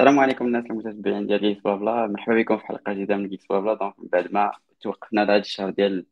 [0.00, 4.08] السلام عليكم الناس المتتبعين ديال GeeksBlaBla مرحبا بكم في حلقة جديدة من GeeksBlaBla donc من
[4.12, 6.06] بعد ما توقفنا لهذا الشهر ديال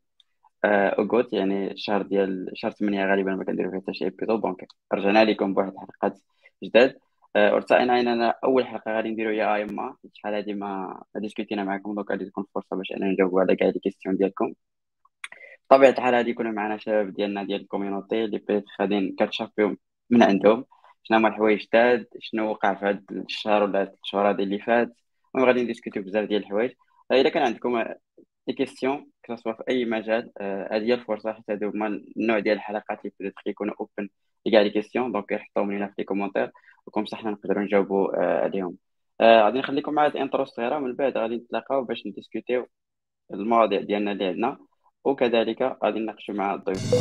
[0.64, 4.67] آه، اوغوت يعني الشهر ديال شهر 8 غالبا ما كنديرو فيه حتى شي épisode donc
[4.95, 6.21] رجعنا لكم بواحد الحلقات
[6.65, 6.99] جداد.
[7.37, 12.11] آه، ورتأينا اننا أول حلقة غادي نديرو هي AMA شحال هادي ما ديسكوتينا معكم donc
[12.10, 14.54] غادي تكون فرصة باش أنا نجاوبوا على كاع les questions ديالكم.
[15.71, 19.77] بطبيعة الحال غادي يكونوا معنا شباب ديالنا ديال ال community اللي بيت غادي كتشافيو
[20.10, 20.64] من عندهم.
[21.05, 24.89] شنو هما الحوايج جداد شنو وقع في هاد الشهر ولا هاد الشهور هادي اللي فات.
[25.35, 26.73] المهم غادي نديسكوتيو بزاف ديال الحوايج.
[27.11, 27.85] آه، إلا كان عندكم
[28.48, 31.87] des questions que ce soit في أي مجال آه، هذه هي الفرصة حتى هادو هما
[32.17, 34.09] النوع ديال الحلقات اللي بدات يكونوا open
[34.47, 36.51] لكاع les questions donc حطوهم لينا في les commentaires
[36.87, 38.77] و comme ça نقدروا نجاوبوا آه، عليهم.
[39.23, 42.67] غادي نخليكم مع هاد ال intro الصغيره ومن بعد غادي نتلاقاو باش نديسكوتيو
[43.34, 44.59] المواضيع ديالنا اللي عندنا.
[45.05, 46.95] وكذلك غادي نناقشوا مع الضيوف.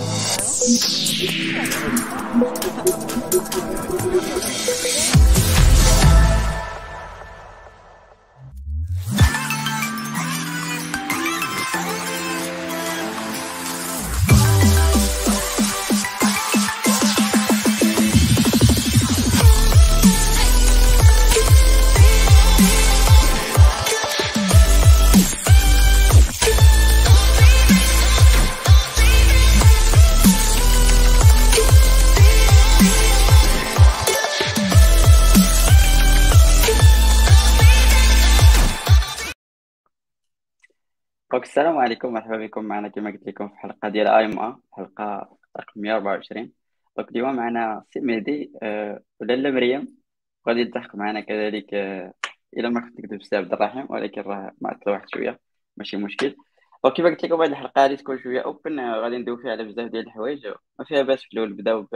[41.54, 42.66] السلام عليكم مرحبا بكم.
[42.66, 46.52] معنا كما قلت لكم في حلقة ديال AMA حلقة رقم 124
[46.98, 49.98] donc اليوم معنا سي مهدي أه ولاله مريم؟
[50.46, 52.14] وغادي يلتحق معنا كذلك أه
[52.58, 55.40] إلى ما كنت نكذب سي عبد الرحيم ولكن راه معطل واحد شوية
[55.78, 56.36] ماشي مشكل.
[56.84, 59.64] donc كما قلت لكم هذه الحلقة غادي تكون شوية open أه غادي ندوي فيها على
[59.64, 60.48] بزاف ديال الحوايج.
[60.80, 61.88] ما فيها باس في الأول نبداو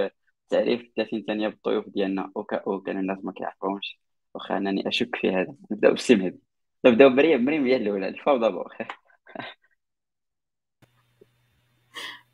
[0.49, 2.31] بتعريف 30 ثانية بالضيوف ديالنا.
[2.35, 3.99] au cas où كان الناس ما كيعرفوهمش
[4.33, 5.55] واخا أنني أشك في هذا.
[5.71, 6.39] نبداو بالسي مهدي.
[6.85, 8.07] نبداو مريم مريم هي الأولى.
[8.07, 8.63] الفوضى بو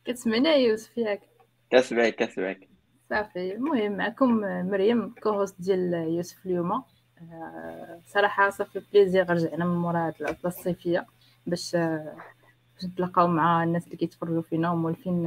[0.05, 1.21] كتسمعنا يوسف ياك.
[1.69, 2.69] كسبك كسبك
[3.09, 3.55] صافي.
[3.55, 4.29] المهم معكم
[4.69, 6.71] مريم co-host ديال يوسف اليوم.
[6.71, 11.05] آه، صراحة صافي plaisir رجعنا من مورا هاد العطلة الصيفية
[11.47, 15.25] باش باش نتلاقاو مع الناس اللي كيتفرجوا فينا ومولفين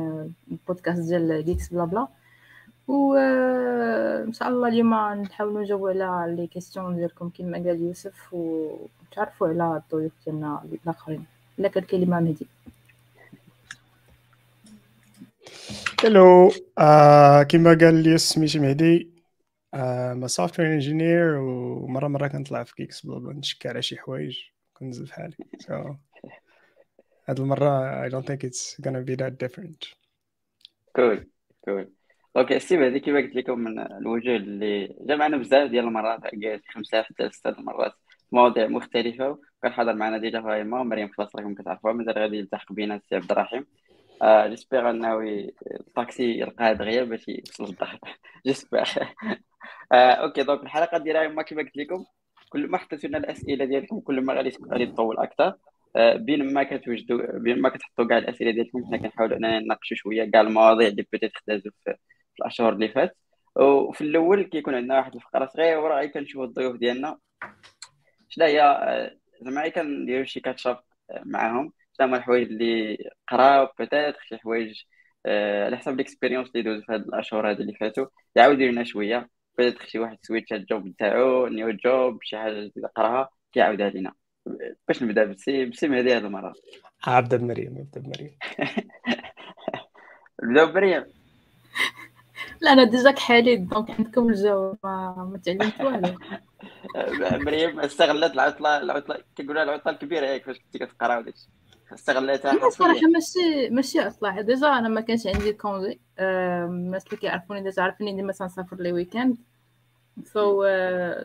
[0.50, 2.08] البودكاست ديال GeeksBlaBla.
[2.88, 8.32] و آه، إن شاء الله اليوم نحاولوا نجاوبوا على les questions ديالكم كما قال يوسف
[8.32, 11.26] وتعرفوا على الضيوف ديالنا الآخرين.
[11.58, 12.46] الا كان كلمة مهدي
[16.04, 19.10] Hello آه كما قال لي سميتي مهدي
[19.74, 24.38] آه software engineer ومرة مرة كنطلع في geeks blablaنشكي على شي حوايج
[24.74, 25.36] كنزل في حالي.
[25.62, 25.96] So
[27.28, 29.94] هاد المرة I don't think it's gonna be that different.
[30.96, 31.30] cool
[31.64, 31.92] cool
[32.36, 37.02] OK ستيف هذه كما قلت لكم من الوجوه اللي جمعنا بزاف ديال المرات قالت خمسة
[37.02, 37.92] حتى ستة المرات.
[38.32, 39.38] مواضيع مختلفة.
[39.62, 43.32] كان حاضر معنا déjà فايما مريم خلاص راكم كتعرفوها مازال غادي يلتحق بينا السي عبد
[43.32, 43.66] الرحيم.
[44.22, 45.20] آه j'espère أنه
[45.80, 47.98] الطاكسي يلقاه دغيا باش يوصل للدار.
[48.46, 48.84] j'espère
[49.92, 52.04] آه OK donc الحلقة ديالها ما كما قلت لكم
[52.48, 55.54] كل ما حطيتوا لنا الأسئلة ديالكم كل ما غادي غادي تطول أكثر.
[55.96, 60.30] آه بين ما كتوجدوا بين ما كتحطوا كاع الأسئلة ديالكم حنا كنحاولوا أننا نناقشوا شوية
[60.30, 61.94] كاع المواضيع اللي peut-être اختازوا في,
[62.34, 63.16] في الأشهر اللي فات
[63.56, 67.18] وفي الأول كيكون عندنا واحد الفقرة صغيرة غير كنشوفوا الضيوف ديالنا.
[68.28, 70.82] شنو هي آه، زعما كنديروا شي catch-up
[71.24, 72.98] معاهم شنو هما الحوايج اللي
[73.28, 74.82] قراو peut-être شي حوايج
[75.26, 79.30] آه، على حسب l'expérience اللي دوز في هاد الأشهر هادي اللي فاتوا يعاودوا لنا شوية.
[79.58, 84.14] peut-être شي واحد switch ال job نتاعو new job شي حاجة قراها كيعاودها لينا
[84.88, 86.54] باش نبدأ ب سي ب سي مهدي هاد المرة.
[87.04, 88.38] ابدا بمريم ابدا بمريم
[90.42, 91.04] نبداو بمريم.
[92.66, 96.18] لا أنا déjà كحالي donc عندكم الجو ما, ما تعلمت والو.
[97.46, 101.48] مريم استغلت العطلة العطلة كنقولها العطلة الكبيرة هيك فاش كنتي كتقرا وداكشي
[101.94, 104.40] استغلتها لا صراحة ماشي ماشي عطلة.
[104.40, 109.36] déjà أنا ما كانش عندي congé الناس اللي كيعرفوني déjà عارفيني ديما تنسافر les week-ends
[110.24, 110.64] so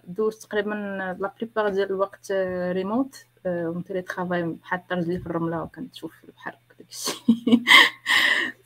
[0.04, 0.70] دوزت تقريبا
[1.19, 2.32] la plupart ديال الوقت
[2.72, 3.16] remote
[3.46, 7.14] en télétravail حاطه رجلي في الرملة وكنشوف البحر داكشي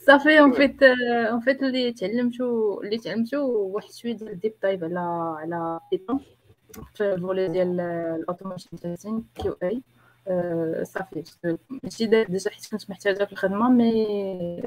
[0.07, 4.83] صافي en fait en fait اللي تعلمتو اللي تعلمتو واحد شوية ديال ال deep dive
[4.83, 4.99] على
[5.39, 6.19] على Python
[6.93, 9.81] في الفولي ديال ال automation testing QA.
[10.83, 11.23] صافي
[11.83, 14.63] ماشي déjà حيت كنت محتاجة في الخدمة mais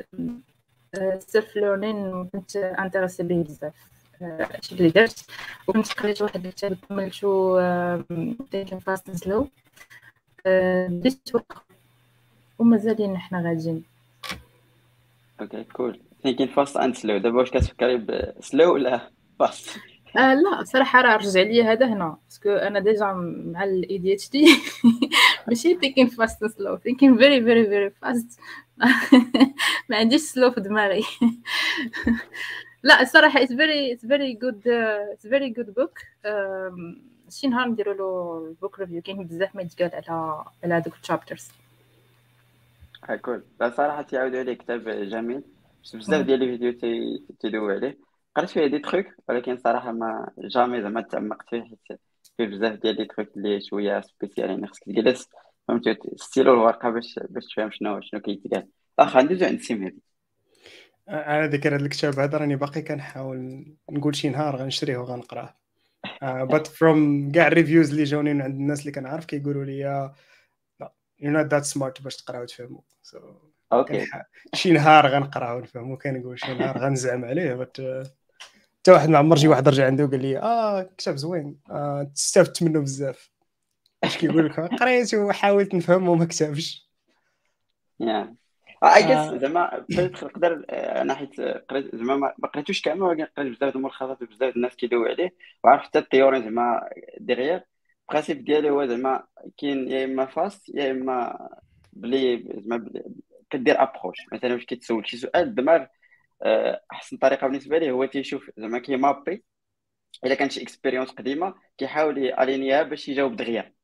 [1.19, 3.75] self-learning كنت intéressée به بزاف.
[4.21, 5.27] هادشي اللي درت.
[5.69, 7.61] وكنت قريت واحد الكتاب كملتو
[8.51, 9.49] Thinking Fast Slow
[10.47, 11.31] بديت
[12.59, 13.85] ومازالين حنا غاديين.
[15.41, 19.79] OK cool Thinking Fast and Slow دابا واش كتفكري ب slow ولا fast
[20.17, 22.19] آه لا صراحة راه رجع لي هذا هنا.
[22.25, 23.13] parce que أنا déjà
[23.53, 24.47] مع ال ADHD
[25.49, 26.77] ماشي thinking fast and slow.
[26.77, 28.41] thinking very very very fast.
[29.89, 31.05] ما عنديش slow في دماغي.
[32.83, 35.99] لا الصراحة it's very it's very good uh, it's very good book.
[36.25, 40.95] Um, شي نهار نديرو له ال book review كاين بزاف ما يتقال على على هذوك
[41.03, 41.49] ال chapters
[43.25, 45.43] cool لا صراحة تيعاودوا عليه كتاب جميل.
[45.83, 47.99] شفت بزاف ديال les vidéos تي- تيدويو عليه.
[48.37, 52.01] قريت فيه دي تخيك ولكن صراحة mais jamais زعما تعمقت فيه حيت
[52.37, 55.29] فيه بزاف ديال les trucs اللي شوية spécial يعني خصك تجلس
[55.69, 58.67] فهمتي؟ ستيلو الورقة باش باش تفهم شنو شنو كيتقال.
[58.99, 60.03] واخا ندوزو عند سيم هادي
[61.09, 65.55] أنا ذكر هذا الكتاب هذا راني باقي كنحاول نقول شي نهار غنشريه وغنقراه.
[66.23, 70.13] But from كاع ال reviews اللي جاوني من عند الناس اللي كنعرف كيقولوا لي
[71.21, 73.19] you're not that smart باش تقرا وتفهموا so,
[73.73, 74.07] OK.
[74.55, 77.55] شي نهار غنقراه ونفهمو كنقول شي نهار غنزعم عليه.
[77.55, 77.77] but
[78.79, 81.61] حتى واحد ما عمر شي واحد رجع عنده وقال لي آه كتاب زوين.
[81.71, 83.31] آه تستافدت منه بزاف.
[84.05, 86.89] اش كيقول لك قريت وحاولت نفهم وما كتبش.
[88.01, 89.31] yeah آه.
[89.33, 93.77] yes زعما نقدر آه، أنا حيت قريت زعما ما قريتوش كامل ولكن قريت بزاف د
[93.77, 95.35] الملخصات وبزاف الناس كيدويو عليه.
[95.65, 96.89] وعرفت حتى ال théorie زعما
[97.21, 97.65] derrière
[98.09, 99.27] ال principe ديالي هو زعما
[99.59, 101.49] كاين يا إما fast يا إما
[101.93, 102.91] بلي زعما
[103.51, 105.87] كدير approche مثلا واش كيتسول شي سؤال الدماغ
[106.43, 109.45] آه، أحسن طريقة بالنسبة ليه هو تيشوف زعما كي mappe.
[110.25, 113.75] إلا كانت شي expérience قديمة كيحاول يالينيها باش يجاوب دغيا.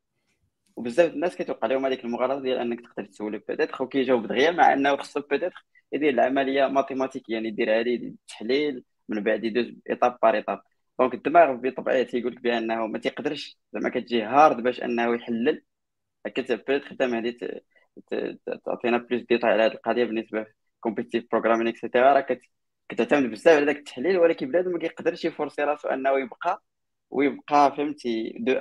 [0.77, 4.97] وبزاف الناس كيتوقع لهم هذيك المغالطه ديال أنك تقدر تسولو peut-être وكيجاوب دغيا مع أنه
[4.97, 10.62] خصو peut-être يدير العملية mathématique يعني يديرها les التحليل من بعد يدوز étape par étape
[10.99, 15.64] Donc الدماغ بطبيعته تيقول لك بأنه ما تيقدرش زعما كتجي hard باش أنه يحلل.
[16.26, 17.35] كتب peut-être خدام هذه
[18.64, 20.46] تعطينا plus de détails على هذه القضية بالنسبة
[20.81, 22.43] competitive programming et cetera راه كت-
[22.88, 26.62] كتعتمد بزاف على ذاك التحليل ولكن بنادم ما كيقدرش ي forcer راسو أنه يبقى
[27.11, 28.52] ويبقى فهمتي de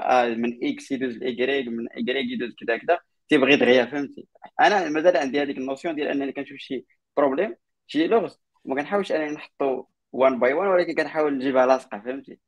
[0.42, 3.00] من x يدوز لايكغيك من ايكغيك يدوز كذا كذا.
[3.30, 4.28] تيبغي دغيا فهمتي؟
[4.62, 6.86] أنا مازال عندي هذيك ال notion ديال أنني كنشوف شي
[7.18, 7.56] problème
[7.88, 8.40] شي لغز.
[8.66, 12.40] وما كنحاولش أنني نحطو one by one ولكن كنحاول نجيبها لاصقة فهمتي؟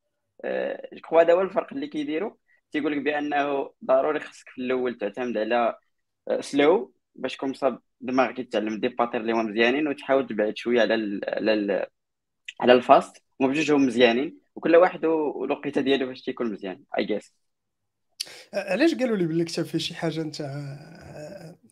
[0.94, 2.34] je crois هذا هو الفرق اللي كيديروا
[2.72, 5.78] تيقول لك بأنه ضروري خصك في الأول تعتمد على
[6.40, 10.80] slow باش comme ça ب دماغك يتعلم des patterns اللي هما مزيانين وتحاول تبعد شوية
[10.80, 11.86] على على
[12.60, 17.34] على ال fast هما بجوجهم مزيانين وكل واحد والوقيتة ديالو باش تيكون مزيان I guess
[18.54, 20.22] علاش قالوا لي باللي كتاب فيه شي حاجة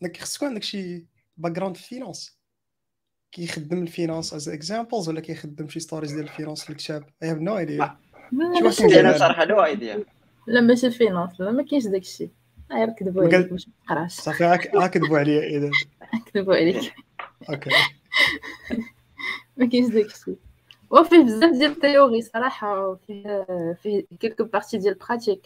[0.03, 1.07] إنك خصك عندك شي
[1.37, 2.39] background في finance
[3.35, 7.29] كيخدم ال finance as examples ولا كيخدم شي stories ديال ال finance في الكتاب؟ I
[7.31, 7.97] have no idea
[8.31, 10.03] ماشي واحد أنا صراحة no idea
[10.47, 12.29] لا ماشي ال finance لا ما كاينش داكشي.
[12.71, 14.11] غير كذبوا ما قال- عليك باش ما تقراش.
[14.13, 14.57] صافي
[14.87, 15.71] كذبوا عليا إذا.
[16.33, 16.93] كذبوا عليك
[17.49, 17.69] OK.
[19.57, 20.31] ما كاينش داكشي.
[20.89, 23.45] وفيه بزاف ديال ال théorie صراحة وفيه
[23.83, 25.41] فيه quelques parties ديال ال pratique.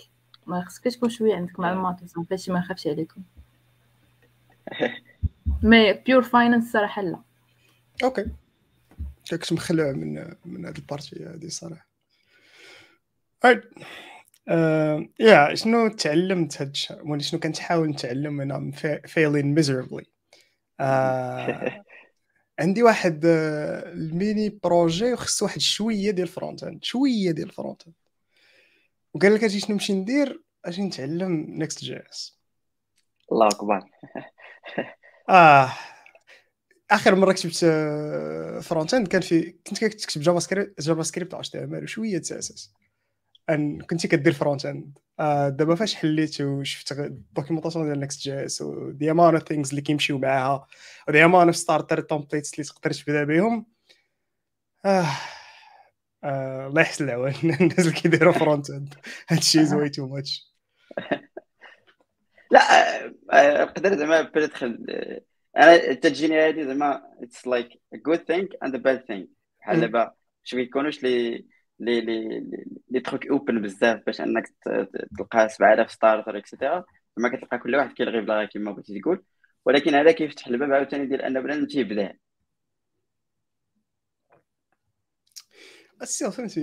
[0.47, 3.21] ما خصك تكون شوية عندك معلومات صافي هادشي ما نخافش عليكم.
[5.63, 7.19] mais pure finance صراحة لا.
[8.03, 8.25] okay.
[9.29, 11.89] كنت مخلع من من هذه ال partie هذه صراحة.
[13.45, 13.83] Right.
[14.49, 18.71] آه، يا شنو تعلمت هاد الشهر ولا شنو كنتحاول نتعلم أنا
[19.07, 20.05] فيلين ميزربلي
[22.59, 27.47] عندي واحد آه، ال mini projet وخص واحد شوية ديال ال front end شوية ديال
[27.47, 27.95] ال front end
[29.13, 32.39] وقال لك أجي شنو نمشي ندير؟ أجي نتعلم Next JS
[33.31, 33.89] الله أكبر.
[35.29, 35.71] آه
[36.91, 37.55] آخر مرة كتبت
[38.63, 42.19] front end كان في كنت كتكتب جافا سكريبت جافا سكريبت اتش تي ام ال وشويه
[42.19, 42.73] CSS.
[43.49, 48.61] أن كنتي كدير front end آه دابا فاش حليت وشفت ال documentation ديال Next JS
[48.61, 50.67] و the amount of things اللي كيمشيو معاها
[51.07, 53.65] و the amount of starter templates اللي تقدر تبدا بهم.
[54.85, 55.05] آه
[56.23, 58.95] آه الله يحسن العوان الناس اللي كيديروا front end
[59.29, 60.49] هادشي is way too much
[62.51, 65.19] لا آه، آه، نقدر زعما أنا
[66.01, 69.81] تجيني هذه زعما it's like good thing and bad thing بحال.
[69.81, 70.13] دابا
[70.43, 71.45] باش ما يكونوش les
[71.79, 72.43] les les
[72.91, 74.43] les trucs open بزاف باش أنك
[75.17, 76.85] تلقى 7000 starter et cetera
[77.17, 79.23] زعما كتلقى كل واحد كيلغي بلغاه كما بغيتي تقول.
[79.65, 82.13] ولكن هذا كيفتح الباب عاوتاني ديال أن بنادم تيبدا
[86.01, 86.61] بس فهمتي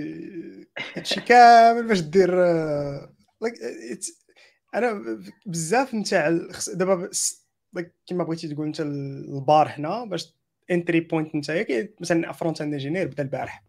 [0.95, 3.15] هادشي كامل باش دير آه،
[4.75, 5.03] أنا
[5.45, 6.29] بزاف نتاع
[6.73, 7.09] دابا
[8.07, 10.33] كما بغيتي تقول أنت البار هنا باش
[10.71, 13.63] entry point نتايا مثلا front end engineer بدا البارح.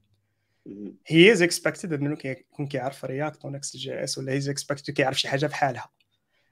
[1.07, 5.21] he is expected انه كيكون كيعرف React و Next JS ولا he is expected كيعرف
[5.21, 5.91] شي حاجة بحالها.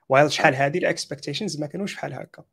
[0.09, 2.45] while شحال هذه ال expectations ما كانوش بحال هكا.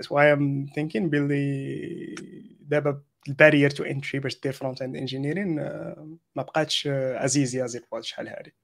[0.00, 2.14] That's why I'm thinking باللي
[2.60, 5.54] دابا ال barrier to entry باش دير front end engineering
[6.34, 8.54] ما بقاتش عزيزه زي بقات شحال هادي.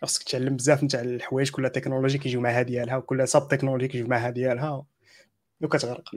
[0.00, 4.30] خاصك تعلم بزاف نتاع الحوايج كل technology كيجيو معها ديالها وكل sub technology كيجيو معها
[4.30, 4.86] ديالها
[5.60, 6.14] وكتغرق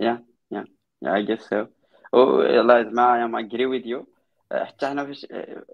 [0.00, 0.64] yeah yeah
[1.02, 1.66] yeah I guess so
[2.12, 4.06] والله زعما I'm agree with you
[4.52, 5.26] حتى حنا فاش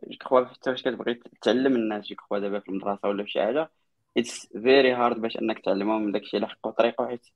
[0.07, 3.43] je crois حتى فاش كتبغي تعلم الناس je crois دابا في المدرسة ولا في شي
[3.43, 3.71] حاجة
[4.17, 7.27] it's very hard باش أنك تعلمهم داكشي اللي حقو طريقه حيت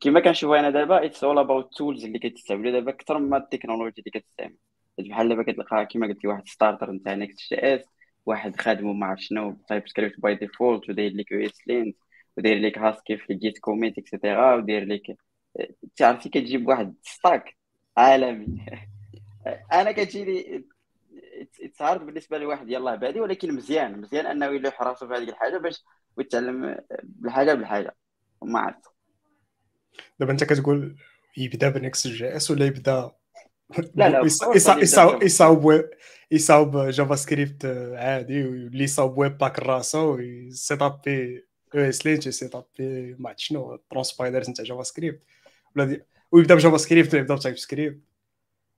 [0.00, 4.20] كيما كنشوف أنا دابا it's all about tools اللي كتستعملوا دابا أكثر من التكنولوجيا اللي
[4.20, 4.56] كتستعمل.
[4.98, 7.84] بحال دابا كتلقى كيما قلتي واحد starter نتاع Next JS
[8.26, 11.96] واحد خادمو ما عرف شنو TypeScript by default وداير لك ESLint
[12.36, 15.16] وداير لك هاسكي في ال git commit et cetera وداير لك
[15.96, 17.56] تعرفي كتجيب واحد stack
[17.96, 18.66] عالمي.
[19.72, 20.64] أنا كتجيني
[21.62, 25.58] it's hard بالنسبة لواحد يلاه بادي ولكن مزيان مزيان أنه يلوح راسو في هذيك الحاجة
[25.58, 25.84] باش
[26.18, 27.96] يتعلم بالحاجة بالحاجة
[28.40, 28.90] وما عرفت.
[30.20, 30.96] دابا أنت كتقول
[31.36, 33.12] يبدأ ب Next JS ولا يبدأ
[33.94, 35.84] لا لا يصاوب يصاوب
[36.30, 37.64] يصاوب JavaScript
[37.96, 45.22] عادي ويولي يصاوب webpack راسو ويسيتابي ESLint يسيتابي ما عرفت شنو transpilers نتاع JavaScript
[45.76, 46.00] ولا
[46.32, 48.00] ويبدا ب JavaScript ولا يبدا ب TypeScript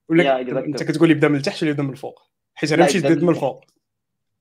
[0.09, 2.21] ولا أنت كتقول يبدا من التحت ولا يبدا من الفوق؟
[2.55, 3.65] حيت أنا مشيت من الفوق.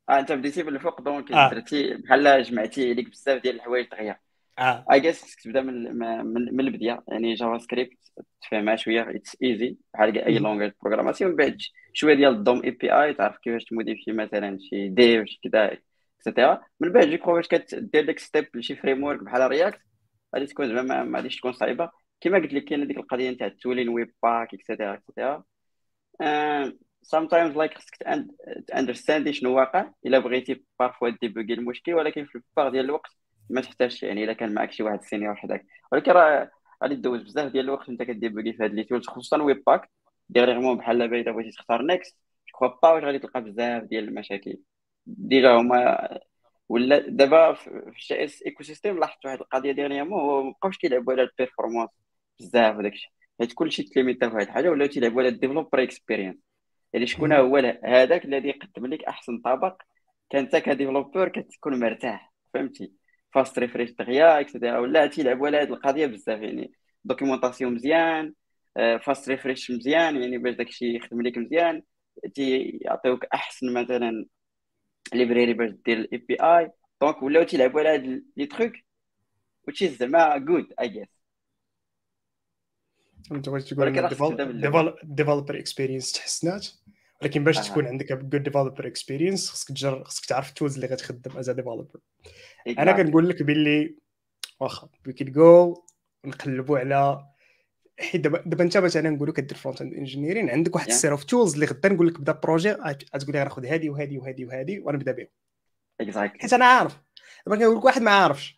[0.09, 1.50] آه أنت بديتي من الفوق donc آه.
[1.50, 4.18] درتي بحال جمعتي عليك بزاف ديال الحوايج دغيا آه
[4.62, 5.97] I guess خصك تبدا من
[6.57, 7.04] من, البداية.
[7.09, 7.99] يعني JavaScript
[8.42, 11.59] تفهمها شوية it's easy بحال أي langue programmation من بعد
[11.92, 15.78] شوية ديال ال DOM API تعرف كيفاش تموديفي مثلا شي div شي كذا
[16.18, 19.80] et cetera من بعد جو فاش كدير ديك step لشي framework بحال React
[20.35, 21.90] غادي تكون زعما ما غاديش تكون صعيبة.
[22.21, 25.44] كما قلت لك كاينة ديك القضية نتاع ال tooling webpack et cetera et cetera
[27.04, 27.97] sometimes like خصك
[28.69, 33.11] تاندرستاندي شنو واقع إلا بغيتي parfois ديبوغي المشكل ولكن في ال part ديال الوقت
[33.50, 35.66] ما تحتاجش يعني إلا كان معك شي واحد senior حداك.
[35.92, 36.50] ولكن راه
[36.82, 39.90] غادي دوز بزاف ديال الوقت وانت كديبوغي في هاد les tools خصوصا webpack.
[40.28, 42.18] dernièrement بحال دابا إلا بغيتي تختار Next
[42.62, 44.58] je sais pas واش غادي تلقى بزاف ديال المشاكل.
[45.06, 46.08] déjà هما
[46.68, 51.28] ولا دابا في ال JS ecosystem لاحظت واحد القضية dernièrement هو مابقاوش كيلعبوا على ال
[51.28, 51.90] performance
[52.40, 56.37] بزاف وداكشي حيت كلشي تليميتا في واحد الحاجة ولاو تيلعبوا على ال developer experience
[56.92, 59.82] يعني شكون هو هذاك الذي يقدم لك أحسن طبق
[60.30, 62.32] كانت ك developer كتكون مرتاح.
[62.54, 62.92] فهمتي؟
[63.34, 64.78] fast refresh دغيا et cetera.
[64.78, 66.72] ولا تيلعبوا على هذه القضية بزاف يعني
[67.04, 68.34] documentation مزيان
[68.76, 71.82] fast آه، refresh مزيان يعني باش داكشي يخدم لك مزيان
[72.34, 74.26] تيعطيوك أحسن مثلا
[75.14, 78.72] library باش دير ال API donc ولاو تيلعبوا على هاد les trucs
[79.68, 81.08] وتشي زعما good I guess
[83.32, 86.68] أنت بغيت تقول developer experience تحسنات؟
[87.22, 91.36] ولكن باش تكون عندك good developer experience خصك تجر خصك تعرف ال tools اللي غتخدم
[91.38, 92.00] as developer
[92.78, 93.96] أنا كنقول لك باللي
[94.60, 95.84] واخا we could go
[96.24, 97.26] نقلبوا على
[98.00, 101.25] حيت دابا دابا انت مثلا نقولوا كدير front end engineering عندك واحد ال set of
[101.25, 104.98] tools اللي غدا نقول لك بدا projet غتقول لي غناخذ هذه وهذه وهذه وهذه وأنا
[104.98, 105.26] نبدا بهم
[106.40, 107.00] حيت أنا عارف.
[107.46, 108.56] دابا كنقول لك واحد ما عارفش.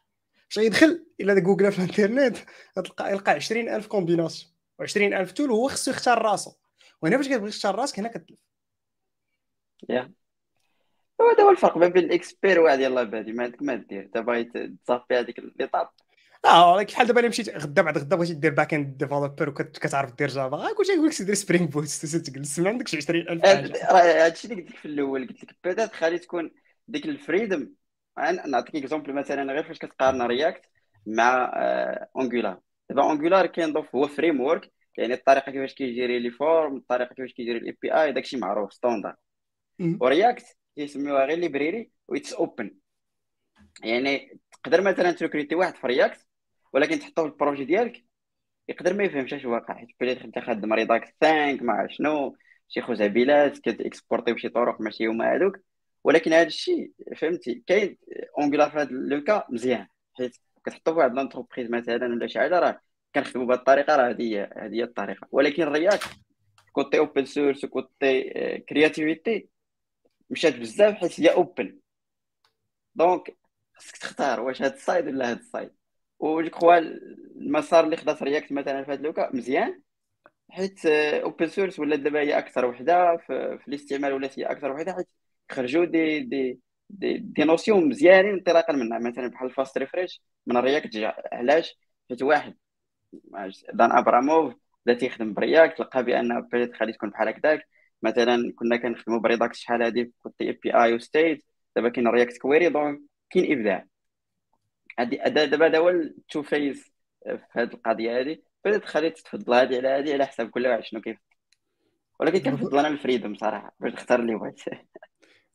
[0.49, 2.37] باش يدخل إلى جوجل في الإنترنت
[2.79, 6.53] غتلقى يلقى 20000 combinaisons و20000 tool هو خصو يختار راسو.
[7.03, 8.39] وهنا فاش كتبغي تختار راسك هنا كتلف.
[9.89, 10.13] yeah.
[11.21, 14.19] هذا هو الفرق ما بين ال expert وواحد يلاه بادي ما عندك ما دير انت
[14.19, 14.45] باغي
[14.85, 15.89] تصافي هذيك les étapes
[16.45, 20.29] آه كحال دابا أنا مشيت غدا بعد غدا بغيتي دير back end developer وكتعرف دير
[20.29, 22.59] Java كلشي يقول لك دير Spring Boot تجلس.
[22.59, 23.73] ما عندكش 20000 حاجة.
[23.93, 25.29] راه هادشي اللي قلت لك في الأول.
[25.29, 26.51] قلت لك بيتات خلي تكون
[26.89, 27.71] ديك ال freedom.
[28.47, 30.63] نعطيك exemple مثلا غير فاش كتقارن React
[31.07, 31.53] مع
[32.21, 37.33] Angular آه، دابا Angular كينضاف هو framework يعني الطريقة كيفاش كيجيري les forms الطريقة كيفاش
[37.33, 39.17] كيجيري ال API داكشي معروف standard
[39.81, 40.45] و React
[40.77, 42.77] كيسميوها غير library و it's open
[43.85, 46.27] يعني تقدر مثلا تركريتي واحد في React
[46.73, 48.05] ولكن تحطه في ال projet ديالك
[48.69, 49.75] يقدر ما يفهمش اش واقع.
[49.75, 52.37] حيت بليت انت خدم Redux 5 مع شنو
[52.69, 55.59] شي خزعبيلات كتاكسبورتي بشي طرق ماشي هما هذوك
[56.05, 57.99] ولكن هذا الشيء فهمتي كاين
[58.39, 59.87] Angular في هذا le cas مزيان.
[60.15, 62.81] حيت كتحطو في واحد l'entreprise مثلا ولا شي حاجة راه
[63.15, 65.29] كنخدموا بهذه الطريقة راه هذه هذه هي الطريقة.
[65.31, 66.09] ولكن ال React
[66.73, 68.23] côté open source و côté
[68.69, 69.49] créativité
[70.35, 71.79] مشات بزاف حيت هي open
[72.95, 73.37] donc
[73.75, 75.71] خصك تختار واش هاد ال side ولا هاد ال side
[76.19, 76.79] و كخوا
[77.37, 79.83] المسار اللي خدات React مثلا في هاد le cas مزيان.
[80.51, 85.09] حيت open source ولا دابا هي أكثر وحدة في, الاستعمال ولات هي أكثر وحدة حيت
[85.53, 86.61] خرجوا دي دي
[86.91, 88.99] دي, دي نوسيون مزيانين انطلاقا منها.
[88.99, 91.79] مثلا بحال Fast Refresh من ال React علاش؟
[92.11, 92.55] حيت واحد
[93.75, 94.55] دان أبراموف
[94.87, 97.69] بدا تيخدم ب React لقى بأن بيت غادي تكون بحال هكذاك.
[98.05, 101.45] مثلا كنا كنخدموا ب Redux شحال هادي كنت API و state
[101.77, 103.01] دابا كاين React Query donc
[103.31, 103.87] كاين إبداع.
[104.99, 106.93] هادي دابا هذا هو التو فيز
[107.25, 111.01] في هذه القضية هذه بدات خليت تفضل هذه على هذه على حساب كل واحد شنو
[111.01, 111.19] كيف.
[112.21, 114.61] ولكن كنفضل أنا ال freedom صراحة باش نختار اللي بغيت.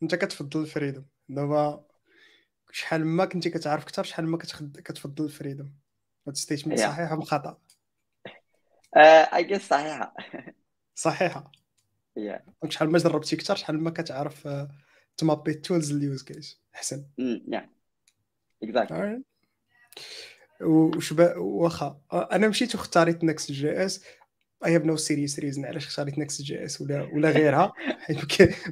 [0.03, 1.85] أنت كتفضل ال freedom دابا
[2.71, 5.73] شحال ما كنتي كتعرف أكثر شحال ما كتفضل ال freedom
[6.27, 7.57] هاد statement صحيح أم خطأ؟
[8.97, 10.13] اي yes صحيحة.
[10.95, 11.51] صحيحة.
[12.61, 14.47] donc شحال ما جربتي أكثر شحال ما كتعرف
[15.17, 17.05] تمابي ال tools لل use case أحسن.
[17.17, 17.69] yeah
[18.63, 19.23] exactly
[20.61, 24.03] وش واخا أنا مشيت واختاريت Next.js
[24.65, 27.73] I have no serious reason علاش اختاريت Next.js ولا ولا غيرها.
[28.05, 28.17] حيت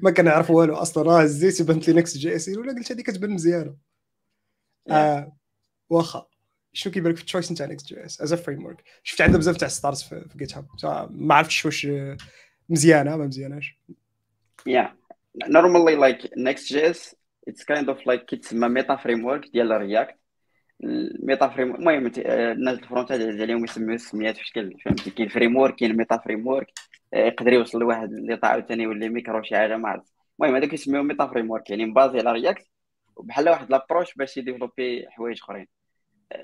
[0.03, 3.75] ما كنعرف والو أصلا راه هزيت وبانت لي Next.js ولا قلت هذه كتبان مزيانة.
[4.89, 5.37] آه
[5.89, 6.27] واخا
[6.73, 10.03] شنو كيبان لك في ال choice نتاع Next.js as framework شفت عندها بزاف تاع stars
[10.03, 10.67] في GitHub
[11.11, 11.87] ما عرفتش واش
[12.69, 13.79] مزيانة ما مزياناش.
[14.65, 14.95] yeah
[15.47, 17.15] normalement like Next.js
[17.47, 20.15] it's kind of like كيتسمى meta framework ديال React
[20.83, 25.75] ال meta frame المهم الناس ال front عليهم يسميو السميات في شكل فهمتي؟ كاين framework
[25.75, 26.67] كاين meta framework
[27.13, 31.03] يقدر يوصل لواحد اللي طاع ثاني يولي ميكرو شي حاجة ما عرفت المهم هذاك يسميو
[31.03, 32.65] meta framework يعني مبازي على React
[33.19, 35.67] بحال واحد l'approche باش يديفلوبي حوايج أخرين.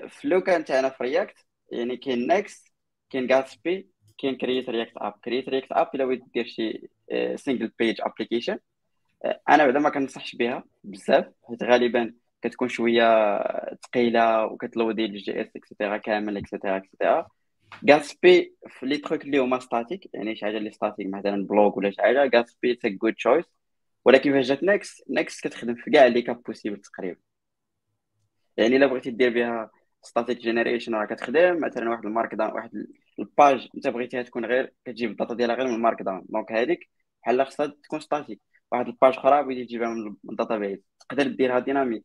[0.08, 2.72] في le cas تاعنا في React يعني كاين Next
[3.10, 6.88] كاين Gatsby كاين Create React App Create React App إلا دير شي
[7.36, 8.58] single page application
[9.48, 13.38] أنا بعدا ما كنصحش بها بزاف حيت غالبا كتكون شوية
[13.74, 17.28] ثقيله وكتلودي ال JS et cetera كامل et cetera et cetera
[17.90, 21.90] Gatsby في les trucs اللي هما static يعني شي حاجة اللي static مثلا blog ولا
[21.90, 23.44] شي حاجة Gatsby it's good choice
[24.04, 27.20] ولكن فاش جات Next Next كتخدم في كاع les cas possibles تقريبا.
[28.56, 29.70] يعني إلا بغيتي دير بها
[30.04, 32.70] static generation راه كتخدم مثلا واحد ال markdown واحد
[33.18, 36.52] ال page انت بغيتيها تكون غير كتجيب ال data ديالها غير من ال markdown donc
[36.52, 36.90] هذيك
[37.22, 38.40] بحال خصها تكون static
[38.72, 42.04] واحد ال page أخرى بغيتي تجيبها من ال database تقدر ديرها dynamic.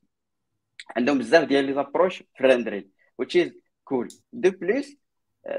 [0.98, 2.92] عندهم بزاف ديال les approches في ال rendering
[3.24, 3.50] is
[3.94, 4.08] cool.
[4.34, 4.98] de plus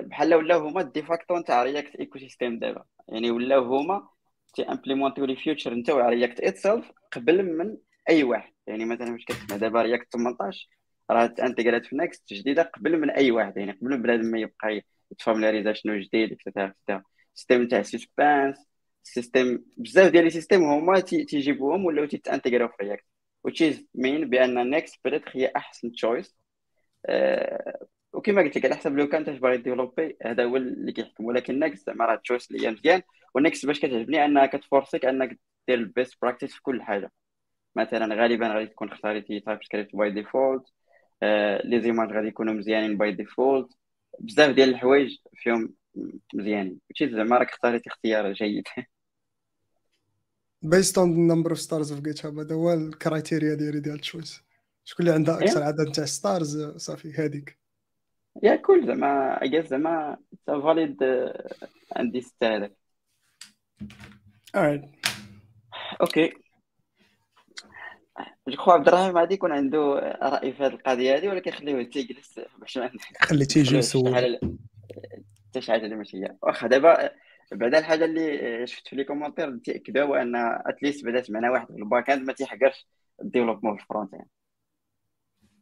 [0.01, 2.85] بحال ولاو هما ال de facto نتاع React ecosystem دابا.
[3.09, 4.09] يعني ولاو هما
[4.55, 7.77] تيامبليمونتيو les features نتاع React itself قبل من
[8.11, 8.53] أي واحد.
[8.67, 10.69] يعني مثلا فاش كتسمع دابا React 18
[11.11, 14.83] راه تانتيغرات في Next جديدة قبل من أي واحد يعني قبل من بنادم ما يبقى
[15.13, 17.03] يتفاميلاريزا شنو جديد et cetera et cetera
[17.35, 18.57] système تاع Suspense
[19.03, 23.05] système بزاف ديال les systèmes هما تيجيبوهم ولاو تيتانتيغراو في React
[23.49, 26.37] it means بأن Next بدات هي أحسن choice
[27.07, 31.25] أه وكما قلت لك على حسب لو كان انت باغي ديفلوبي هذا هو اللي كيحكم.
[31.25, 33.03] ولكن Next زعما راه choice اللي هي مزيان.
[33.35, 37.13] و Next باش كتعجبني أنها كتفورسيك أنك دير ال best practice في كل حاجة.
[37.77, 40.65] مثلا غالبا غادي تكون اختاريتي TypeScript by default
[41.65, 43.69] les images غادي يكونوا مزيانين by default.
[44.21, 45.75] بزاف ديال الحوايج فيهم
[46.35, 46.81] مزيانين.
[46.91, 48.65] وشي زعما راك اختاريتي اختيار جيد.
[50.63, 54.43] based on number of stars في GitHub هذا هو ال criteria ديالي ديال choice
[54.85, 57.59] شكون اللي عندها أكثر عدد تاع stars صافي هذيك.
[58.43, 60.97] yeah cool زعما اي زعما valid
[61.97, 62.73] عندي ستة هذاك
[66.01, 66.33] okay
[68.49, 69.79] جو عبد الرحيم غادي يكون عنده
[70.23, 74.39] راي في هذه القضية هذه ولكن خليه تيجلس باش ما خليتيه يجي يسول
[75.49, 76.37] حتى شي حاجة اللي ماشي هي.
[76.43, 77.11] واخا دابا
[77.53, 81.67] بعدا الحاجة اللي شفت في les commentaires تاكدوا هو أن at least بعدا سمعنا واحد
[81.67, 82.87] في ال back end ما تيحقرش
[83.23, 84.27] ال développement في ال front end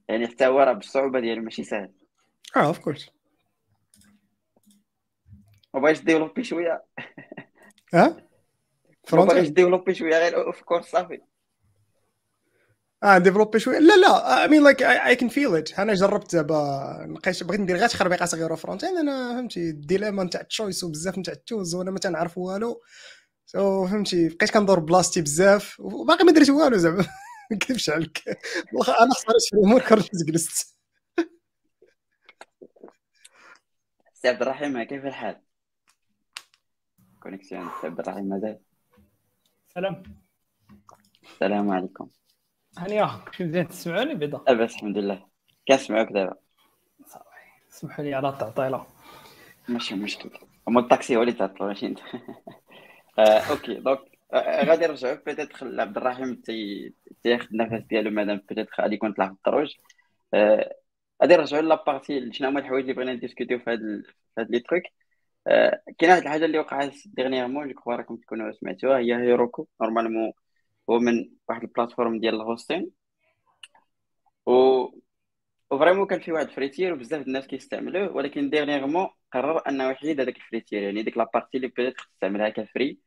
[0.09, 1.93] يعني حتى هو راه بالصعوبة ديالو ماشي سهل
[2.57, 3.11] آه of course
[5.75, 6.85] ما بغيتش ديفلوبي شوية.
[7.95, 8.29] ها؟
[9.05, 11.21] front بغيتش ديفلوبي شوية غير of course صافي.
[13.03, 17.07] آه ديفلوبي شوية لا لا I mean like I can feel it أنا جربت دابا
[17.09, 20.85] نقيش بغيت ندير غير تخربيقات صغيرة front end أنا فهمتي ال dilemma نتاع ال choice
[20.85, 22.83] وبزاف نتاع ال tools وأنا ما تنعرف والو.
[23.47, 25.81] so فهمتي بقيت كندور بلاصتي بزاف.
[25.81, 26.97] وباقي ما درت والو زعما.
[27.51, 28.25] ما نكذبش عليك
[28.73, 30.77] والله أنا خسرت في الأمور كرت جلست.
[34.15, 35.41] سي عبد الرحيم كيف الحال؟
[37.23, 38.59] connexion سي عبد الرحيم مازال؟
[39.75, 40.03] سلام.
[41.33, 42.09] السلام عليكم.
[42.79, 45.27] هانيا كنتي مزيان تسمعوني بعدا لاباس الحمد لله.
[45.69, 46.35] كنسمعوك دابا.
[47.71, 48.87] سمحوا لي على التعطيله
[49.69, 50.31] ماشي مشكل
[50.69, 51.87] هما الطاكسي هو اللي تعطل ماشي.
[51.87, 51.99] انت
[53.19, 53.99] آه، OK donc
[54.33, 55.17] آه، غادي نرجعو.
[55.27, 59.75] peut-être لعبد الرحيم تي تياخد النفس ديالو مادام peut-être غادي يكون طلع في الدروج
[60.35, 60.75] آه،
[61.23, 64.61] غادي نرجعو la partie شنو هما الحوايج اللي بغينا نديسكوتيو في هاد في هاد les
[64.61, 64.83] trucs
[65.99, 69.69] كاين واحد الحاجة اللي وقعت dernièrement je crois راكم تكونوا سمعتوها هي Heroku.
[69.83, 70.33] normalement
[70.91, 72.91] هو من واحد ال plateforme ديال ال hosting
[74.47, 74.53] و
[75.71, 80.21] و vraiment كان فيه واحد free tier وبزاف الناس كيستعملوه ولكن dernièrement قرر أنه يحيد
[80.21, 82.99] هذاك ال free tier يعني ديك la partie اللي peut-être تستعملها ك free.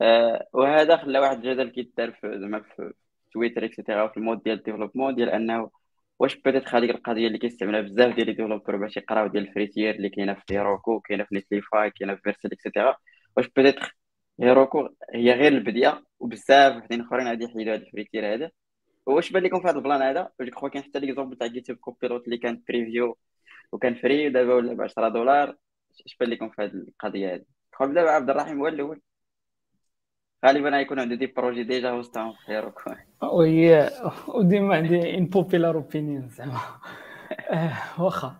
[0.00, 2.92] آه وهذا خلى واحد الجدل كيدار في زعما في
[3.32, 5.70] Twitter et cetera في ال monde ديال ال développement ديال أنه
[6.18, 9.74] واش peut-être هذيك القضية اللي كيستعملها بزاف ديال les développeurs باش يقراو ديال ال free
[9.74, 12.96] tier اللي كاينة في Heroku كاينة في Netlify كاينة في Vercel et cetera
[13.36, 13.46] واش
[14.38, 18.50] peut-être Heroku هي غير البداية وبزاف وحدين أخرين غادي يحيدوا هذا ال free tier هذا.
[19.06, 21.72] واش بان لكم في هذا ال plan هذا؟ je crois كاين حتى l'exemple تاع GitHub
[21.72, 23.18] Copilot اللي كان preview
[23.72, 25.56] وكان free ودابا ولا ب 10 دولار.
[26.06, 29.00] اش بان لكم في هذه القضية هذه خو دابا عبد الرحيم هو الأول.
[30.46, 32.90] غالبا غيكون عنده des projets déjà هوستاهم في Heroku
[33.22, 33.90] وهي
[34.28, 36.60] وديما عندي unpopular opinion زعما.
[37.50, 38.36] آه، واخا.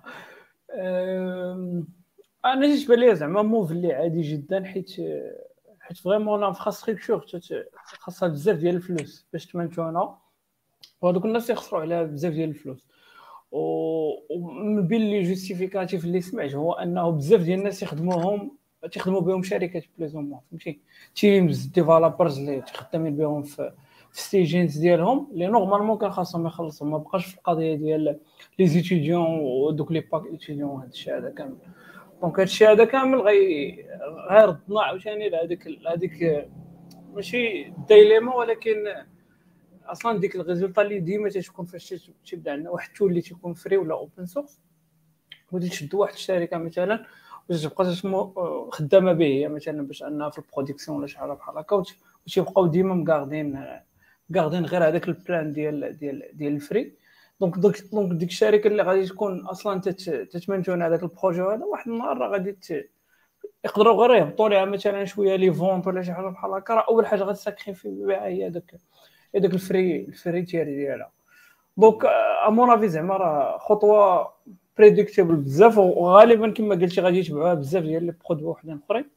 [2.44, 4.96] أنا جيت بالي زعما move اللي عادي جدا حيت
[5.85, 7.27] حيت vraiment l'infrastructure
[7.85, 10.18] خاصها بزاف ديال الفلوس باش تمنتونا
[11.03, 12.87] وهذوك الناس يخسروا عليها بزاف ديال الفلوس
[13.51, 18.57] ومن بين les justificatifs اللي سمعت هو انه بزاف ديال الناس يخدموهم
[18.92, 20.81] تيخدموا بهم شركات بليز مون فهمتي
[21.14, 23.73] تيمز ديفلوبرز اللي تخدمين بهم في
[24.14, 28.18] في ستيجينز ديالهم اللي نورمالمون كان خاصهم يخلصوا ما بقاش في القضية ديال
[28.59, 31.57] لي زيتيديون ودوك لي باك ايتيديون وهذا الشيء هذا كامل
[32.22, 33.74] دونك الشيء هذا كامل غي
[34.31, 36.48] غيردنا عاوتاني لهذيك لهذيك
[37.14, 38.85] ماشي دايليما ولكن
[39.87, 41.94] أصلا ديك الريزولتا اللي ديما تتكون فاش
[42.31, 44.61] تبدأ عندنا واحد التول اللي تيكون فري ولا اوبن سورس
[45.53, 47.07] ودي تشد واحد الشركة مثلا
[47.48, 47.92] وتبقى
[48.72, 51.96] خدامة به هي مثلا باش أنها في ال production ولا شي حاجة بحال هكا وت-
[52.27, 53.66] وتيبقاو ديما مقاردين
[54.31, 56.94] مقاردين غير هذاك ال plan ديال ديال ديال ال free
[57.40, 61.64] donc donc donc ديك الشركة اللي غادي تكون أصلا تت- تتمنتون هذاك ال projet هذا
[61.64, 62.57] واحد النهار راه غادي
[63.64, 66.75] يقدروا غير يهبطوا ليها مثلا شوية les fonds ولا شي حاجة بحال هكا.
[66.75, 68.75] راه أول حاجة غتساكريفي بها هي هذاك
[69.37, 71.12] هذاك ال free ال free tier ديالها.
[71.77, 72.05] donc
[72.49, 74.33] à mon avis زعما راه خطوة
[74.79, 79.11] prédictible بزاف وغالبا كما قلتي غادي يتبعوها بزاف ديال les produits وحدين أخرين.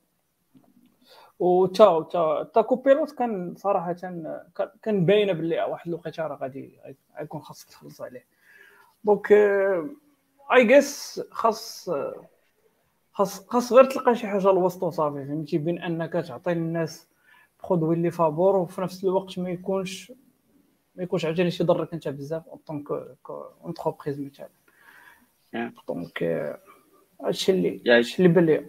[1.40, 4.44] وتا تا تا Copilot كان صراحة كان
[4.82, 6.80] كان باينة باللي واحد الوقيته راه غادي
[7.20, 8.26] غيكون خاصك تخلص عليه.
[9.04, 9.32] donc
[10.54, 11.90] I guess خاص
[13.12, 17.08] خاص خاص غير تلقى شي حاجة الوسط وصافي فهمتي؟ بين أنك تعطي للناس
[17.64, 20.12] produit اللي فابور وفي نفس الوقت ما يكونش
[20.96, 22.86] ما يكونش عاوتاني شي يضرك أنت بزاف en tant
[23.64, 24.50] qu'entreprise مثلا.
[25.88, 26.60] donc آه،
[27.22, 27.84] هادشي اللي.
[27.88, 28.68] هادشي اللي بان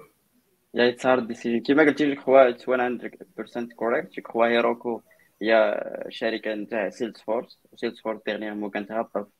[0.75, 5.03] يعني that's hard decision كما قلتي je crois 100% correct je crois Heroku
[5.43, 9.31] هي شركة نتاع Salesforce Salesforce dernièrement كانت هابطة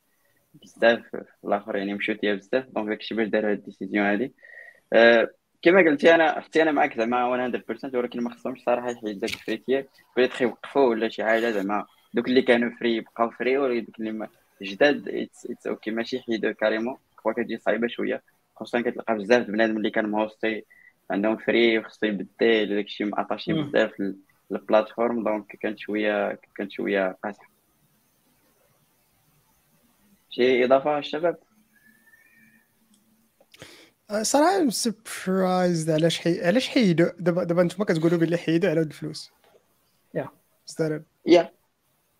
[0.53, 1.01] بزاف
[1.45, 2.65] الآخر يعني مشيو فيها بزاف.
[2.69, 4.33] donc داكشي باش داروا هاد ال décision هادي.
[4.93, 5.29] آه،
[5.61, 9.39] كما قلتي أنا حتى أنا معاك زعما 100% ولكن ما خصهمش صراحة يحيد داك ال
[9.39, 11.85] free tier peut-être يوقفوا ولا شي حاجة زعما.
[12.13, 14.27] دوك اللي كانوا free يبقاو free ودوك اللي
[14.61, 18.23] جداد it's OK ماشي يحيدوا carrément quoi كتجي صعيبه شوية.
[18.55, 20.65] خصوصا كتلقى بزاف بنادم اللي كان مهوستي
[21.11, 23.53] عندهم free وخصو يبدل داكشي معطاشي.
[23.53, 23.91] بزاف
[24.51, 27.49] لل plateforme donc كانت شوية كانت شوية قاصحه
[30.29, 31.37] شي إضافة الشباب؟
[34.09, 36.45] آه، صراحة ام سربرايزد علاش حي...
[36.45, 39.31] علاش حيدوا دابا دابا أنتم كتقولوا بلي حيدوا على هاد الفلوس.
[40.17, 40.27] Yeah.
[40.67, 41.03] مستغرب.
[41.25, 41.51] يا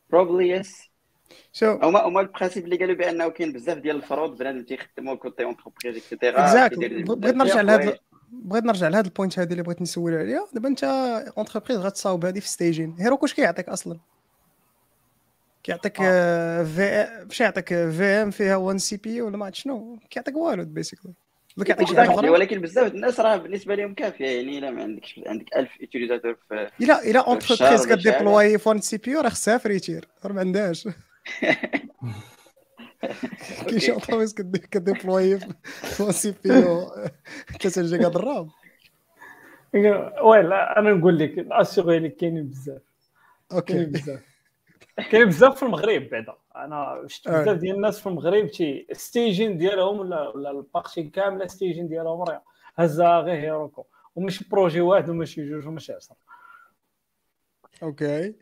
[0.09, 0.89] بروبلي يس
[1.53, 5.97] شو هما هما البرانسيب اللي قالوا بأنه كاين بزاف ديال الفرود بنادم تيخدموا كوتي اونتربريز
[5.97, 7.99] اكسيتيرا اكزاكتلي بغيت نرجع لهذا
[8.31, 10.47] بغيت نرجع لهاد البوينت هذه اللي بغيت نسول عليها.
[10.53, 10.83] دابا انت
[11.37, 13.99] اونتربريز غتصاوب هذه في ستيجين هيروكو اش كيعطيك أصلا؟
[15.63, 19.99] كيعطيك آه، في باش يعطيك في ام فيها 1 سي بي ولا ما عرفت شنو؟
[20.09, 21.13] كيعطيك والو بيسيكلي
[22.29, 24.25] ولكن بزاف الناس راه بالنسبة لهم كافية.
[24.25, 27.87] يعني إلا ما عندكش عندك 1000 يوتيليزاتور في الا إلا اونتربريز
[28.57, 30.87] في 1 سي بي راه خصها فريتير راه ما عندهاش.
[33.77, 36.49] شي اونتربريز كدي- كديبلوي في 1 سي بي
[37.59, 38.49] 3 جيجا د الرام.
[40.23, 42.81] ويلا أنا نقول لك اسيغي لك كاينين بزاف.
[43.49, 44.23] كاينين أوكي بزاف.
[45.11, 46.33] كاين بزاف في المغرب بعدا.
[46.55, 47.41] أنا شفت آه.
[47.41, 52.43] بزاف ديال الناس في المغرب تي ستيجين ديالهم ولا ولا البارتي كامله ستيجين ديالهم راه
[52.75, 53.85] هزها غير هيروكو.
[54.15, 56.15] وماشي بروجي واحد وماشي جوج وماشي عشرة
[57.81, 58.33] Okay.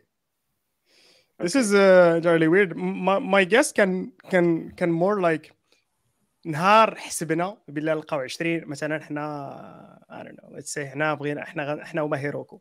[1.40, 2.76] This is uh, really weird.
[2.76, 5.52] My, my guess can can can more like
[6.46, 11.84] نهار حسبنا بالله لقاو 20 مثلا حنا I don't know let's say حنا بغينا حنا
[11.84, 12.60] حنا هما هيروكو.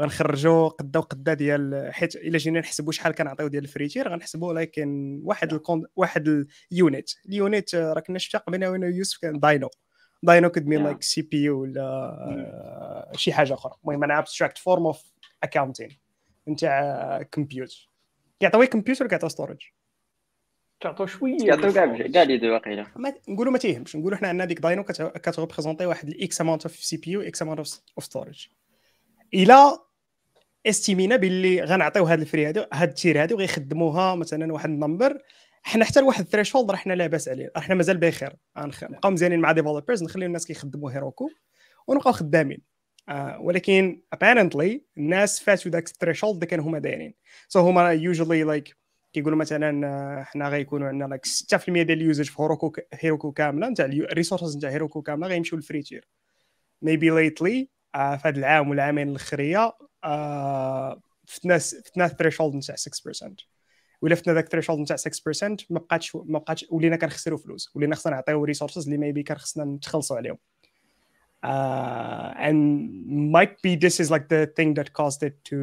[0.00, 5.52] غنخرجوا قدا وقدا ديال حيت إلا جينا نحسبوا شحال كنعطيو ديال الفريتير غنحسبوا لكن واحد
[5.52, 9.70] الكون واحد اليونيت اليونيت آه، راه كنا شفتا قبل وأنا يوسف؟ كان داينو.
[10.22, 10.84] داينو كود مين.
[10.84, 13.72] لايك سي بي يو ولا شي حاجة أخرى.
[13.84, 16.01] المهم أنا ابستراكت فورم اوف اكاونتين
[16.48, 17.90] نتاع كمبيوتر.
[18.40, 19.62] كيعطيوي كمبيوتر وكيعطيو ستورج
[20.80, 21.36] تعطوا شوية.
[21.36, 22.86] كيعطيو كاع كاع لي دو واقيلا.
[23.28, 23.96] نقولوا ما تيهمش.
[23.96, 27.58] نقولوا حنا عندنا ديك داينو كتريبريزونتي واحد الاكس اماونت اوف سي بي يو إكس اماونت
[27.58, 28.48] اوف ستورج
[29.34, 29.78] إلى
[30.66, 34.68] estimé نا باللي غنعطيو هاد ال free هادو هاد ال tier هادو غيخدموها مثلا واحد
[34.70, 35.22] النمبر.
[35.62, 37.50] حنا حتى لواحد ال threshold راه حنا لاباس عليه.
[37.56, 38.32] راه حنا مازال بخير.
[38.56, 41.30] نبقاو مزيانين مع developers نخليو الناس كيخدموا هيروكو
[41.86, 42.71] ونبقاو خدامين.
[43.40, 47.14] ولكن apparently الناس فاتوا داك ال threshold اللي كانوا هما دايرين.
[47.48, 48.76] so so هما usually like
[49.12, 53.68] كيقولوا مثلا آه، حنا غيكونوا عندنا like 6% ديال ال usage في هيروكو هيروكو كاملة
[53.68, 56.08] نتاع ال resources نتاع هيروكو كاملة غيمشيو لل free tier
[56.82, 59.72] maybe lately في هذا العام والعامين الأخرية
[60.04, 63.34] آه فتنا فتنا ال threshold نتاع 6%
[64.02, 67.94] ولا فتنا ذاك ال threshold نتاع 6% ما بقاتش ما بقاتش ولينا كنخسروا فلوس ولينا
[67.94, 70.38] خصنا نعطيو resources اللي maybe كان خصنا نتخلصوا عليهم.
[71.44, 72.58] Uh, and
[73.36, 75.56] might be this is like the thing that caused it to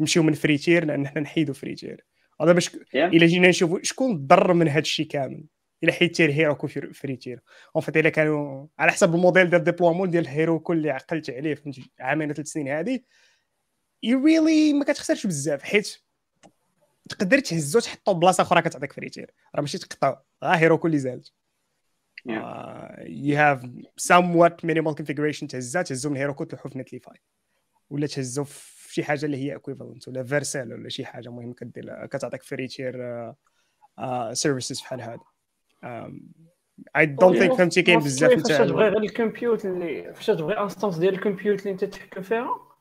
[0.00, 2.04] نمشيو من free tier لأن حنا نحيدوا free tier
[2.40, 2.94] هذا باش yeah.
[2.94, 5.44] الا جينا نشوفوا شكون ضر من هذا الشيء كامل.
[5.84, 7.42] الا حيد تير هيروكو فري تير
[7.76, 11.82] اون فيت الا كانوا على حسب الموديل ديال ديبلومون ديال هيروكو اللي عقلت عليه في
[12.00, 13.00] عامين ثلاث سنين هذه
[14.02, 15.96] يو ريلي ما كتخسرش بزاف حيت
[17.08, 21.32] تقدر تهزو تحطو بلاصة أخرى كتعطيك فري تير راه ماشي تقطعو غير هيروكو اللي زالت.
[22.26, 27.20] يو هاف سام وات مينيمال كونفيغريشن تهزها تهزو من هيروكو تلوحو في نتليفاي
[27.90, 32.06] ولا تهزو في شي حاجة اللي هي اكويفالنت ولا فيرسال ولا شي حاجة مهم كدير
[32.06, 33.32] كتعطيك فري تير
[34.32, 35.20] سيرفيسز بحال هذا.
[36.96, 41.14] اي دونت ثينك فهمتي كاين بزاف فاش تبغي غير الكمبيوت اللي فاش تبغي انستانس ديال
[41.14, 42.74] الكمبيوت اللي أنت تحكم فيها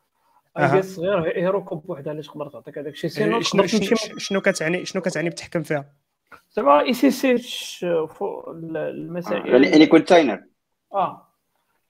[0.57, 0.81] أه.
[0.81, 3.09] صغير هيروكو بوحدها اللي تقدر تعطيك هذاك الشيء.
[3.09, 3.63] سينو شنو
[4.17, 5.93] شنو كتعني شنو كتعني بتحكم فيها؟
[6.53, 7.35] زعما اي سي سي
[8.67, 10.43] المسائل يعني يعني كونتينر
[10.93, 11.27] آه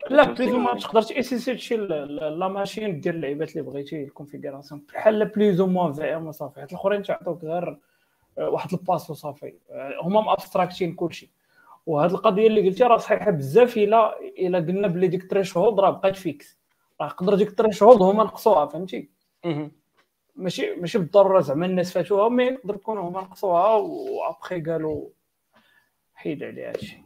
[0.10, 4.82] لا بليزو ما تقدر اي سي سي شي لا ماشين دير اللعيبات اللي بغيتي الكونفيغوراسيون
[4.94, 7.78] بحال بليزو موان في ام صافي حيت الاخرين تعطوك غير
[8.38, 9.54] واحد الباس وصافي.
[9.72, 11.32] آه، هما م abstract ين كلشي.
[11.86, 16.16] وهاد القضية اللي قلتي راه صحيحة بزاف إلا إلا قلنا بلي ديك threshold راه بقات
[16.16, 16.58] fixe
[17.02, 19.10] راه يقدر ديك threshold هما نقصوها فهمتي؟
[20.36, 25.10] ماشي ماشي بالضرورة زعما الناس فاتوها mais يقدر يكونوا هما نقصوها وأبخي قالوا
[26.14, 27.04] حيد عليها هادشي.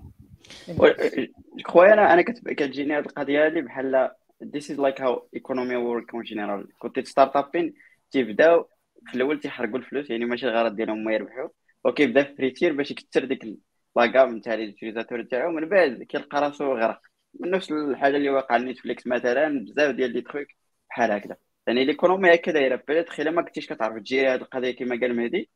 [1.65, 4.11] خويا أنا أنا كتجيني هذه القضية هذه بحال
[4.43, 6.77] this is like how economy work in general.
[6.79, 7.73] كنت startup ين
[8.11, 8.69] تيبداو
[9.07, 11.49] في الأول تيحرقوا الفلوس يعني ماشي الغرض ديالهم ما يربحوا
[11.83, 13.59] وكيبدا في فريتير باش يكثر ديك
[13.95, 17.01] لاكام نتاع لي يوتيليزاتور تاعو من بعد كيلقى راسو غرق.
[17.39, 20.57] من نفس الحاجة اللي واقع نيتفليكس مثلا بزاف ديال لي تخيك
[20.89, 21.35] بحال هكذا.
[21.67, 22.75] يعني ليكونومي هكا دايرة.
[22.87, 23.97] بيتيتر الا ما كنتيش كتعرف.
[23.97, 25.49] تجيري هذه القضية كما قال مهدي.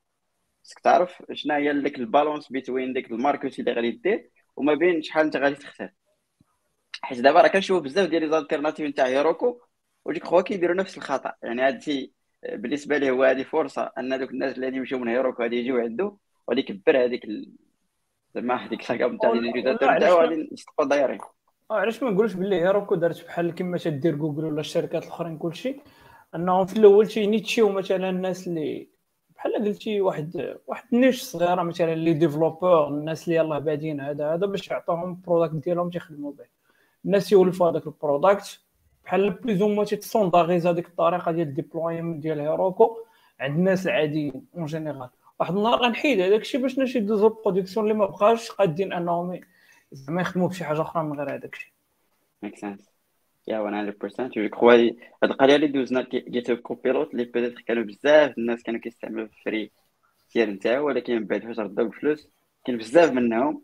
[0.64, 5.26] خصك تعرف شنو هي ديك البالونس بين ديك الماركت اللي غادي دير وما بين شحال
[5.26, 5.90] انت غادي تخسر
[7.02, 9.62] حيت دابا راه كنشوف بزاف ديال لي زالتيرناتيف نتاع هيروكو
[10.06, 11.34] وديك خوا كيديروا نفس الخطأ.
[11.44, 12.14] يعني هادشي
[12.54, 16.18] بالنسبة ليه هو هذه فرصة أن دوك الناس اللي يمشيو من هيروكو غادي يجيو عنده
[16.48, 17.22] وغادي يكبر هذيك
[18.36, 21.20] زعما هذيك الساكا نتاع لي نتاعو غادي يصدقوا دايرين.
[21.72, 25.76] علاش ما نقولش باللي هيروكو دارت بحال كما تدير جوجل ولا الشركات الاخرين كلشي
[26.36, 28.90] انهم في الأول تينيتشيو مثلا الناس اللي
[29.36, 34.46] بحال قلتي واحد واحد النيش صغيرة مثلا اللي ديفلوبور الناس اللي يلاه بادين هذا هذا
[34.46, 36.46] باش يعطوهم البروداكت ديالهم تيخدموا به.
[37.06, 38.60] الناس يولفوا هذاك البروداكت
[39.06, 42.98] بحال بليز ما تيتسونداغيز هذيك الطريقة ديال الديبلويمنت ديال هيروكو
[43.40, 47.98] عند الناس العاديين اون جينيرال واحد النهار غنحيد هذاك الشيء باش نمشي دوزو برودكسيون اللي
[47.98, 49.40] ما بقاش قادين أنهم
[49.92, 51.72] زعما يخدموا بشي حاجة أخرى من غير هذاك الشيء.
[52.44, 52.92] ميك سنس
[53.48, 58.64] يا 100% جو كخوا هاد القضية اللي دوزنا جيت كوبيلوت اللي بيتيتر كانوا بزاف الناس
[58.64, 59.72] كانوا كيستعملوا الفري
[60.34, 62.30] ديال نتاعو ولكن من بعد فاش رداو الفلوس
[62.66, 63.62] كاين بزاف منهم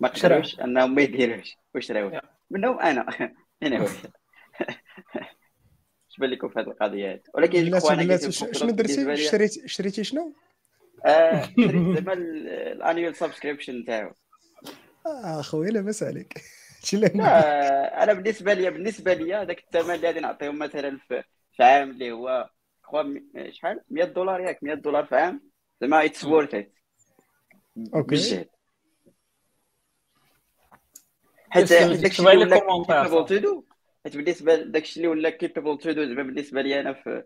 [0.00, 3.06] ما قدروش أنهم ما يديروش وشراوه منهم أنا.
[3.62, 3.90] أنا واش
[6.10, 7.80] اش بان لكم في هذه القضية هذه ولكن
[8.30, 10.34] شنو درتي؟ شريتي شريتي شنو؟
[11.06, 11.42] آه
[11.94, 14.12] زعما ال annual subscription نتاعو
[15.06, 16.42] آه خويا لاباس عليك.
[16.92, 21.90] لا أنا بالنسبة لي بالنسبة لي هذاك الثمن اللي غادي نعطيهم مثلا في, في عام
[21.90, 22.50] اللي هو
[23.50, 26.72] شحال؟ 100 دولار ياك 100 دولار في عام؟ زعما it's worth it
[27.94, 28.08] okay.
[28.08, 28.48] بالجهد.
[31.50, 33.64] حيت داكشي اللي ولا capable to do
[34.04, 37.24] حيت بالنسبة داكشي اللي ولا capable to do زعما بالنسبة لي أنا في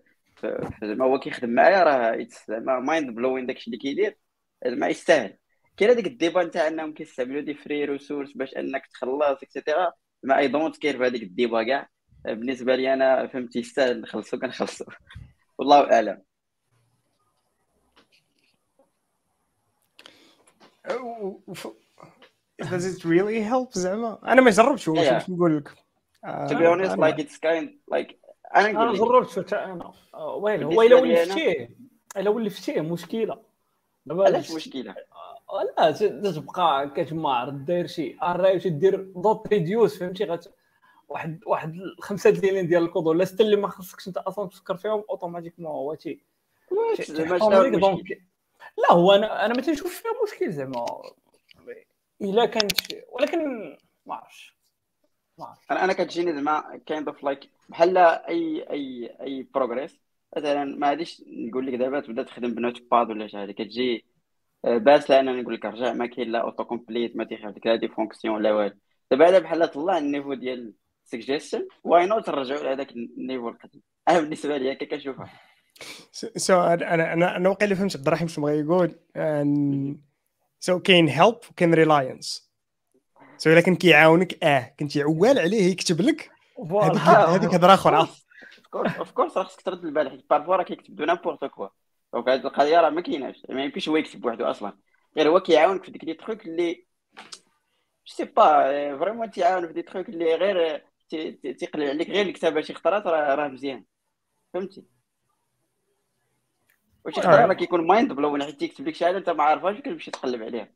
[0.83, 4.19] زعما هو كيخدم معايا راه زعما mind blowing داكشي اللي كيدير
[4.65, 5.39] زعما يستاهل.
[5.77, 9.93] كاين هذيك ال débat نتاع انهم كيستعملوا des free resources باش انك تخلص et cetera
[10.23, 11.89] mais I don't care في هذيك ال débat كاع.
[12.25, 14.85] بالنسبة لي أنا فهمتي يستاهل نخلصو كنخلصو.
[15.59, 16.23] والله أعلم.
[22.63, 25.69] Does it really help زعما؟ أنا ما جربتش واش نقول لك؟
[26.25, 28.15] to be honest like it's kind like
[28.57, 29.93] أنا أنا جربت أنا.
[30.15, 31.77] وين؟ هو إلا ولفتيه
[32.17, 33.43] إلا ولفتيه مشكلة.
[34.11, 34.95] علاش مشكلة؟
[35.63, 35.91] لا
[36.33, 40.55] تبقى كتجمع داير شي الراي تدير دوت ريديوس فهمتي؟ غت
[41.09, 44.77] واحد واحد خمسه د lines ديال الكود ولا سته اللي ما خصكش انت أصلا تفكر
[44.77, 46.21] فيهم automatiquement هو تي
[48.79, 50.87] لا هو أنا أنا ما تنشوفش فيها مشكل زعما.
[52.23, 52.73] إلا كانت
[53.13, 53.71] ولكن
[54.07, 54.57] ما عرفتش.
[55.71, 60.01] أنا أنا كتجيني زعما kind of like بحال اي اي أي progress
[60.37, 64.05] مثلا ما غاديش نقول لك دابا تبدا تخدم ب notepad ولا شي حاجة كتجي
[64.65, 68.43] باس لأن نقول لك رجع ما كاين لا autocomplete ما تيخاف لك لا des fonctions
[68.43, 68.77] لا والو.
[69.11, 73.83] دابا هذا بحال طلع ال niveau ديال suggestion why not نرجعوا لهذاك ال niveau القديم؟
[74.09, 75.31] أنا بالنسبة لي هكا كنشوفها.
[76.13, 78.95] so أنا أنا أنا واقع اللي فهمت عبد الرحيم شنو بغا يقول.
[80.61, 82.51] so كاين help وكاين reliance
[83.37, 86.31] so إلا كان كيعاونك آه كنتي عوال عليه يكتب لك
[86.83, 88.09] هذيك هذيك هضرة أخرى.
[88.75, 91.69] of course راه خصك ترد البال حيت parfois راه كيكتب du n'importe quoi
[92.15, 93.43] donc هذه القضية راه ما كايناش.
[93.49, 94.79] ما يمكنش هو يكتب بوحدو أصلا.
[95.17, 96.87] غير هو كيعاونك في ديك les trucs اللي
[98.07, 100.85] c'est pas vraiment تيعاون في des trucs اللي غير
[101.59, 102.11] تيقلع عليك.
[102.11, 103.85] غير الكتابه شي خطرات راه مزيان.
[104.55, 104.85] فهمتي؟
[107.05, 110.11] وشي خطره راه كيكون mind blown حيت تيكتب لك شي حاجة أنت ما عارفهاش كتمشي
[110.11, 110.69] تقلب عليها.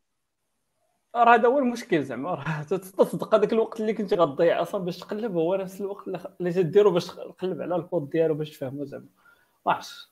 [1.17, 2.35] راه هذا هو المشكل زعما.
[2.35, 6.09] راه تصدق هذاك الوقت اللي كنتي غتضيع أصلا باش تقلب هو نفس الوقت
[6.41, 9.07] اللي تديرو باش تقلب على الكود ديالو باش تفهمو زعما.
[9.67, 10.08] ما عرفتش.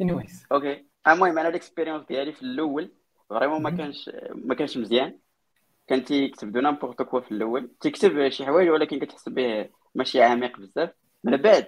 [0.00, 2.92] انيويز أوكي المهم أنا ال expérience ديالي في الأول
[3.30, 5.18] vraiment ما كانش ما كانش مزيان
[5.88, 10.60] كان تيكتب du n'importe quoi في الأول تيكتب شي حوايج ولكن كتحس به ماشي عميق
[10.60, 10.90] بزاف.
[11.24, 11.66] من بعد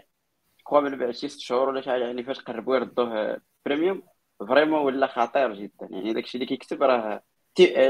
[0.64, 4.02] quoi من بعد شي ست شهور ولا شي حاجة يعني فاش قربوا يردوه premium
[4.38, 5.88] vraiment ولا خطير جدا.
[5.90, 7.22] يعني داكشي اللي كيكتب راه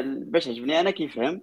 [0.07, 1.43] باش عجبني أنا كيفهم.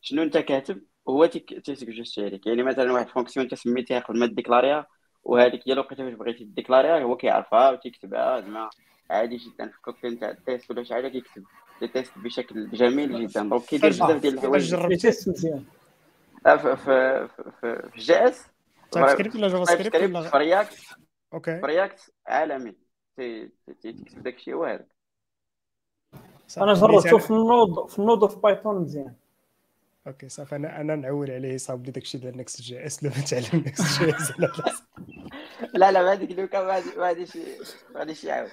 [0.00, 4.86] شنو أنت كاتب؟ هو تيسجستي عليك يعني مثلا واحد fonction انت سميتيها قبل ما ديكلاريها
[5.24, 8.70] وهذيك هي الوقيته فاش بغيتي ديكلاريها هو كيعرفها وتيكتبها زعما
[9.10, 9.68] عادي جدا.
[9.68, 11.44] في كوكتيل نتاع ال test ولا شي حاجة كيكتب.
[11.82, 13.42] ال test بشكل جميل جدا.
[13.42, 14.74] donc كيدير بزاف ديال الحوايج.
[16.46, 18.46] آه، في في في في جي اس.
[18.90, 20.76] تايب سكريبت ولا JavaScript ولا في React
[21.34, 21.60] okay.
[21.60, 22.74] في React عالمي.
[23.16, 24.84] تكتب داك الشيء واعر
[26.58, 29.14] أنا جربته في ال Node في ال Node في Python مزيان.
[30.06, 30.56] okay صافي.
[30.56, 32.86] أنا أنا نعول عليه صاب لي داكشي ديال Next J.
[32.86, 34.10] S لو تعلم Next J.
[34.16, 34.32] S
[35.74, 38.50] لا لا ما هذيك le cas ما غاديش ما غاديش يعاود.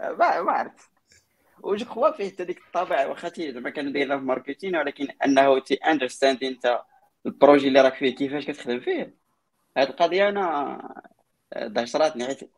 [0.00, 0.90] ما ما عرفت.
[1.62, 5.08] و je crois فيه حتى ديك الطابع واخا تي زعما كان دايرها في marketing ولكن
[5.24, 6.80] أنه تي understand أنت
[7.26, 9.16] ال projet اللي راك فيه كيفاش كتخدم فيه.
[9.76, 10.78] هاد القضية أنا
[11.56, 12.26] دهشاتني.
[12.26, 12.50] حيت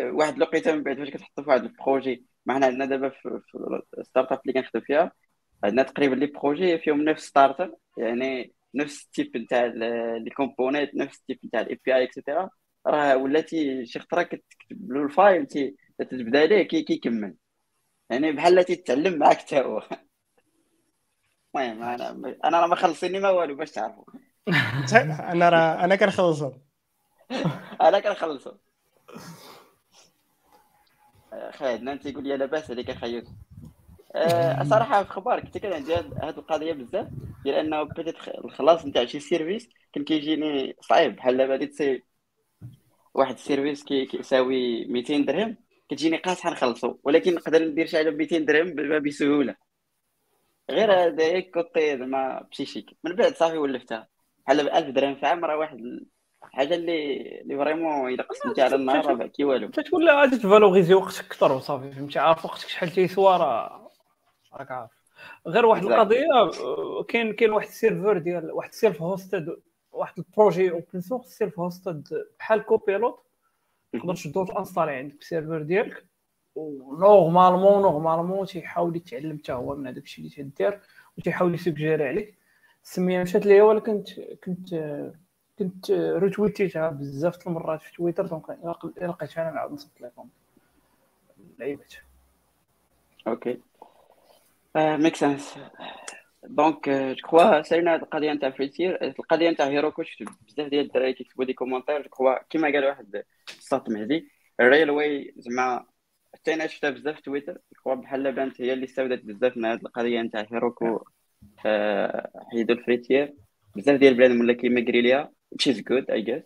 [0.00, 3.40] واحد الوقيتة من بعد فاش كتحط في واحد ال projet ما حنا عندنا دابا في
[3.98, 5.12] ال startup اللي كنخدم فيها
[5.64, 9.64] عندنا تقريبا les projets فيهم نفس starter يعني نفس ال type نتاع
[10.24, 12.50] les components نفس ال type نتاع ال API et cetera
[12.86, 15.46] راه ولاتي شي خطرة كتكتب له ال file
[15.98, 17.36] تتبدا ليه كي كيكمل
[18.10, 19.82] يعني بحال تيتعلم معاك حتى هو.
[21.54, 22.10] المهم أنا
[22.44, 24.04] أنا راه ما خلصيني ما والو باش تعرفوا
[25.32, 26.60] أنا راه أنا كنخلصهم.
[27.80, 28.58] أنا كنخلصهم.
[31.50, 33.32] خالد انت تيقول لي لاباس عليك اخيط أه
[34.62, 37.08] صراحة في خبارك كنت كان عندي هذه القضية بزاف
[37.44, 41.16] ديال انه بديت الخلاص نتاع شي service كان كيجيني صعيب.
[41.16, 42.02] بحال دابا تسي
[43.14, 45.56] واحد ال service كيساوي 200 درهم
[45.88, 46.96] كتجيني قاصحة نخلصو.
[47.04, 49.54] ولكن نقدر ندير شي حاجة ب 200 درهم بسهولة.
[50.70, 52.96] غير هذا côté زعما psychique.
[53.04, 54.08] من بعد صافي ولفتها.
[54.46, 55.78] بحال ب 1000 درهم في عام راه واحد
[56.42, 59.68] حاجة اللي اللي vraiment الا قسمتي على النهار راه كي والو.
[59.68, 63.89] تتولى غادي تفالوريزي وقتك أكثر وصافي فهمتي؟ عارف وقتك شحال تيسوى راه
[64.52, 64.90] راك عارف.
[65.46, 66.26] غير واحد القضية
[67.08, 69.56] كاين كاين واحد ال server ديال واحد ال self-hosted
[69.92, 73.22] واحد ال projet open source self-hosted بحال Copilot
[73.92, 76.04] تقدر تشدو تانستالي عندك في ال server ديالك
[76.54, 80.80] و normalement normalement تيحاول يتعلم حتى هو من هذاك الشيء اللي تدير
[81.18, 82.34] وتيحاول يسجيري عليك.
[82.84, 84.74] السميه مشات ليا ولا كنت كنت
[85.58, 88.50] كنت ريتويتيتها بزاف المرات في تويتر donc
[89.00, 90.28] لقيتها أنا نعاود نصيفط لكم.
[91.58, 91.94] لعيبات
[93.26, 93.60] okay
[94.76, 95.58] make sense
[96.44, 100.84] donc je crois سالينا هاد القضية نتاع free tier القضية نتاع Heroku شفت بزاف ديال
[100.86, 104.28] الدراري كيكتبوا des commentaires جو كيما قال واحد الساط مهدي.
[104.60, 105.86] ال Railway زعما
[106.34, 109.80] حتى أنا شفتها بزاف في تويتر كخوا بحال بانت هي اللي استفدت بزاف من هاد
[109.80, 111.04] القضية نتاع Heroku
[112.52, 113.34] حيدوا ال free tier.
[113.76, 116.42] بزاف ديال البلاد ولا ليها which is good I guess.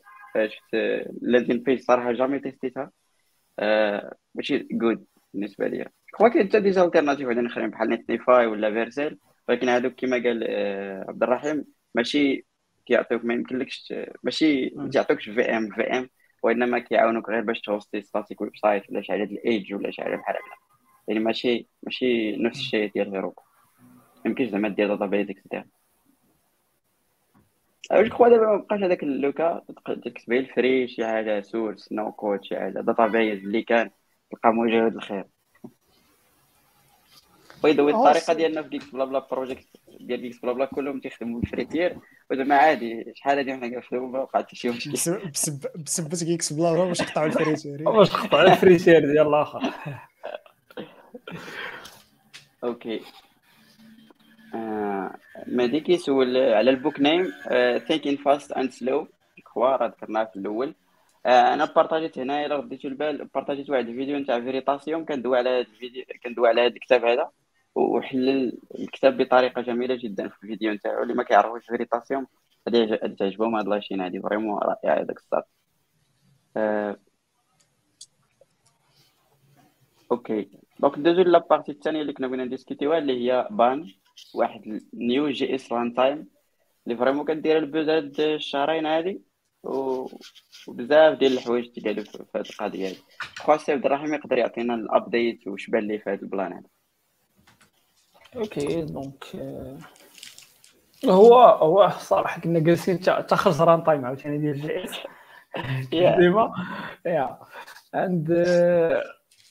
[0.46, 0.74] شفت
[1.22, 2.90] landing page صراحة jamais تيستيتها
[4.34, 5.04] ماشي good
[5.34, 5.90] بالنسبة ليا.
[6.16, 9.18] quoi كاين حتى déjà alternatives وحدين اخرين بحال Netlify ولا Vercel
[9.48, 10.44] ولكن هذوك كما قال
[11.08, 12.46] عبد الرحيم ماشي
[12.86, 16.10] كيعطيوك ما يمكنلكش ماشي ما تعطيوكش VM VM
[16.42, 20.02] وإنما كيعاونوك غير باش تهوستي static website ولا شي حاجة ديال ال edge ولا شي
[20.02, 20.56] حاجة بحال هكا
[21.08, 23.40] يعني ماشي ماشي نفس الشيء ديال هيروك
[24.26, 25.64] يمكنش زعما دير داتا بيز اكسترا
[27.92, 32.56] جو كخوا دابا ما بقاش هذاك اللوكا تكتبي الفري شي حاجة سورس نو كود شي
[32.60, 33.90] حاجة داتا بيز اللي كان
[34.30, 35.33] تلقى مجهد الخير.
[37.64, 39.66] باي ذا الطريقة ديالنا في جيكس بلا بلا بروجيكت
[40.00, 41.96] ديال جيكس بلا بلا كلهم تيخدموا بالفريتير
[42.30, 44.92] وزعما عادي شحال هادي حنا كنخدموا ما وقع حتى شي مشكل.
[45.76, 49.60] بسبب كيكس بلا راه باش قطعوا الفريتير؟ واش تقطع الفريسير ديال الآخر؟
[52.64, 53.00] OK
[54.54, 55.14] آه،
[55.46, 57.32] مهدي كيسول على ال book name
[57.88, 59.08] Thinking Fast and Slow
[59.54, 60.74] quoi راه ذكرناه في الأول.
[61.26, 65.60] آه، أنا بارطاجيت هنا إلا رديتو البال بارطاجيت واحد الفيديو نتاع فيريتاسيوم كندوي على هذا
[65.60, 67.30] الفيديو كندوي على هذا الكتاب هذا.
[67.74, 71.02] وحلل الكتاب بطريقة جميلة جدا في الفيديو نتاعو.
[71.02, 72.22] اللي ما كيعرفوش يعج-
[72.68, 74.20] غادي تعجبهم هاد la chaîne هادي.
[74.20, 75.42] vraiment رائعه هذاك الصاد.
[76.56, 76.96] آه،
[80.12, 80.48] OK.
[80.80, 83.90] Donc ندوزو la partie الثانية اللي كنا بغينا نديسكوتيوها اللي هي بان
[84.34, 86.28] واحد new JS runtime
[86.86, 89.22] اللي vraiment كدير ال buzz هاد الشهرين هادي.
[89.62, 92.98] وبزاف ديال الحوايج تقالوا في هاد القضية هادي.
[93.38, 96.52] خو سي عبد الرحيم يقدر يعطينا ال update واش بان ليه في هاد ال plan
[96.52, 96.68] هذا
[98.36, 99.78] OK donc آه،
[101.04, 104.90] هو هو صراحة كنا جالسين تا تا خرج runtime عاوتاني ديال JS.
[105.90, 106.52] ديما
[107.06, 107.38] يا
[107.94, 108.32] عند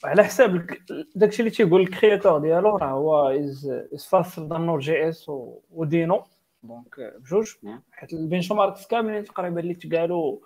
[0.04, 0.66] على حساب
[1.14, 5.30] داكشي اللي تيقول ال créateur ديالو راه هو is is faster than Node JS و
[5.70, 6.24] Deno.
[6.62, 7.52] Donc آه، بجوج.
[7.92, 10.38] حيت ال benchmarks كاملين تقريبا اللي تقالوا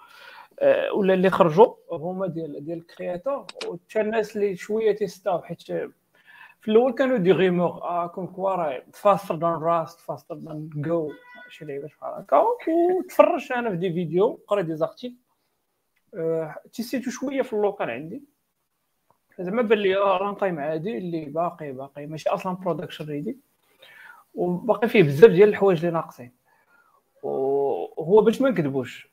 [0.60, 5.62] آه، ولا اللي خرجوا هما ديال ديال ال créateur وحتى الناس اللي شوية تيستاو حيت
[6.60, 11.12] في الأول كانوا des rumeurs آه comme quoi راه faster than Rust faster than Go
[11.48, 12.44] شي لعيبة بحال هكا.
[12.98, 15.14] وتفرجت أنا في des vidéos قريت des articles
[16.14, 18.22] آه، تيسيتو شوية في ال local عندي.
[19.38, 22.06] زعما بان لي runtime عادي اللي باقي باقي.
[22.06, 23.36] ماشي أصلا production ready
[24.34, 26.32] وباقي فيه بزاف ديال الحوايج اللي ناقصين.
[27.22, 29.08] وهو باش ما نكذبوش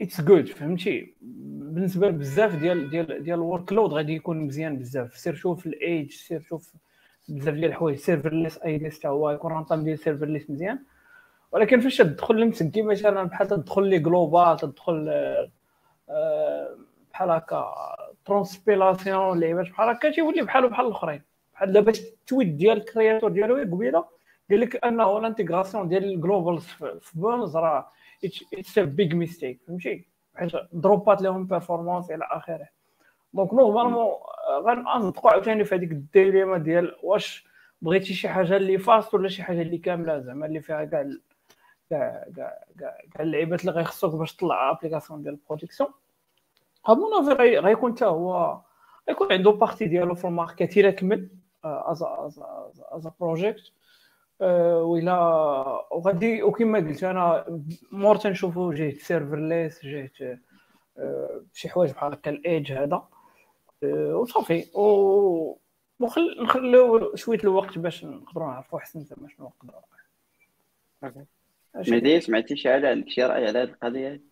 [0.00, 5.16] it's good فهمتي؟ بالنسبة لبزاف ديال ديال ديال ال workload غادي يكون مزيان بزاف.
[5.16, 6.72] سير شوف الايج سير شوف
[7.28, 7.98] بزاف ديال الحوايج.
[7.98, 10.78] serverless اي دي حتى هو يكون runtime ديال serverless مزيان.
[11.52, 15.08] ولكن فاش تدخل لمسكي مثلا بحال تدخل لي global تدخل
[16.08, 16.76] آه،
[17.12, 17.74] بحال هكا
[18.24, 21.22] transpilation لعيبات بحال هكا تيولي بحالو بحال الأخرين.
[21.54, 24.04] بحال دابا ال tweet ديال ال créateur ديالو قبيلة.
[24.52, 26.64] قال لك انه ال intégration ديال ال globals
[27.00, 27.88] في Bun راه
[28.54, 30.04] it's a big mistake فهمتي؟
[30.36, 32.68] حيت دروبات لهم performance إلى آخره.
[33.34, 34.08] Donc normalement
[34.66, 37.46] غنصدقوا عاوتاني في هذيك ال dilemma ديال واش
[37.82, 41.06] بغيتي شي حاجة اللي fast ولا شي حاجة اللي كاملة زعما اللي فيها كاع
[41.90, 45.90] كاع كاع كاع اللعيبات اللي غيخصوك باش تطلع application ديال ال production
[46.86, 48.60] à mon avis غي- غيكون حتى هو
[49.08, 51.28] غيكون عنده partie ديالو في ال market إلى كمل
[51.64, 52.42] as as
[52.92, 53.72] as project
[54.40, 55.14] ولا
[55.92, 57.44] وغادي وكما قلت أنا
[57.92, 60.38] مور تنشوفو جهه serverless جهه
[60.98, 63.08] آه، شي حوايج بحال هكا ال edge هذا.
[63.84, 64.64] آه، وصافي.
[64.74, 65.58] و
[66.00, 69.82] وخل نخليو شوية الوقت باش نقدروا نعرفوا أحسن زعما شنو نقدروا
[71.74, 74.22] مهدي سمعتي شي حاجة عندك شي رأي على هاد القضية؟ هادي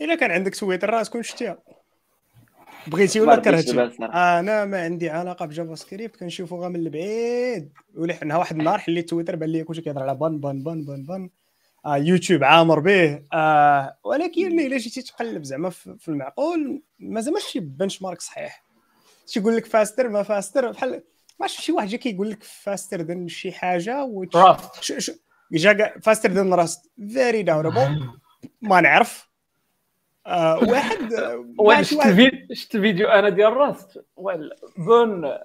[0.00, 1.58] إلا كان عندك تويتر راه تكون شتيها.
[2.86, 3.90] بغيتي ولا كرهتي.
[4.00, 7.72] أنا ما عندي علاقة ب JavaScript كنشوفو غير من البعيد.
[7.94, 11.30] ولحنا واحد النهار حليت تويتر بان لي كلشي كيهضر على Bun Bun Bun Bun Bun.
[11.86, 13.22] آه يوتيوب عامر به.
[13.32, 18.64] آه ولكن إلا جيتي تقلب زعما في في المعقول ما زعما شي بنش مارك صحيح.
[19.26, 21.00] تيقول لك فاستر ما فاستر بحال ما
[21.40, 24.08] عرفتش شي واحد جا كيقول لك فاستر ذان شي حاجة.
[24.80, 25.10] ش...
[25.52, 28.10] جا فاستر ذان راست فيري داونبل
[28.62, 29.28] ما نعرف.
[30.26, 35.40] آه واحد آه، واحد شفت الفيديو أنا ديال راست ويل بون آه،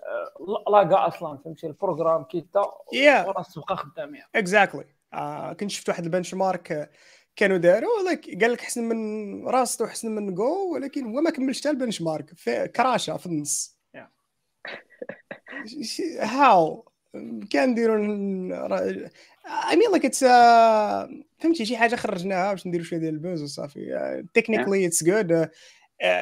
[0.72, 2.64] لاقا أصلا فهمتي البروغرام كيتا.
[2.96, 3.28] Yeah.
[3.28, 4.30] و Rust بقى خدام يعني.
[4.36, 6.90] exactly آه كنت شفت واحد ال benchmark آه،
[7.36, 11.60] كانوا داروا like قال لك احسن من Rust واحسن من جو ولكن هو ما كملش
[11.60, 13.82] حتى ال benchmark في كراشة في النص.
[16.20, 16.86] هاو
[17.50, 17.98] كان نديروا
[19.70, 20.20] I mean like it's
[21.40, 24.24] فهمتي شي حاجة خرجناها باش نديروا شوية ديال ال buzz وصافي.
[24.34, 25.50] Technically it's good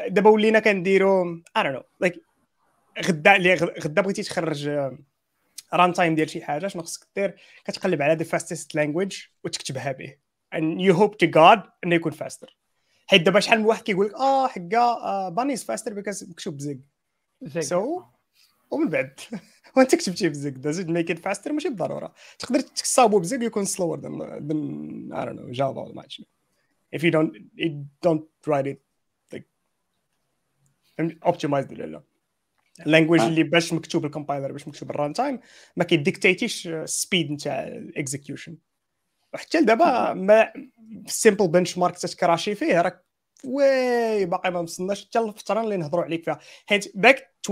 [0.08, 2.22] دابا ولينا كنديروا I don't know like
[3.06, 4.70] غدا غدا بغيتي تخرج
[5.74, 7.36] runtime ديال شي حاجة شنو خصك دير؟
[7.66, 10.16] كتقلب على the fastest language وتكتبها به.
[10.56, 12.57] And you hope to God إنه يكون faster
[13.08, 16.62] حيت دابا شحال من واحد كيقول لك آه حقا Bun is faster because مكتوب ب
[16.62, 16.78] Zig
[17.41, 17.64] Zig.
[18.72, 19.20] ومن بعد.
[19.78, 22.13] وانت كتبتي ب Zig does it make it faster ماشي بالضرورة.
[22.39, 26.22] تقدر تصاوبو ب Zig يكون slower than than I don't know Java ولا ما عرفتش
[26.95, 27.74] if you don't it
[28.07, 28.78] don't write it
[29.36, 29.45] like
[31.26, 32.03] optimized ولا لا
[32.86, 33.22] ال language.
[33.22, 35.39] اللي باش مكتوب ال compiler باش مكتوب ال runtime
[35.76, 38.57] ما كيديكتيتيش ال speed نتاع ال execution
[39.34, 40.53] وحتى لدابا ما
[41.07, 43.09] simple benchmark تتكراشي فيه راك
[43.46, 46.40] وي باقي ما وصلناش حتى الفترة اللي نهضروا عليك فيها.
[46.66, 47.34] حيت ذاك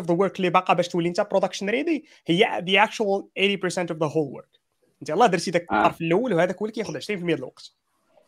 [0.00, 3.96] of the work اللي باقا باش تولي انت production ready هي the actual 80% of
[3.96, 4.58] the whole work.
[5.02, 5.80] انت يلاه درتي ذاك آه.
[5.86, 7.72] الطرف الأول وهذاك هو اللي كياخذ 20% ديال الوقت.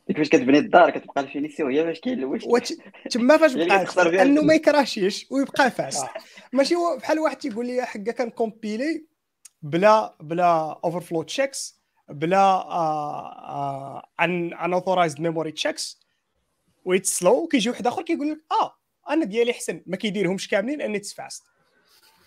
[0.09, 2.73] ديك فاش كتبني الدار؟ كتبقى ال finition هي فاش كيلوج وت-
[3.11, 4.43] تما فاش بقى أنه.
[4.43, 6.07] ما يكراشيش ويبقى fast.
[6.53, 9.07] ماشي هو بحال واحد تيقول لي حقا كان كومبيلي
[9.63, 16.04] بلا بلا overflow checks بلا آه، un unauthorized memory checks
[16.85, 18.77] ويت slow كيجي واحد آخر كيقول لك آه
[19.11, 21.43] أنا ديالي أحسن ما كيديرهمش كاملين لأن it's fast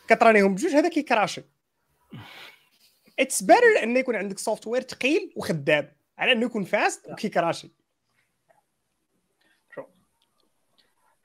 [0.08, 1.42] كترانيهم بجوج هذا كيكراشي
[3.20, 7.72] it's better إن يكون عندك software ثقيل وخدام على إنه يكون fast وكيكراشي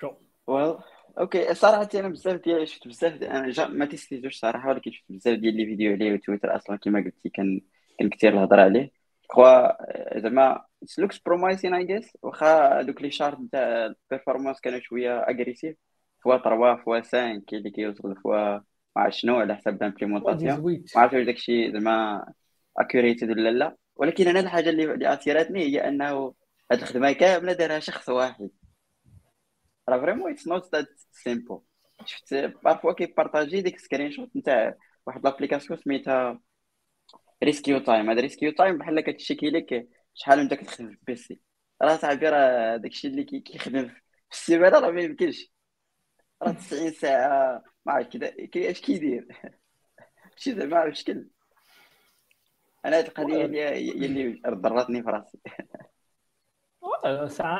[0.02, 0.76] Well
[1.18, 5.38] okay صراحة أنا بزاف ديال شفت بزاف أنا جا ما testيتوش صراحة ولكن شفت بزاف
[5.38, 7.60] ديال les vidéos عليه وتويتر أصلا كما قلتي كان
[7.98, 9.01] كان كثير الهضرة عليه.
[9.26, 10.64] Quoi زعما
[10.98, 15.76] looks promising I guess واخا دوك les charts تاع ال performance كانوا شوية agressifs
[16.24, 18.60] فوا 3 فوا 5 كاين اللي كيوصل fois
[18.96, 22.26] عرفت شنو على حسب ال implémentation ما عرفتش واش داكشي زعما
[22.78, 23.76] accurate ولا لا.
[23.96, 26.34] ولكن أنا الحاجة اللي اللي اثيرتني هي أنه
[26.72, 28.50] هاد الخدمة كاملة دارها شخص واحد.
[29.88, 31.60] راه vraiment it's not that simple
[32.04, 34.74] شفت parfois كي partager ديك screenshot نتاع
[35.06, 36.40] واحد l'application سميتها
[37.42, 38.10] RescueTime.
[38.10, 41.40] هذا RescueTime بحال كت checki لك شحال انت كتخدم في ال PC
[41.82, 45.52] راه صاحبي راه داكشي اللي كي- كيخدم في السيمانه راه ما يمكنش.
[46.42, 48.16] راه 90 ساعة ما عرفت
[48.52, 49.26] كي- اش كيدير؟
[50.36, 51.28] شي زعما على شكل.
[52.84, 55.38] أنا هاد القضية هي اللي ضرتني في راسي.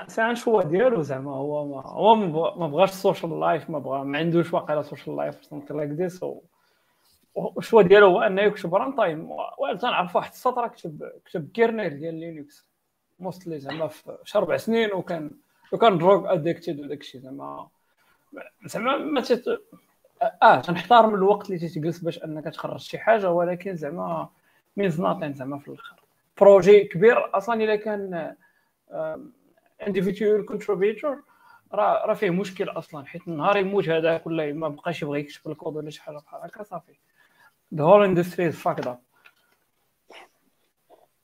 [0.08, 3.78] ساعة شوية ديالو زعما هو ما هو ما بغا- ما بغاش ال social life ما
[3.78, 6.24] بغا ما عندوش واقيلا social life something like this
[7.58, 12.14] ال choix ديالو هو أنه يكتب runtime وأنا تنعرف واحد السطر كتب كتب kernel ديال
[12.14, 12.66] Linux
[13.20, 15.30] Mostly زعما في شي أربع سنين وكان
[15.72, 17.68] وكان drug addicted وداك الشيء زعما.
[18.66, 19.44] زعما ما تت...
[20.42, 24.28] آه تنحترم الوقت اللي تيجلس باش أنك تخرج شي حاجة ولكن زعما
[24.76, 26.00] means nothing زعما في الآخر.
[26.40, 28.34] projet كبير أصلا إلا كان
[29.86, 31.22] individual contributor
[31.72, 35.76] راه راه فيه مشكل أصلا حيت النهار يموت هذاك ولا ما بقاش يبغي يكتب الكود
[35.76, 36.92] ولا شي حاجة بحال هكا صافي.
[37.76, 38.98] The whole industry is fucked up.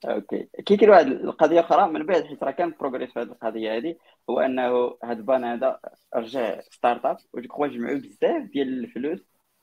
[0.04, 0.48] Okay.
[0.66, 3.96] كي كاين واحد القضية أخرى من بعد حيت راه كان progress في هذه القضية هذه
[4.30, 5.80] هو أنه هاد بان هذا
[6.14, 9.20] رجع startup و je crois جمعوا بزاف ديال الفلوس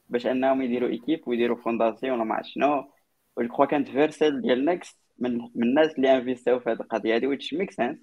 [0.10, 2.92] باش أنهم يديروا équipe ويديروا fondation ولا ما عرفت شنو.
[3.38, 7.16] و je crois كانت Vercel ديال Next من من الناس اللي investiو في هذه القضية
[7.16, 7.98] هذه which makes sense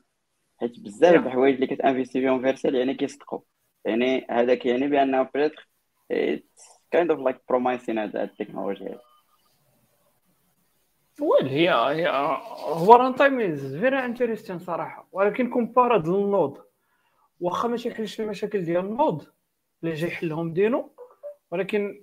[0.61, 1.27] حيت بزاف Yeah.
[1.27, 3.41] الحوايج اللي كت investi فيهم Vercel يعني كيصدقوا.
[3.85, 5.69] يعني هذا كيعني بأنه pretty
[6.97, 9.01] kind of like promising هذا التكنولوجيا هذه.
[11.21, 12.09] Well هي هي
[12.65, 15.09] هو runtime is very interesting صراحة.
[15.13, 16.63] ولكن compared لل Node.
[17.41, 19.27] واخا ما تيحلش المشاكل ديال ال Node.
[19.83, 20.93] اللي جاي يحلهم Deno.
[21.51, 22.03] ولكن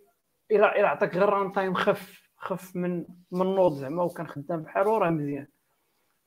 [0.51, 3.71] إلى إلى عطاك غير runtime خف خف من من ال Node.
[3.71, 5.47] زعما وكان خدام بحالو راه مزيان.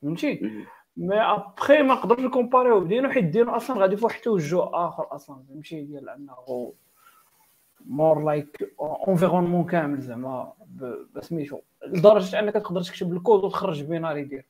[0.03, 0.65] فهمتي.
[0.97, 4.63] mais après ما نقدرش ن compariو ب Deno حيت Deno أصلا غادي في واحد التوجه
[4.63, 5.45] آخر أصلا.
[5.49, 6.73] فهمتي؟ ديال أنه
[7.87, 8.75] more like
[9.09, 10.53] environnement كامل زعما
[11.15, 14.47] بسميتو لدرجة أنك تقدر تكتب الكود وتخرج binary ديالك.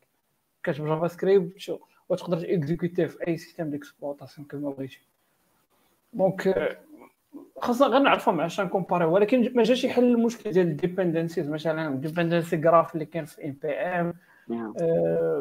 [0.62, 1.78] كتب JavaScript
[2.08, 5.00] وتقدر t'exécuter في أي système d'exploitation كما بغيتي.
[6.12, 6.76] donc آه،
[7.58, 11.48] خاصنا غير نعرفوا مع شنو ن compariو ولكن ما جاش يحل المشكل ديال ال dependencies
[11.48, 14.14] مثلا ال dependency graph اللي كاين في npm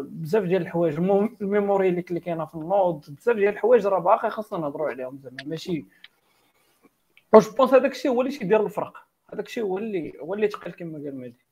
[0.03, 0.95] بزاف ديال الحوايج
[1.41, 4.89] ال memory اللي اللي كاينة في ال Node بزاف ديال الحوايج راه باقي خاصنا نهضروا
[4.89, 5.37] عليهم زعما.
[5.45, 5.85] ماشي
[7.33, 8.93] واش بونس هذاك الشيء هو اللي تيدير الفرق
[9.33, 11.45] هذاك الشيء هو اللي هو اللي تقل كما قال مهدي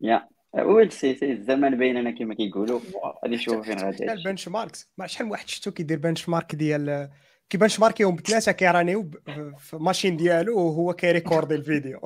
[0.00, 2.80] يا ويل سي سي الزمان بيننا كما كيقولوا
[3.24, 4.12] غادي نشوفوا فين غادي حتى.
[4.12, 7.10] البنش ماركس ما شحال من واحد شفتو كيدير بنش مارك ديال
[7.50, 9.10] كي بنش ماركيهم بثلاثه كيرانيو
[9.58, 12.00] في ماشين ديالو وهو كيريكوردي الفيديو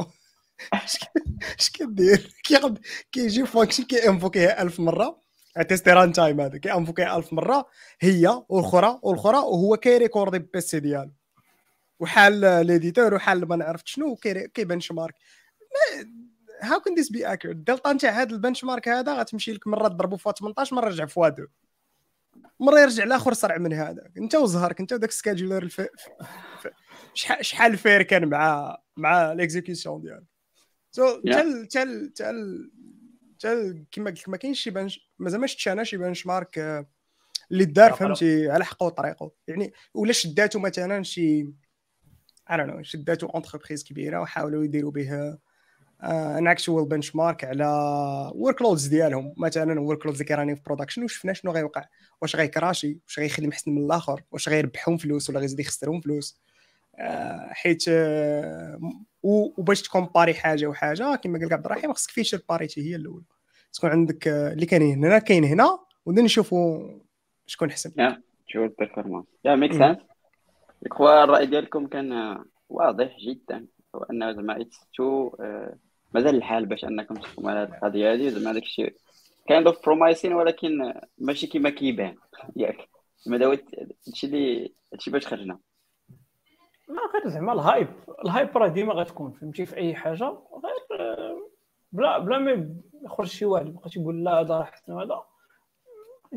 [1.59, 2.79] اش كدير كياخد
[3.13, 5.23] كيجي فانكشن كينفوكيها 1000 مره
[5.69, 7.67] تيستي ران تايم هذا كينفوكيها 1000 مره
[8.01, 11.13] هي والاخرى والاخرى وهو كيريكوردي بالبيسي ديالو
[12.05, 15.15] وحال ليديتور وحال ما نعرفت شنو كي كي بنش مارك
[16.63, 20.17] هاو كان ذيس بي اكيوريت الدلتا نتاع هذا البنش مارك هذا غتمشي لك مرة تضربو
[20.17, 21.47] في 18 مرة رجع في وادو
[22.61, 25.87] مرة يرجع الآخر سرع من هذاك انت وزهرك انت وداك السكادجولر الف...
[27.15, 30.25] شحال شحال فير كان مع مع ليكزيكسيون ديالو.
[30.91, 31.21] سو.
[31.21, 32.71] تال تال تال
[33.39, 36.87] تال كما قلت لك ما كاينش شي benchmark مازال ما شفتش أنا شي benchmark آه،
[37.53, 37.93] اللي دار.
[37.93, 39.31] فهمتي على حقه وطريقه.
[39.49, 41.47] يعني ولا شداتو مثلا شي
[42.51, 45.39] أنا نو شداتو entreprise كبيرة وحاولوا يديروا به
[46.03, 47.67] آه نعكسوا ال benchmark على
[48.35, 49.35] workloads ديالهم.
[49.37, 51.85] مثلا workloads اللي كي runي في production وشفنا شنو غيوقع؟
[52.23, 56.41] واش غيكراشي؟ واش غيخدم احسن من الآخر؟ واش غيربحهم فلوس ولا غيزيد يخسرهم فلوس؟
[56.99, 58.79] آه حيت آه
[59.23, 63.25] وباش تكومباري حاجة وحاجة كما قال عبد الرحيم خصك فيشر باريتي هي الاولى
[63.73, 66.89] تكون عندك آه اللي كاين هنا كاين هنا ودنا نشوفوا
[67.47, 69.99] شكون احسن يا شو البيرفورمانس يا ميك سنس
[70.89, 73.67] كوا الرأي ديالكم كان واضح جدا.
[73.95, 75.31] هو انه زعما اتس تو
[76.15, 78.29] مازال الحال باش أنكم تحكموا على هذه القضية هذه.
[78.29, 78.95] زعما داك الشيء
[79.49, 82.17] كاين اوف برومايسين ولكن ماشي كما كيبان.
[82.57, 82.89] ياك.
[83.19, 83.65] زعما داوت
[84.09, 85.59] هادشي اللي هادشي باش خرجنا.
[86.89, 87.89] ما غير زعما الهايب
[88.25, 90.25] الهايب راه ديما غتكون فهمتي في أي حاجة.
[90.25, 91.51] غير آه،
[91.93, 92.75] بلا بلا ما
[93.05, 95.23] يخرج شي واحد يبقى تيقول لا هذا راه احسن هذا.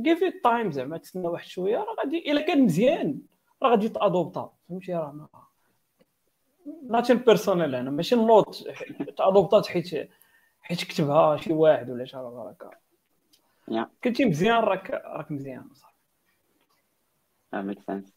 [0.04, 3.22] كيف تايم زعما تسنى واحد شوية راه غادي إلا كان مزيان.
[3.64, 5.28] راه غادي تأدوبتا فهمتي؟ راه ما
[6.90, 8.56] ناتين بيرسونيل أنا ماشي نوض
[9.18, 10.10] تادوبتات حيت
[10.62, 12.72] حيت كتبها شي واحد ولا شي حاجة هكا
[14.04, 15.94] كنتي مزيان راك راك مزيان صح.
[17.54, 18.14] آه make sense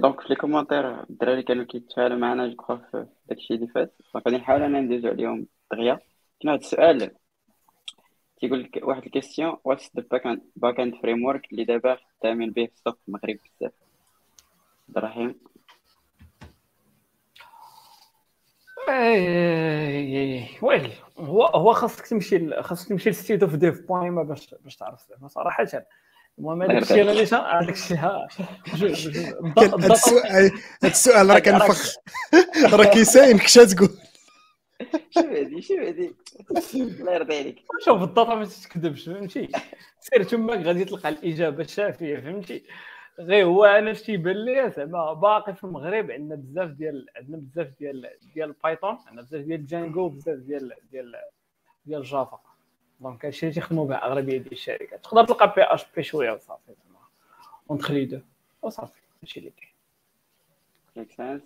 [0.00, 4.26] donc في les commentaires الدراري كانوا كيتفاعلوا معنا je crois في داكشي اللي فات donc
[4.26, 5.94] غادي نحاول أنا ندوزو عليهم دغيا
[6.40, 7.10] كاين واحد السؤال
[8.40, 10.04] تيقول لك واحد ال question what's
[10.56, 13.72] the back end framework اللي دابا خدامين به في السوق المغرب بزاف
[14.96, 15.34] عبد الرحيم
[20.62, 25.00] well هو هو خاصك تمشي خاصك تمشي ل State of Dev point باش باش تعرف
[25.08, 25.66] زعما صراحة.
[26.38, 28.26] المهم هذاك الشيء اللي هذاك الشيء هذا
[29.92, 30.50] السؤال
[30.82, 31.94] هذا السؤال راه كنفخ
[32.78, 33.88] راه كيساين كش تقول؟
[35.10, 36.14] شو هادي شو هادي؟
[36.76, 37.58] الله يرضي عليك.
[37.84, 39.48] شوف بالضبط ما تكذبش فهمتي؟
[40.00, 42.64] سير تماك غادي تلقى الإجابة الشافية فهمتي؟
[43.18, 47.68] غير هو أنا اش تيبان لي زعما باقي في المغرب عندنا بزاف ديال عندنا بزاف
[47.78, 51.16] ديال ديال ال Python عندنا بزاف ديال Django بزاف ديال ديال
[51.86, 52.40] ديال Java.
[53.00, 55.04] donc هادشي اللي تيخدموا به أغلبية ديال الشركات.
[55.04, 56.98] تقدر تلقى PHP شوية وصافي زعما.
[57.70, 58.20] entre les deux
[58.62, 59.52] وصافي هادشي اللي
[61.16, 61.40] كاين.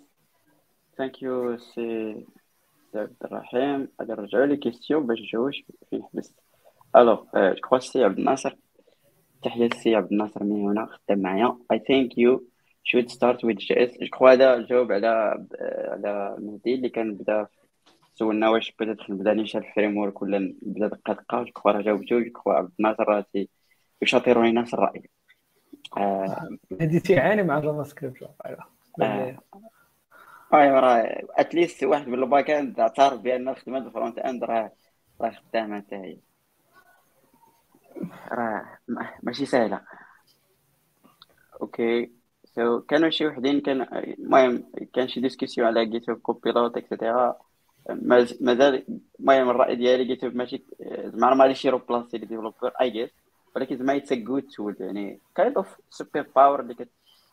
[0.97, 2.25] thank you سي
[2.95, 3.87] عبد الرحيم.
[4.01, 6.35] غادي نرجعوا les questions باش نجاوبش فين حبست
[6.95, 8.55] alors je crois سي عبد الناصر
[9.43, 11.57] تحية السي عبد الناصر من هنا خدام معايا.
[11.73, 12.39] I think you
[12.89, 15.45] should start with JS je crois هذا الجواب على
[15.87, 17.47] على مهدي اللي كان بدا
[18.15, 21.43] سولنا واش بدا نبدا نشال ال framework ولا نبدا دقة دقة.
[21.43, 23.25] je crois راه جاوبتو je crois عبد الناصر راه
[24.01, 25.09] يشاطروني نفس الرأي.
[26.81, 28.29] هادي تيعاني مع JavaScript
[30.53, 34.43] اي راه at least واحد من ال back end اعترف بأن خدمه ال front end
[34.43, 34.71] راه
[35.21, 36.17] راه خدامة حتى هي
[38.31, 38.65] راه
[39.23, 39.81] ماشي سهلة.
[41.61, 42.11] Okay.
[42.55, 43.81] So كانوا شي وحدين كان
[44.19, 47.35] المهم كان شي discussion على GitHub Copilot et cetera
[48.41, 48.85] مازال
[49.19, 50.63] المهم الرأي ديالي GitHub ماشي
[51.05, 53.09] زعما ما غاديش ي remplacer les développeurs I guess
[53.55, 56.75] ولكن زعما it's good tool يعني kind of super power اللي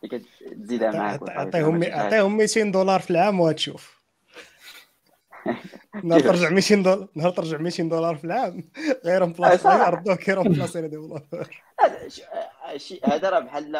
[0.03, 3.94] كتزيدها معاك عطيهم عطيهم 200 دولار في العام وتشوف
[6.03, 8.63] نهار ترجع 200 دولار نهار ترجع 200 دولار في العام.
[9.05, 11.21] غير بلاص يردوك غير بلاص developer
[13.03, 13.75] هذا راه بحال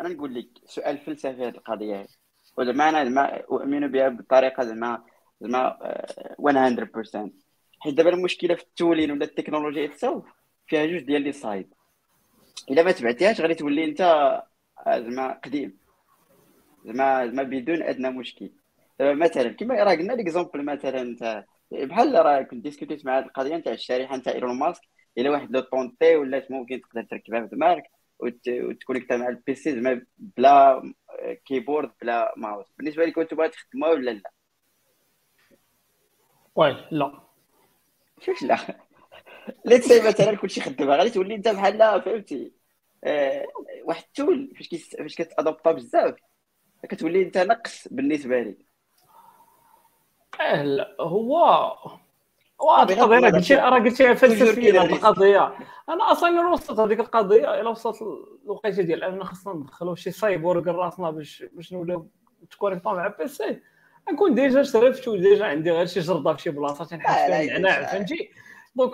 [0.00, 2.06] أنا نقول لك سؤال فلسفي هذه القضية.
[2.58, 5.02] وزعما أنا زعما أؤمن بها بطريقه زعما
[5.40, 5.78] زعما
[6.38, 7.30] 100%
[7.80, 10.24] حيت دابا المشكلة في ال tooling ولا التكنولوجيا itself
[10.66, 11.74] فيها جوج ديال les sides.
[12.70, 14.02] إلا ما تبعتيهاش غادي تولي أنت
[14.88, 15.78] زعما قديم.
[16.84, 18.50] زعما زعما بدون أدنى مشكل.
[19.02, 23.56] مثلا كما راه قلنا l'exemple مثلا أنت بحال راه كنت discuté ت مع هذه القضية
[23.56, 24.82] نتاع الشريحة نتاع إيلون ماسك
[25.18, 27.82] إلا واحد لو طونتي ولات ممكن تقدر تركبها في دماغك
[28.18, 30.82] وت connecter مع ال PC زعما بلا
[31.44, 34.30] keyboard بلا ماوس بالنسبة لك كنتو باغي تخدمها ولا لا؟
[36.54, 37.20] oui لا.
[38.20, 38.56] كيفاش لا.
[39.64, 42.52] let's say مثلا كلشي خدمها غادي تولي أنت بحال فهمتي؟
[43.04, 43.46] آه
[43.84, 46.14] واحد ال tool فاش فاش كت adopter بزاف
[46.88, 48.71] كتولي أنت نقص بالنسبة لي
[50.40, 51.36] لا هو
[52.58, 55.54] واضح أنا قلت راه قلت فلسفيا القضية.
[55.88, 58.02] أنا أصلا الا وصلت هذيك القضية الا وصلت
[58.44, 62.08] الوقيتة ديال اننا خصنا ندخلوا شي سايبورغ راسنا باش باش نوليو
[62.50, 63.60] ت connecter و مع PC
[64.12, 67.86] نكون déjà شرفت و déjà عندي غير شي جرده في شي بلاصة تنحس فيها النعناع
[67.92, 68.30] فهمتي؟
[68.76, 68.92] donc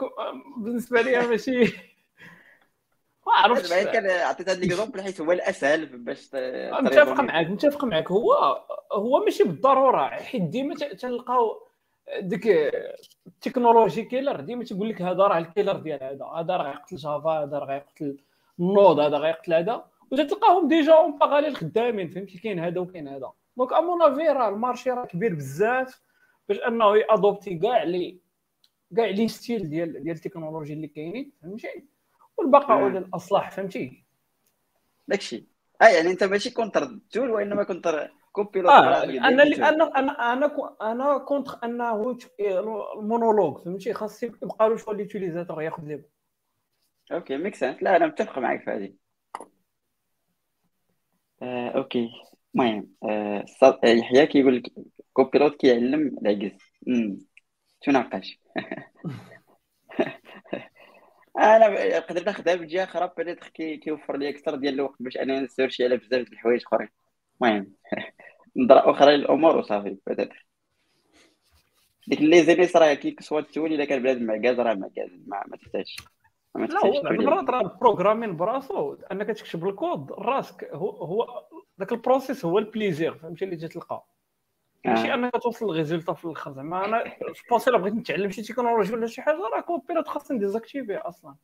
[0.57, 1.75] بالنسبة لي ماشي
[3.29, 6.31] ما عرفتش كان عطيت هذا l'exemple حيت هو الأسهل باش
[6.83, 8.33] متفق معك متفق معك هو
[8.93, 11.69] هو ماشي بالضرورة حيت ديما تلقاو
[12.21, 12.47] ديك
[13.27, 16.97] ال technology killer ديما تيقول لك هذا راه ال killer ديال هذا هذا راه غيقتل
[16.97, 18.17] Java هذا راه غيقتل
[18.61, 19.85] ال Node هذا غيقتل هذا.
[20.11, 23.33] وتلقاهم déjà en parallèle خدامين فهمتي؟ كاين هذا وكاين هذا.
[23.57, 26.01] donc à mon avis راه ال marché راه كبير بزاف
[26.49, 28.19] باش أنه ي adopter كاع les
[28.97, 31.98] كاع les styles ديال ديال التكنولوجي اللي كاينين فهمتي؟
[32.39, 32.89] والبقاء آه.
[32.89, 34.05] للأصلاح فهمتي؟
[35.09, 35.47] داكشي
[35.83, 40.33] آه يعني أنت ماشي contre ال tool وانما contre Copilot آه أنا اللي أنا أنا
[40.33, 42.19] أنا أنا contre أنه
[42.99, 46.05] المونولوج فهمتي؟ خاص يبقى له شوية l'utilisateur ياخذ لي
[47.13, 48.93] okay make sense لا أنا متفق معك في هذه.
[51.43, 52.11] آه، okay.
[52.55, 54.73] المهم آه، آه، يحيى كيقول لك
[55.13, 56.59] Copilot كيعلم العجز.
[56.89, 57.19] امم
[57.83, 58.39] تناقش.
[61.39, 65.41] أنا نقدر ناخذها من جهه أخرى peut-être que كيوفر لي أكثر ديال الوقت باش أنا
[65.41, 66.89] ن search ي على بزاف د الحوايج اخرين.
[67.43, 67.73] المهم
[68.57, 69.97] نظره أخرى للامور وصافي
[72.09, 75.43] ديك ال laziness راه كي كسوا ال tool إلا كان بنادم معكاز راه معكاز ما
[75.47, 75.97] ما تحتاجش.
[76.55, 81.45] لا هو تولي المرات راه ال programming براسو انك تكتب الكود راسك هو هو
[81.81, 84.05] ذاك ال process هو ال plaisir فهمتي اللي تلقى
[84.85, 85.15] ماشي آه.
[85.15, 88.93] أنك توصل لل résultat في الآخر زعما أنا je pense إلا بغيت نتعلم شي تكنولوجي
[88.93, 91.35] ولا شي حاجة راه Copilot خاصني ن désactiver أصلا.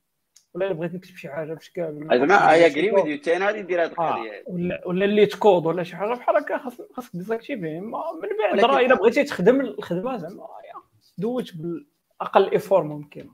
[0.55, 3.83] ولا إلا بغيت نكتب شي حاجة باش كامل زعما I agree with you غادي ندير
[3.85, 4.15] هذه آه.
[4.15, 8.29] القضية ولا ولا LeetCode ولا شي حاجة بحال هكا خاص خاصك désactiver ما- من
[8.59, 10.81] بعد راه إلا بغيتي تخدم الخدمة زعما يا
[11.19, 13.29] do it بالأقل effort ممكن.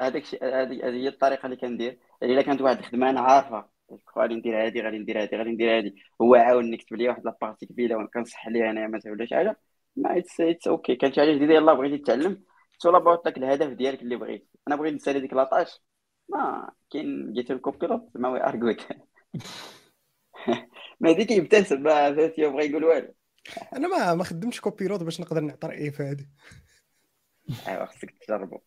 [0.00, 1.98] هذاك الشيء هذه هذه هي الطريقة اللي كندير.
[2.22, 3.64] إلا كانت واحد الخدمة أنا عارفه
[4.18, 7.34] غادي ندير هذه غادي ندير هذه غادي ندير هذه هو عاون يكتب لي واحد la
[7.34, 9.60] partie كبيرة وأنا كنصح ليها أنا مثلا ولا شي حاجة.
[9.96, 12.44] ما it's it's okay كانت شي حاجة جديدة يلاه بغيتي تتعلم.
[12.80, 14.48] totally about داك الهدف ديالك اللي بغيت.
[14.68, 15.80] أنا بغيت نسالي ديك la tâche.
[16.28, 18.76] ما كاين جيت ال Copilot mais oui أرجوك.
[21.00, 23.14] ما هذيك يبتسم ما فهمتي بغا يقول والو.
[23.76, 26.26] أنا ما ما خدمتش Copilot باش نقدر نعطي رأيي في هذه
[27.68, 28.60] أيوا خصك تجربو.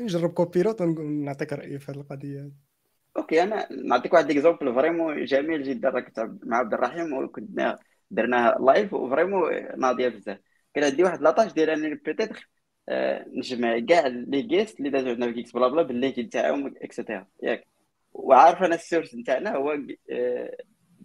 [0.00, 2.40] نجرب Copilot ونعطيك رأيي في هذه القضية.
[2.40, 2.69] هذه.
[3.16, 5.88] Okay أنا نعطيك واحد l'exemple vraiment جميل جدا.
[5.88, 7.78] راه كنت مع عبد الرحيم وكنا
[8.10, 10.38] درناه live و vraiment ناضية بزاف.
[10.74, 12.48] كان عندي واحد la tâche ديال أنني peut-être
[12.88, 17.26] آه، نجمع كاع les guests اللي دازو عندنا في GeeksBlaBla بال link تاعهم et cetera
[17.42, 17.66] ياك.
[18.12, 19.78] وعارف أنا ال source نتاعنا هو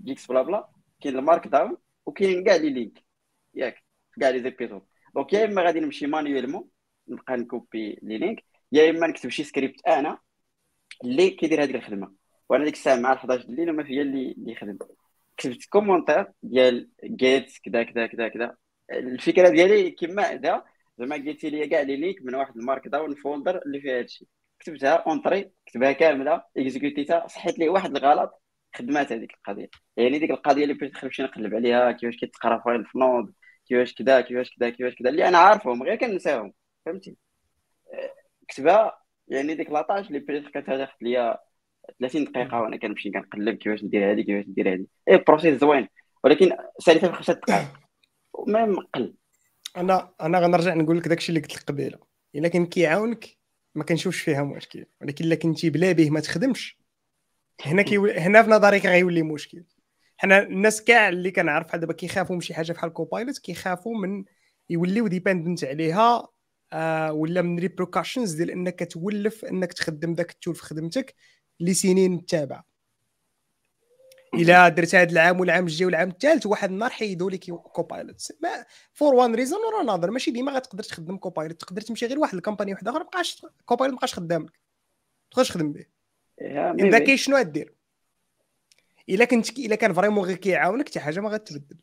[0.04, 0.70] GeeksBlaBla.
[1.02, 3.04] كاين ال markdown وكاين كاع les links
[3.56, 3.84] ياك.
[4.22, 4.82] كاع les épisodes
[5.16, 6.70] donc يا إما غادي نمشي manuellement
[7.08, 10.25] نبقى نكوبي les links يا إما نكتب شي سكريبت أنا.
[11.04, 12.14] اللي كيدير هذيك الخدمة.
[12.50, 14.78] وأنا ديك الساعة مع 11 الليل وما فيا اللي اللي يخدم.
[15.38, 18.56] كتبت commentaire ديال get كذا كذا كذا كذا
[18.92, 20.64] الفكرة ديالي كما هذا
[21.00, 24.28] زعما قلتي لي كاع les links من واحد مارك داون فولدر اللي فيها هادشي.
[24.60, 28.42] كتبتها Entrée كتبها كاملة اكزيكوتيتها صحيت لي واحد الغلط
[28.76, 29.70] خدمات هذيك القضية.
[29.98, 33.34] يعني ديك القضية اللي بغيت نمشي نقلب عليها كيفاش كيتقرا file في Node
[33.68, 36.54] كيفاش كذا كيفاش كذا كيفاش كذا اللي أنا عارفهم غير كنساهم
[36.86, 37.18] فهمتي؟
[37.94, 38.14] أه،
[38.48, 41.38] كتبها يعني ديك la tâche اللي بريت كانت ليا
[42.00, 45.88] 30 دقيقة وأنا كنمشي كنقلب كيفاش ندير هذه كيفاش ندير هذه a process زوين
[46.24, 47.68] ولكن ساليتها في خمسة دقائق.
[48.48, 49.16] ما مقل.
[49.78, 52.00] أنا أنا غنرجع نقول لك داكشي اللي قلت لك قبيلة.
[52.36, 53.38] إلا كان كيعاونك
[53.76, 54.86] ما كنشوفش فيها مشكل.
[55.02, 56.78] ولكن إلا كنتي بلا به ما تخدمش
[57.66, 58.06] هنا كيو...
[58.06, 59.64] هنا في نظري غيولي مشكل.
[60.18, 64.26] حنا الناس كاع اللي كنعرف بحال دابا كيخافوا من شي حاجة بحال Copilot كيخافوا من
[64.70, 66.28] يوليو dependent عليها
[66.74, 71.16] آه ولا من repercussions ديال إنك تولف إنك تخدم داك ال tool في خدمتك
[71.60, 72.66] لسنين متابعة.
[74.34, 79.16] إلا درت هذا العام والعام الجاي والعام الثالث واحد النهار حيدوا لك Copilot ما for
[79.16, 82.74] one reason or another ماشي ديما غتقدر تخدم Copilot تقدر تمشي غير واحد ال company
[82.74, 84.60] واحدة أخرى مابقاش Copilot مابقاش خدام لك.
[85.32, 85.86] تقدرش تخدم به
[86.42, 86.90] yeah and maybe.
[86.90, 87.74] ذا كاين شنو غدير
[89.10, 91.78] إلا كنت إلا كان vraiment غير كيعاونك حتى حاجة ما غتبدل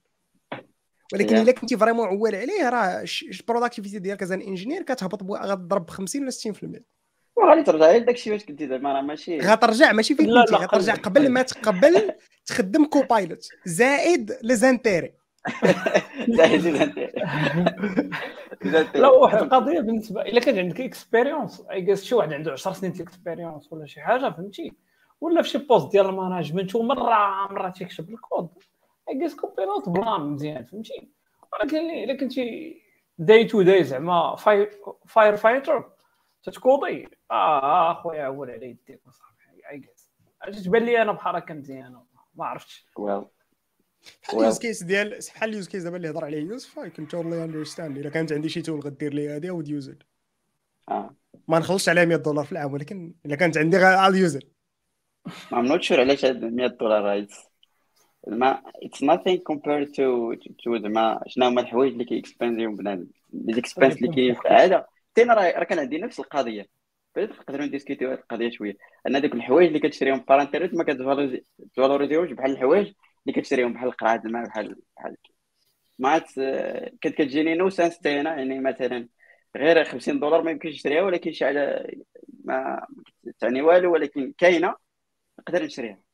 [1.13, 1.37] ولكن.
[1.37, 3.05] إلا كنتي vraiment عوال عليه راه
[3.41, 6.83] ال productivity ديالك as an engineer كتهبط غتضرب ب 50 ولا 60%
[7.37, 11.29] وغادي ترجع غير داكشي واش كنتي زعما راه ماشي غترجع ماشي فين كنتي غترجع قبل.
[11.29, 12.13] ما تقبل
[12.47, 15.13] تخدم Copilot زائد les intérêts
[16.29, 17.11] زايد زايد
[18.65, 22.73] زايد لا واحد القضية بالنسبة إلا كان عندك expérience I guess شي واحد عنده 10
[22.73, 24.73] سنين ديال expérience ولا شي حاجة فهمتي؟
[25.21, 28.49] ولا في شي poste ديال ال management ومره مرة تيكتب الكود
[29.09, 31.09] I guess Copilot plan مزيان فهمتي؟
[31.53, 32.77] ولكن إلا كنتي
[33.19, 34.37] day to day زعما
[35.07, 35.91] firefighter
[36.43, 42.05] تتكوضي آه أخويا عول على يديك وصافي I guess تبان لي أنا بحال هكا مزيانة
[42.35, 42.87] ما عرفتش.
[42.99, 43.25] Well
[44.23, 44.39] بحال.
[44.39, 47.09] ال use case ديال بحال ال use case دابا اللي هضر عليه يوسف I can
[47.09, 49.95] totally understand إلا كانت عندي شي tool غدير لي هذه would use
[50.89, 51.15] آه.
[51.49, 54.43] ما نخلصش عليها 100 دولار في العام ولكن إلا كانت عندي غير ال user
[55.29, 57.27] I'm not sure علاش هاد 100 دولار راه
[58.27, 63.07] it's ما it's nothing compared to to زعما شنو هما الحوايج اللي كيكسبنزيهم بنادم.
[63.33, 66.67] les expenses اللي كاينين في العاده حتى أنا راه كان عندي نفس القضية.
[67.17, 68.77] بديت نقدروا نديسكوتيو هاد القضية شوية.
[69.07, 72.93] أن هذوك الحوايج اللي كتشريهم par internet ما كتفالوريزيوش بحال الحوايج
[73.27, 75.17] اللي كتشريهم بحال القراعه الماء بحال بحال
[75.99, 76.19] ما
[77.01, 79.09] كانت كتجيني nonsense حتى يعني مثلا
[79.57, 81.87] غير 50 دولار ما يمكنش نشريها ولكن شي حاجة
[82.45, 82.87] ما
[83.41, 84.75] تعني والو ولكن كاينة
[85.39, 86.12] نقدر نشريها.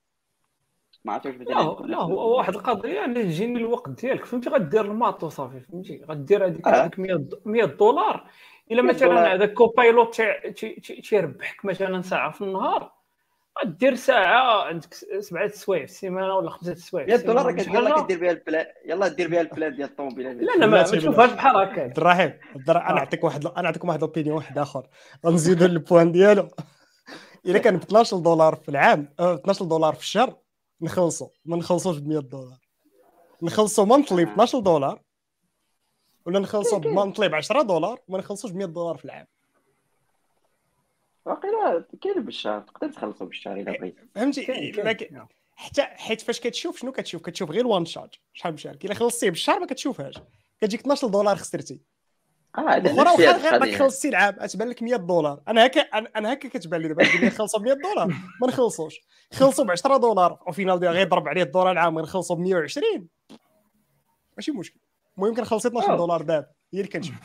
[1.05, 4.91] ما عرفتش واش لا لا هو واحد القضية يعني تجيني الوقت ديالك فهمتي غدير ال
[4.91, 6.83] maths وصافي فهمتي غدير هذيك آه.
[6.83, 8.27] هذيك 100 100 دولار
[8.71, 9.35] إلا 100 مثلا.
[9.35, 12.93] هذاك Copilot تي- تي- تي- تيربحك مثلا ساعة في النهار
[13.65, 18.01] غدير ساعة عندك سبعة سوايع في السيمانه ولا خمسة سوايع في 100 دولار يلا.
[18.03, 21.31] كدير بها ال plan يلا دير بها ال plan ديال الطوموبيل لا لا ما تشوفهاش.
[21.33, 22.99] بحال هكا عبد الرحيم عبد الرحيم أنا آه.
[23.05, 24.87] نعطيك واحد أنا نعطيكم واحد ال opinion واحد آخر
[25.27, 26.49] غنزيدو ال point ديالو
[27.47, 30.37] إلا كان ب 12 دولار في العام أه 12 دولار في الشهر
[30.81, 32.59] نخلصوا ما نخلصوش ب 100 دولار.
[33.43, 35.03] نخلصوا monthly ب 12 دولار.
[36.27, 39.27] ولا نخلصوا monthly ب 10 دولار وما نخلصوش ب 100 دولار في العام.
[41.25, 42.61] واقيلا كاين بالشهر.
[42.61, 43.97] تقدر تخلصوا بالشهر إلا بغيت.
[44.15, 44.71] فهمتي.
[44.71, 45.27] لكن
[45.57, 49.61] حتى حيت فاش كتشوف شنو كتشوف؟ كتشوف غير one shot شحال مشارك الا خلصتيه بالشهر
[49.61, 50.15] ما كتشوفهاش.
[50.61, 51.81] كتجيك 12 دولار خسرتي.
[52.59, 55.41] آه هذا الاخرى واخا غير القضية خلصتي العام تبان لك 100 دولار.
[55.49, 58.07] أنا هكا أنا هكا كتبان لي دابا تقول لي خلصوا ب 100 دولار.
[58.43, 59.01] ما نخلصوش.
[59.33, 63.09] خلصوا ب 10 دولار وفينال ديال غيضرب عليه الدولار العام غنخلصوا ب 120
[64.37, 64.81] ماشي مشكل.
[65.19, 65.97] المهم كنخلصي 12 أوه.
[65.97, 67.17] دولار دابا هي اللي كنشوف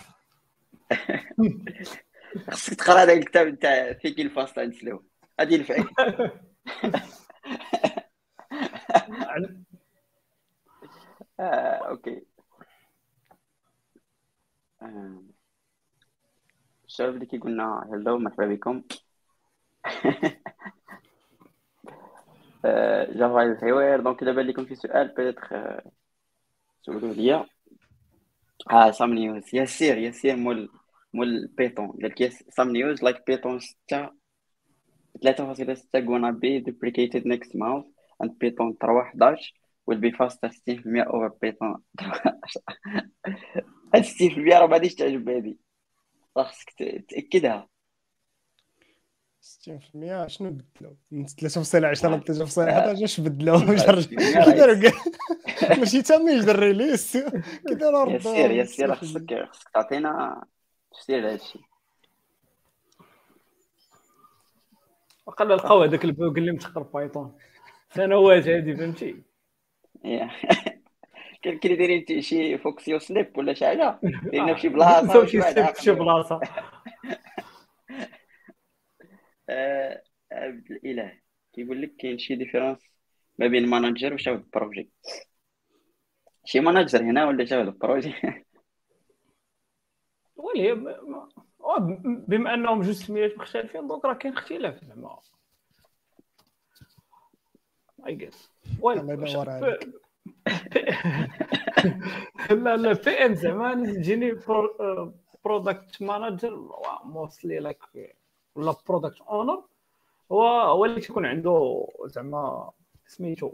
[2.52, 5.04] خصك تقرأ هذاك الكتاب نتاع Thinking Fast and Slow
[5.40, 5.86] الفعل.
[11.40, 12.33] آه، أوكي.
[16.86, 18.84] الشباب اللي كيقولنا هلو مرحبا بكم.
[22.66, 25.54] آه، جافا الحوار دونك دابا اللي يكون في سؤال بيتخ
[26.82, 27.46] سولوا ليا.
[28.72, 30.70] آه سام نيوز ياسير ياسير مول
[31.14, 34.10] مول بيتون قال لك سام نيوز لايك بيتون 6
[35.22, 37.86] 3.6 gonna be deprecated next month
[38.20, 39.38] and Python 3.11
[39.86, 41.76] will be faster 60% over Python
[43.96, 45.58] 3.10 هاد 60% راه ما غاديش تعجب هادي
[46.78, 47.70] ت- تاكدها
[49.42, 52.72] 60% شنو بدلوا؟ من 3 10 ل 3 آه.
[52.80, 57.18] 11 اش بدلوا؟ كي 60% داروا كاع ماشي تما يجدر ريليس
[57.68, 60.44] كي داروا ياسير ياسير خصك خصك تعطينا
[60.92, 61.62] تفسير لهذا الشيء.
[65.26, 67.38] وقال لقاو هذاك ال bug اللي متقر Python
[67.96, 69.24] سنوات هادي فهمتي؟
[71.48, 74.00] اللي دايرين شي fonction sleep ولا شي حاجة؟
[74.32, 75.42] دايرينها في شي بلاصه شي.
[75.74, 76.40] في شي بلاصة.
[79.50, 81.14] آه، عبد الإله
[81.54, 82.80] كيقول لك كاين شي différence
[83.40, 84.90] ما بين manager و chef projet
[86.46, 88.14] شي manager هنا ولا chef projet
[90.36, 91.30] ويلي ب- ما-
[91.62, 95.20] آه، ب- بما أنهم جوج سميات مختلفين donc راه كاين اختلاف زعما.
[98.08, 98.50] I guess.
[102.52, 104.36] لا لا PM زعما تجيني
[105.46, 106.70] product manager
[107.06, 107.80] mostly like
[108.56, 109.64] ولا product owner
[110.32, 112.72] هو اللي تيكون عنده زعما
[113.08, 113.52] سميتو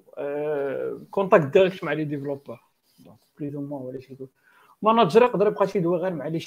[1.12, 2.60] contact direct مع les développeurs
[3.00, 4.30] donc plus ou moins هو اللي تيقول
[4.82, 6.40] manager يقدر يبقى تيدوي غير مع les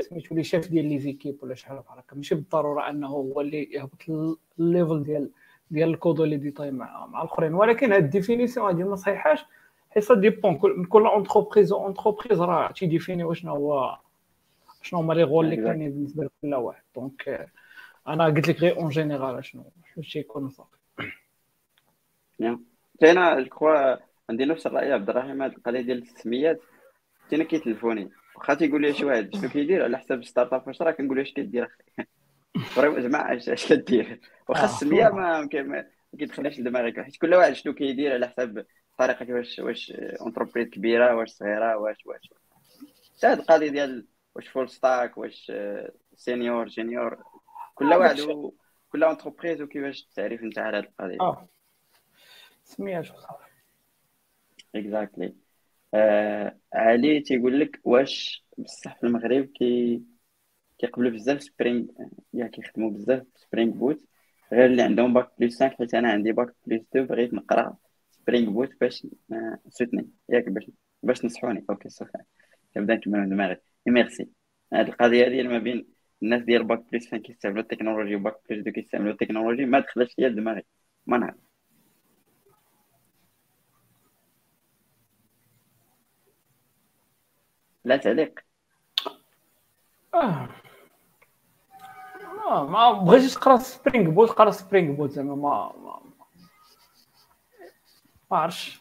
[0.00, 2.16] سميتو les chefs ديال les équipes ولا شحال بحال هكا.
[2.16, 5.30] ماشي بالضرورة أنه هو اللي يهبط ال- ال level ديال
[5.70, 7.54] ديال ال code les détails مع مع الأخرين.
[7.54, 9.44] ولكن هاد ال définition هادي ما صحيحاش
[9.90, 13.98] حيت ça dépend كل كل entreprise entreprise راه تي définit وشنو هو
[14.82, 15.56] شنو هما les rôles اللي.
[15.56, 16.82] كاينين بالنسبة لكل واحد.
[16.94, 17.48] donc آه،
[18.08, 19.64] أنا قلت لك غير en général شنو
[19.94, 20.76] شنو تيكون صافي.
[23.02, 23.68] أنا جو
[24.30, 26.60] عندي نفس الرأي عبد الرحيم هذه القضية ديال التسميات.
[27.32, 28.10] أنا كيتلفوني.
[28.36, 31.32] واخا تيقول لي شي واحد شنو كيدير؟ على حساب startup واش راه كنقول له اش
[31.32, 32.06] كدير أخي
[32.58, 34.64] vraiment جماعة اش كدير واخا آه.
[34.64, 35.62] السميه ما ما-
[36.12, 37.00] ما كيدخلش لدماغك.
[37.00, 38.66] حيت كل واحد شنو كيدير على حساب
[38.98, 42.30] طريقة واش واش entreprise كبيرة واش صغيرة واش واش.
[43.16, 45.52] حتى هاد القضية ديال واش full stack واش
[46.16, 47.22] senior junior
[47.74, 48.20] كل آه، واحد.
[48.20, 48.54] و-
[48.92, 51.20] كل entreprise وكيفاش التعريف نتاع على هاد القضية.
[51.20, 51.48] آه.
[52.64, 53.44] سميات صافي
[54.74, 55.34] exactly
[55.94, 60.02] آه علي تيقول لك واش بصح في المغرب كي
[60.80, 61.86] كيقبلوا بزاف Spring
[62.34, 64.04] يا كيخدموا بزاف Spring Boot.
[64.52, 67.76] غير اللي عندهم bac plus 5 حيت أنا عندي bac plus 2 بغيت نقرأ
[68.10, 69.06] Spring Boot باش
[69.68, 70.10] سوتني.
[70.28, 70.70] ياك باش
[71.02, 71.64] باش نصحوني.
[71.70, 72.18] okay صافي
[72.74, 73.56] كنبدأ نكمل من دماغي.
[73.86, 74.28] ميرسي.
[74.72, 75.86] هاد القضية ديال ما بين
[76.22, 80.18] الناس ديال bac plus 5 كيستعملوا التكنولوجي و bac plus 2 كيستعملوا التكنولوجي ما دخلتش
[80.18, 80.62] ليا لدماغي
[81.06, 81.36] ما نعرف.
[87.84, 88.40] لا تعليق.
[90.14, 90.48] آه.
[92.50, 96.00] ما بغيتيش تقرا Spring Boot قرا Spring Boot زعما ما ما
[98.30, 98.80] ما عرفتش.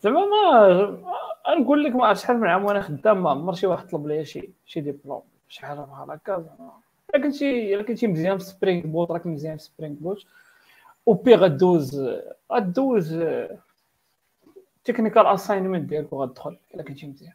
[0.00, 4.06] زعما ما نقول لك ما شحال من عام وأنا خدام ما عمر شي واحد طلب
[4.06, 6.72] لي شي شي ديبلوم شي حاجة بحال هكا زعما.
[7.14, 10.26] إلا كنتي إلا كنتي مزيان في Spring Boot راك مزيان في Spring Boot
[11.06, 12.08] بي غدوز
[12.52, 13.24] غدوز
[14.84, 17.32] technical assignment ديالك وغتدخل إلا كنتي مزيان.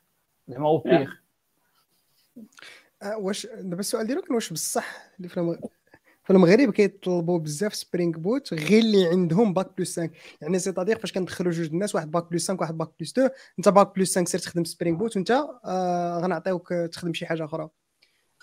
[0.48, 1.12] زعما أو بيغ
[3.04, 5.30] آه، واش دابا السؤال ديالك واش بصح اللي
[6.24, 11.12] في المغرب كيطلبوا بزاف Spring Boot غير اللي عندهم bac plus 5 يعني c'est-à-dire فاش
[11.14, 13.30] كندخلوا جوج الناس واحد bac plus 5 واحد bac plus 2
[13.60, 15.32] انت bac plus 5 سير تخدم Spring Boot وانت
[15.66, 17.70] آه غنعطيوك تخدم شي حاجة أخرى.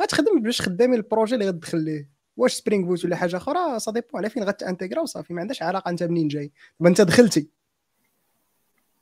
[0.03, 2.09] غتخدم باش خدامي ال projet اللي غتدخل ليه.
[2.37, 5.63] واش Spring Boot ولا حاجة أخرى ça dépend على فين غت intégrer وصافي ما عندهاش
[5.63, 6.53] علاقة انت منين جاي.
[6.81, 7.49] دابا انت دخلتي.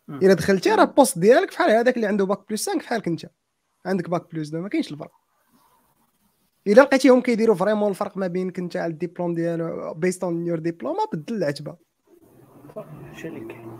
[0.09, 3.27] إلا دخلتي راه ال poste ديالك فحال هذاك اللي عنده bac plus 5 فحالك انت.
[3.87, 5.28] عندك bac plus 2 ما كاينش الفرق.
[6.67, 10.97] إلا لقيتيهم كيديروا vraiment الفرق ما بينك انت على الدبلوم ديالو based on your diploma
[11.13, 11.77] بدل العتبة.
[12.77, 13.79] هادشي اللي كاين.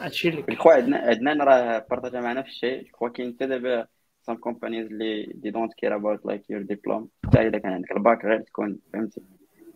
[0.00, 0.94] هادشي اللي كاين.
[0.94, 2.90] عندنا عندنا راه partagé معنا في الشيء.
[2.90, 3.86] كوا كاين حتى دابا
[4.22, 8.24] some companies اللي they don't care about like your diploma حتى إلا كان عندك الباك
[8.24, 9.22] غير تكون فهمتي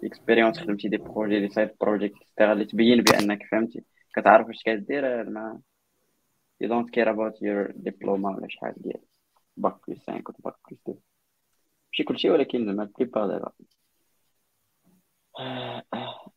[0.04, 3.84] expérience خدمتي des projets des side projects اللي تبين بأنك فهمتي.
[4.16, 5.60] كتعرف واش كدير ما
[6.64, 9.00] you don't care about your diploma ولا شحال ديال.
[9.56, 10.98] bac plus 5 ولا bac plus 2
[11.92, 13.52] ماشي كلشي ولكن زعما la plupart دابا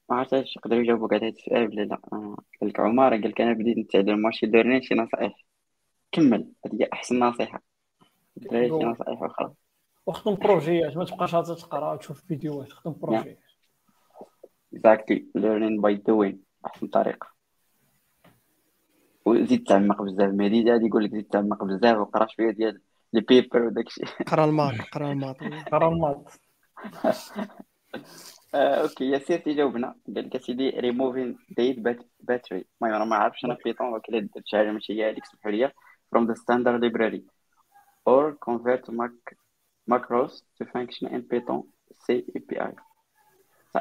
[0.10, 1.95] ما عرفتش يقدروا يجاوبوا كاع هذا السؤال ولا لا.
[2.62, 5.45] قال لك عمر قال لك أنا بديت نتعلم machine learning شي نصائح.
[6.12, 6.52] كمل.
[6.66, 7.62] هذه هي أحسن نصيحة.
[8.52, 9.54] شي نصائح أخرى.
[10.06, 13.39] وخدم بروجيات ما تبقاش تقرا وتشوف فيديوهات خدم بروجيات
[14.74, 17.28] exactly learning by doing أحسن طريقة.
[19.26, 20.34] وزيد تعمق بزاف.
[20.34, 22.82] مهدي غادي يقول لك زيد تعمق بزاف وقرا شوية ديال
[23.14, 25.38] les papers وداك الشيء قرأ ال maths قرأ ال maths
[25.72, 26.32] قرأ ال maths
[28.55, 31.80] okay ياسير تيجاوبنا قال لك اسيدي ريموفين ديت
[32.20, 35.72] باتري المهم ما عرفتش أنا Python ولكن درت شي حاجة ماشي هي هذيك سمحوا لي
[36.12, 37.24] from the standard library.
[38.05, 39.12] Or convert mac
[39.89, 41.64] macros to function in Python
[42.03, 42.74] C API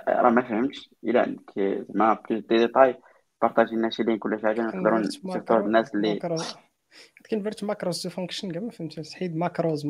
[0.08, 0.90] راه ما فهمتش.
[1.04, 1.50] الا عندك
[1.88, 2.94] زعما plus de détails
[3.42, 6.18] partager لنا شي link ولا شي حاجة نقدروا نسيفطوا الناس اللي
[7.30, 9.86] convert macros to function كاع ما فهمتش حيت macros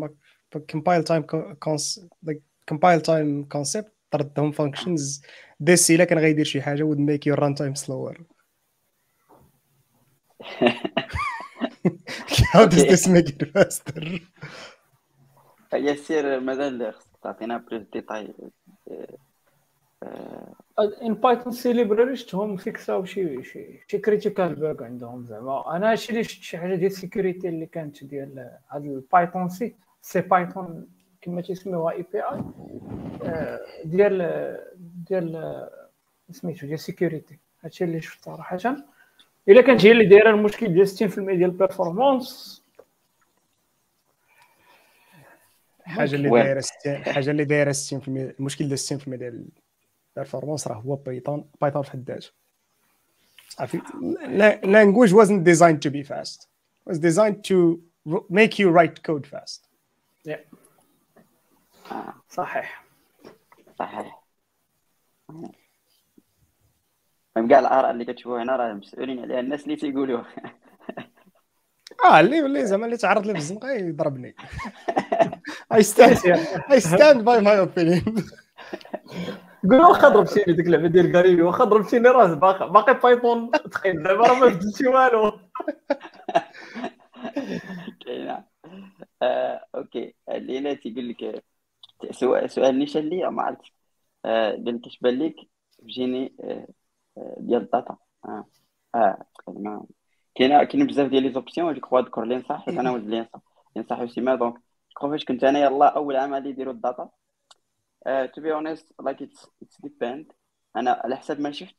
[0.70, 1.22] compile time
[2.68, 5.22] compile time concept تردهم functions.
[5.60, 8.16] this إلا كان غيدير شي حاجة would make your runtime slower.
[12.52, 14.20] How does this make it faster?
[15.72, 18.34] ياسير مازال خصك تعطينا plus détails
[21.02, 26.12] in Python C library شفتهم فيكساو شي شي شي critical bug عندهم زعما أنا هادشي
[26.12, 30.88] اللي شفت شي حاجة ديال ال security اللي كانت ديال هاد ال Python C CPython
[31.22, 32.42] كما تيسميوها API
[33.84, 34.58] ديال
[35.08, 35.68] ديال
[36.30, 38.58] سميتو ديال ال security هادشي اللي شفت صراحة
[39.48, 42.62] الا كانت هي اللي دايره المشكل ديال 60% ديال البيرفورمانس
[45.84, 49.48] حاجة اللي دايره حاجة اللي دايره 60% المشكل ديال 60% ديال
[50.16, 52.30] البيرفورمانس راه هو Python Python في حد ذاته
[53.48, 53.78] صافي
[54.62, 56.46] language wasn't designed to be fast.
[56.86, 57.80] It was designed to
[58.30, 59.68] make you write code fast.
[60.24, 60.40] Yeah.
[62.28, 62.84] صحيح
[63.78, 64.24] صحيح
[67.48, 69.40] كاع الآراء اللي كتشوفوا هنا راه مسؤولين عليها.
[69.40, 70.26] الناس اللي تيقولوها
[72.04, 74.34] آه اللي اللي زعما اللي تعرض لي بالزنقة يضربني.
[75.74, 76.18] I stand
[76.74, 78.24] I stand by my opinion.
[79.62, 83.50] قول واخا ضربتيني ديك اللعبة ديال كاريبي واخا ضربتيني راه باقي باقي Python.
[83.50, 85.32] تخيل دابا راه ما بدلتي والو.
[88.06, 88.44] كاينة.
[89.22, 90.14] آه، okay.
[90.28, 91.44] الليلة تيقول لك
[92.10, 93.74] سؤال سؤال نيشان لي ما عرفتش.
[94.24, 95.36] آه، قال لك اش بان لك
[95.86, 96.66] génie آه،
[97.18, 97.96] آه، ديال la data.
[98.24, 98.44] آه.
[98.94, 99.24] آه
[100.34, 103.40] كاين كاين بزاف ديال les options je crois ذكر l'ENSA حيت أنا ولد l'ENSA
[103.76, 104.54] l'ENSA وسيما donc
[104.96, 107.10] je crois فاش كنت أنا يلاه أول عام غادي يديروا la data.
[108.06, 110.32] to be honest like it's it's depend
[110.76, 111.76] أنا على حسب ما شفت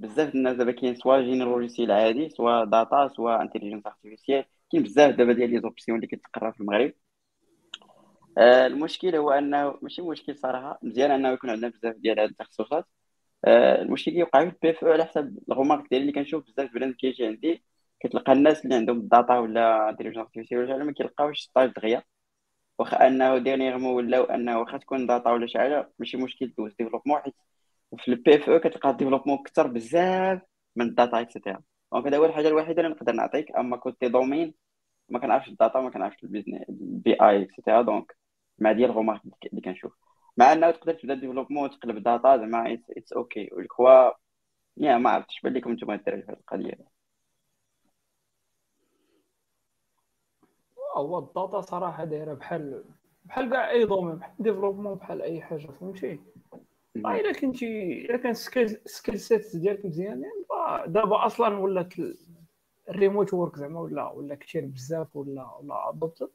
[0.00, 5.14] بزاف الناس دابا كاين soit génie logiciel عادي soit data soit intelligence artificielle كاين بزاف
[5.16, 6.92] دابا ديال les options اللي كتقرا في المغرب.
[8.38, 12.86] آه المشكل هو أنه ماشي مشكل صراحة مزيان أنه يكون عندنا بزاف ديال هاد التخصصات.
[13.44, 16.92] آه المشكل كيوقع في ال PFE على حسب ال remarque ديالي اللي كنشوف بزاف بنادم
[16.92, 17.64] كيجي عندي
[18.00, 22.02] كتلقى الناس اللي عندهم la data ولا intelligence artificielle ولا ما كيلقاوش stage دغيا.
[22.78, 27.20] واخا انه dernièrement ولاو أنه واخا تكون data ولا شي حاجة ماشي مشكل دوز développement
[27.20, 27.34] حيت
[27.98, 30.40] في ال PFE أو كتلقى ال développement كثر بزاف
[30.76, 31.62] من la data et cetera
[31.92, 33.56] donc هذا هو الحاجة الوحيدة اللي نقدر نعطيك.
[33.56, 34.54] أما كنت domaine
[35.08, 38.16] ما كنعرفش la data ما كنعرفش ال BI et cetera donc
[38.58, 39.22] مع ديال ال remarque
[39.52, 39.92] اللي كنشوف.
[40.36, 44.12] مع أنه تقدر تبدا développement وتقلب data زعما it's okay جو
[44.76, 46.97] يا ما عرفتش بان لكم نتوما ديروا في القضية.
[50.98, 52.84] هو la data صراحة دايرة بحال
[53.24, 56.20] بحال كاع أي domaine بحال développement بحال أي حاجة فهمتي؟
[56.96, 60.32] إلا كنتي إلا كان skill skill set ديالك مزيانين
[60.86, 61.94] دابا أصلا ولات
[62.88, 66.28] ال remote work زعما ولا ولا كثير بزاف ولا ولا adopted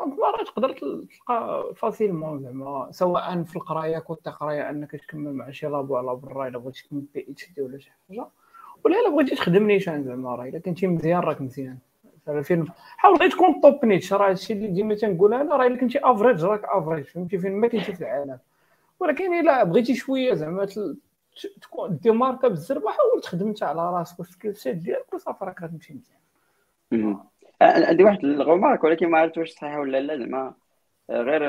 [0.00, 5.66] donc راه تقدر تلقى facilement زعما سواء في القراية كنت قراية أنك تكمل مع شي
[5.66, 8.26] labo على برا إلا بغيتي تكمل PhD ولا شي حاجة.
[8.84, 11.78] ولا إلا بغيتي تخدم نيشان زعما راه إلا كنتي مزيان راك مزيان.
[12.42, 12.64] فين؟
[12.96, 16.62] حاول غير تكون top-notch راه هادشي اللي ديما تنقول أنا راه إلا كنتي average راك
[16.64, 18.38] average فهمتي؟ فين ما كنتي في العالم.
[19.00, 20.66] ولكن إلا بغيتي شوية زعما
[21.62, 25.94] تكون démarqué بالزربه حاول تخدم انت على راسك وال skill set ديالك وصافي راك غتمشي
[25.94, 27.18] مزيان.
[27.62, 30.16] عندي واحد ال remarque ولكن ما عرفت واش صحيحه ولا لا.
[30.16, 30.54] زعما
[31.10, 31.42] غير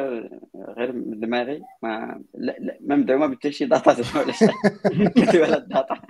[0.55, 4.47] غير دماغي ما لا لا ما مدعومه بحتى شي data ولا شي.
[5.09, 6.01] كتب على la data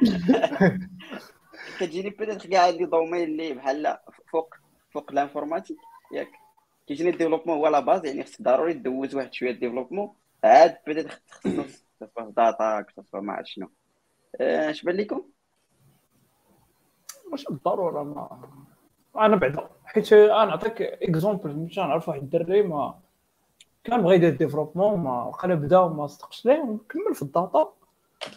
[1.80, 3.98] كتجيني peut-être كاع عندي domaine اللي بحال
[4.32, 4.56] فوق
[4.92, 5.78] فوق l'informatique
[6.12, 6.30] ياك.
[6.88, 11.10] كيجيني ال développement هو la base يعني خصك ضروري دوز واحد شوية développement عاد peut-être
[11.30, 13.70] تخصص تصفى data تصفى ما عرفت شنو.
[14.42, 15.22] اش بان لكم
[17.32, 23.00] ماشي بالضرورة ما أنا بعدا حيت أنا نعطيك exemple مش نعرف واحد الدري ما
[23.84, 27.74] كان بغى يدير développement ما قال بدا وما صدقش ليه وكمل في la data.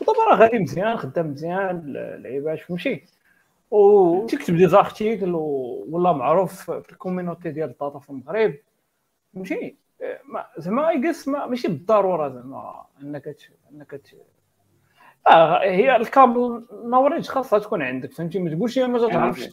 [0.01, 3.05] ودابا راه غادي مزيان خدام مزيان لعيبات فهمتي
[3.73, 8.55] وتكتب des articles ولا معروف في ال community ديال la data في المغرب.
[9.35, 9.77] فهمتي
[10.59, 13.37] زعما اي ماشي بالضرورة زعما إنك
[13.73, 14.03] إنك
[15.27, 19.49] آه هي ال capable knowledge خاصها تكون عندك فهمتي؟ ما تقولش ما تعرفش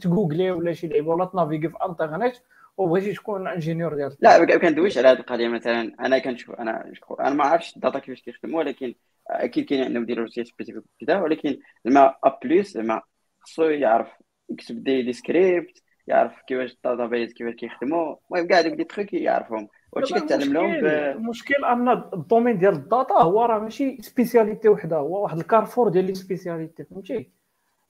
[0.00, 2.38] تجوجلي ولا شي لعيبة ولا تنافيغي في انترنيت
[2.76, 5.94] وبغيتي تكون ingénieur ديال لا ما كندويش على هذه القضية مثلا.
[6.00, 8.94] أنا كنشوف أنا أنا ما عرفتش la data كيفاش كيخدم ولكن
[9.28, 13.02] أكيد كاين عندهم ديالو روسيا سبيسيفيك كذا ولكن زعما ا بليس زعما
[13.48, 14.08] خصو يعرف
[14.50, 19.12] يكتب دي, دي سكريبت يعرف كيفاش الداتا بيز كيفاش كيخدموا المهم كاع دوك لي تخيك
[19.14, 19.68] يعرفهم.
[19.92, 25.38] وهادشي كتعلم لهم المشكل أن الدومين ديال الداتا هو راه ماشي سبيسياليتي وحده هو واحد
[25.38, 27.30] الكارفور ديال لي سبيسياليتي فهمتي؟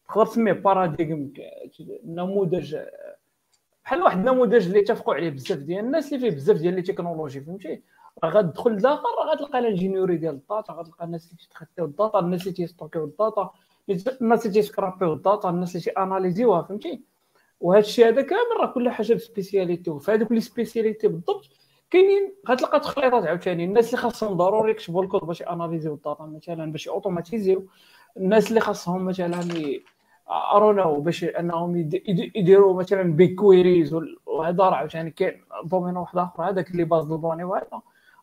[0.09, 1.32] تقدر تسميه باراديغم
[2.04, 2.76] نموذج
[3.84, 7.40] بحال واحد النموذج اللي اتفقوا عليه بزاف ديال الناس اللي فيه بزاف ديال لي تكنولوجي
[7.40, 7.82] فهمتي؟
[8.24, 11.96] راه غتدخل لداخل راه غتلقى ال ingénierie ديال la data غتلقى الناس اللي تيتريطيو la
[11.96, 13.51] data الناس اللي تيستوكيو la data.
[13.91, 17.03] الناس اللي تيسكرابيو الداتا الناس اللي تياناليزيوها فهمتي؟
[17.61, 21.45] وهذا الشيء هذا كامل راه كل حاجة ب spécialité وفي هذوك les spécialités بالضبط
[21.91, 23.64] كاينين غتلقى تخليطات عاوتاني.
[23.64, 27.66] الناس اللي خاصهم ضروري يكتبوا le code باش اناليزيو la data مثلا باش اوتوماتيزيو
[28.16, 29.43] الناس اللي خاصهم مثلا
[30.30, 31.76] ارونو باش أنهم
[32.36, 33.95] يديروا مثلا big queries
[34.26, 37.80] وهذا راه عاوتاني كاين domaine واحد آخر هذاك ال les bases de données وهذا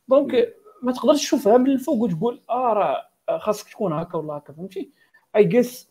[0.07, 3.09] donc ما تقدرش تشوفها من الفوق وتقول آه راه
[3.39, 4.91] خاصك تكون هكا ولا هكا فهمتي؟
[5.36, 5.89] اي جيس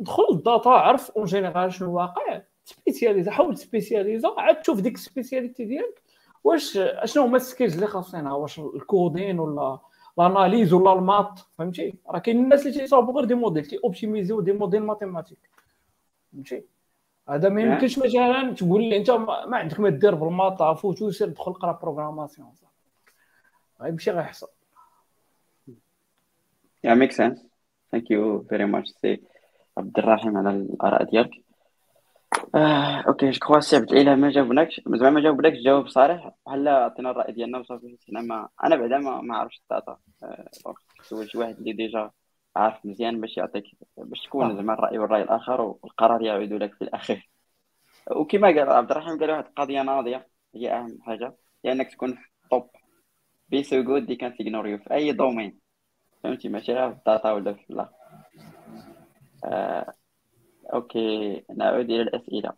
[0.00, 5.00] دخل la data عرف en général شنو واقع سبيسياليزا حاول سبيسياليزا عاد تشوف ديك ال
[5.00, 6.02] spécialité ديالك
[6.44, 9.78] واش اشنو هما ال skills اللي خاصينها واش ال coding ولا
[10.18, 14.40] l'analyse ولا les maths فهمتي؟ راه كاين الناس اللي تيصاوبوا غير des modèles تي اوبتيميزيو
[14.40, 15.50] des modèles mathématiques
[16.32, 16.64] فهمتي؟
[17.28, 21.28] هذا ما يمكنش مثلا تقول لي انت ما عندك ما دير بال maths faut-il سير
[21.28, 22.52] دخل قرا programmation
[23.80, 24.48] غيمشي غيحصل
[26.84, 27.49] yeah make sense
[27.92, 29.22] thank you very much سي
[29.78, 31.30] عبد الرحيم على الآراء ديالك.
[32.54, 36.30] آه، okay je crois سي عبد الإله ما جاوبناكش زعما ما جاوبناكش جاوب صريح.
[36.46, 39.96] بحال عطينا الرأي ديالنا وصافي أنا ما أنا بعدا ما, ما عرفتش ال data.
[40.22, 42.10] آه، donc سول شي واحد اللي ديجا
[42.56, 43.64] عارف مزيان باش يعطيك
[43.96, 47.30] باش تكون زعما الرأي والرأي الآخر والقرار يعود لك في الأخير.
[48.10, 52.20] وكما قال عبد الرحيم قال واحد القضية ناضية هي أهم حاجة هي انك تكون في
[52.44, 52.70] الطوب
[53.48, 55.60] بي سو جود دي كانت يو في أي دومين
[56.22, 57.88] فهمتي ماشي غير في ال data ولا في لا
[59.44, 59.94] آه
[60.72, 62.52] okay نعود إلى الاسئله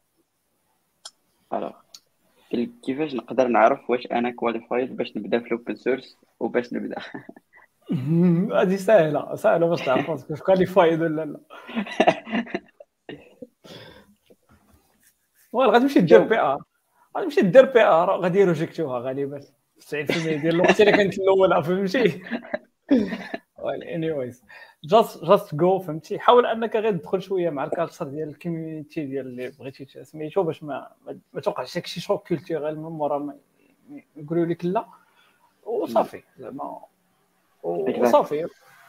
[1.52, 1.72] alors
[2.84, 6.96] كيفاش نقدر نعرف واش أنا qualified باش نبدا في ال open source وباش نبدا
[8.60, 11.40] هذه سهله سهله باش تعرف واش qualified ولا لا
[15.52, 16.62] ولا غتمشي دير PR
[17.16, 22.22] غتمشي دير PR غادي يrejectوها غالبا 90% ديال الوقت الا كانت الاولى فهمتي
[23.70, 24.44] anyways
[24.84, 29.06] just just go فهمتي؟ حاول أنك غير تدخل شوية مع ال culture ديال ال community
[29.06, 30.90] ديال اللي بغيتي سميتو باش ما
[31.32, 33.34] ما توقعش داك شي choc culturel من مورا
[34.16, 34.86] يقولوا لك لا.
[35.62, 36.80] وصافي زعما.
[37.62, 38.46] وصافي.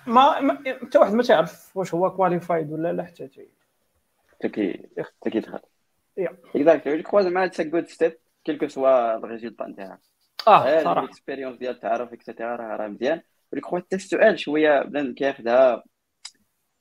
[0.07, 3.29] ما حتى واحد ما تعرف واش هو qualified ولا لا حتى
[4.39, 4.89] تكي
[5.21, 5.59] تكي دخل
[6.55, 9.99] exactly je crois زعما it's good step quel que soit le résultat نتاعها
[10.47, 11.03] آه صراحة.
[11.03, 13.21] ال expérience ديال التعرف et cetera راه مزيان.
[13.53, 15.83] ولكن حتى السؤال شوية بنادم كياخذها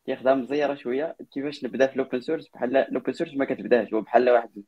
[0.06, 1.16] كياخذها مزيره شوية.
[1.32, 4.62] كيفاش نبدأ في ال open source بحال ال open source ما كتبداش هو بحال واحد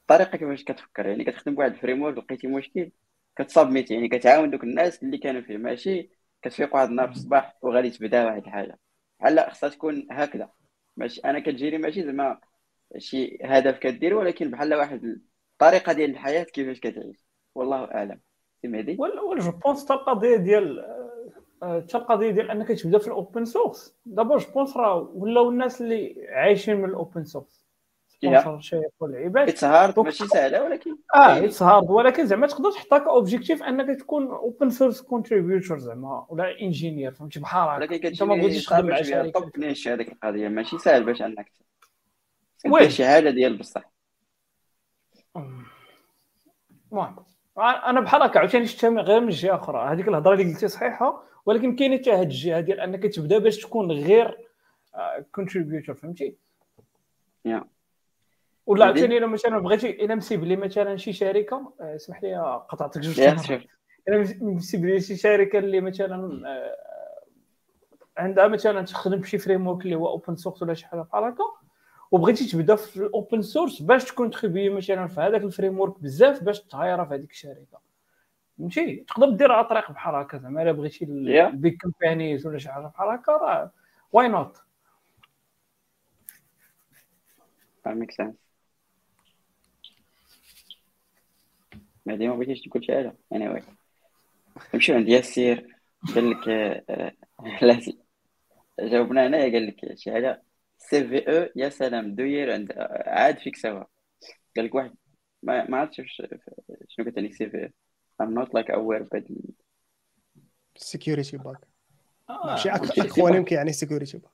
[0.00, 1.06] الطريقة كيفاش كتفكر.
[1.06, 2.90] يعني كتخدم بواحد الفريم ورك لقيتي مشكل
[3.36, 5.56] كت submit يعني كتعاون دوك الناس اللي كانوا فيه.
[5.56, 6.10] ماشي
[6.42, 8.78] كتفيق واحد النهار في الصباح وغادي تبدأ واحد الحاجة.
[9.20, 10.50] بحال خصها تكون هكذا.
[10.96, 12.40] ماشي أنا كتجيني ماشي زعما
[12.98, 15.18] شي هدف كدير ولكن بحال واحد
[15.52, 17.26] الطريقة ديال الحياة كيفاش كتعيش.
[17.54, 18.20] والله أعلم.
[18.62, 20.84] سي مهدي؟ ولا je pense القضية ديال
[21.62, 25.80] حتى القضية ديال أنك تبدأ في ال open source دابا je pense راه ولاو الناس
[25.80, 27.66] اللي عايشين من ال open source
[29.48, 34.00] it's hard ماشي سهله ولكن آه it's hard ولكن زعما تقدر تحطها ك objectif أنك
[34.00, 37.92] تكون open source contributor زعما ولا engineer فهمتي؟ بحال هكا.
[37.92, 39.20] ولكن أنت ما بغيتيش تخدم مع شركة.
[39.92, 40.48] هذيك القضية.
[40.48, 41.52] ماشي سهل باش أنك
[42.88, 43.92] شي حاجة ديال بصح.
[46.92, 47.16] المهم.
[47.58, 49.92] أنا بحال هكا عاوتاني شفتها غير من جهة أخرى.
[49.92, 53.92] هذيك الهضرة اللي قلتي صحيحة ولكن كاينة حتى هاد الجهة ديال انك تبدأ باش تكون
[53.92, 54.38] غير
[55.32, 56.36] contributor فهمتي؟
[57.44, 57.64] yeah.
[58.66, 62.36] ولا؟ عاوتاني إلا مثلا بغيتي إلا مسيب لي مثلا شي شركة آه، اسمح لي
[62.68, 63.20] قطعتك جوج
[64.08, 66.76] إلا مس- مسيب لي شي شركة اللي مثلا آه،
[68.18, 71.44] عندها مثلا تخدم بشي framework اللي هو open source ولا شي حاجة بحال هكا.
[72.10, 76.42] وبغيتي تبدا في ال open source باش تكون تخبي مثلا في هذاك ال framework بزاف
[76.42, 77.80] باش ت hireا في هذيك الشركة.
[78.58, 81.04] فهمتي؟ تقدر دير على طريق بحال هكا زعما إلا بغيتي.
[81.04, 83.72] ال big companies ولا شي حاجة بحال هكا راه
[84.12, 84.62] واي نوت
[87.86, 88.34] ميك سنس
[92.06, 93.62] بعدين ما بغيتيش تقول شي حاجة اني واي
[94.74, 95.76] نمشيو عند ياسير
[96.14, 96.48] قال لك
[98.80, 100.42] جاوبنا هنايا قال لك شي حاجة
[100.78, 102.72] سي في أو يا سلام دوير عند
[103.06, 103.84] عاد فيك سوا.
[104.56, 104.94] قال لك واحد
[105.42, 106.22] ما ما عرفتش
[106.88, 107.70] شنو كتعني سي في
[108.20, 109.54] أو ام نوت لايك اوير بهاد ال-
[110.76, 111.58] سيكيورتي باك
[112.30, 114.32] آه، ماشي أك- اخوانهم كيعني سيكيورتي باك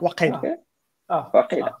[0.00, 0.62] وقيلا
[1.10, 1.30] آه.
[1.34, 1.78] واقيلا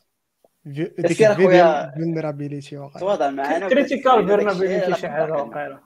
[0.64, 1.92] ديك تسكير أخويا.
[1.94, 5.80] فولنرابيليتي وقيلا تواضع معنا كريتيكال وبس- فيرنابيليتي داك شي الشيء حاجة لا واقيلا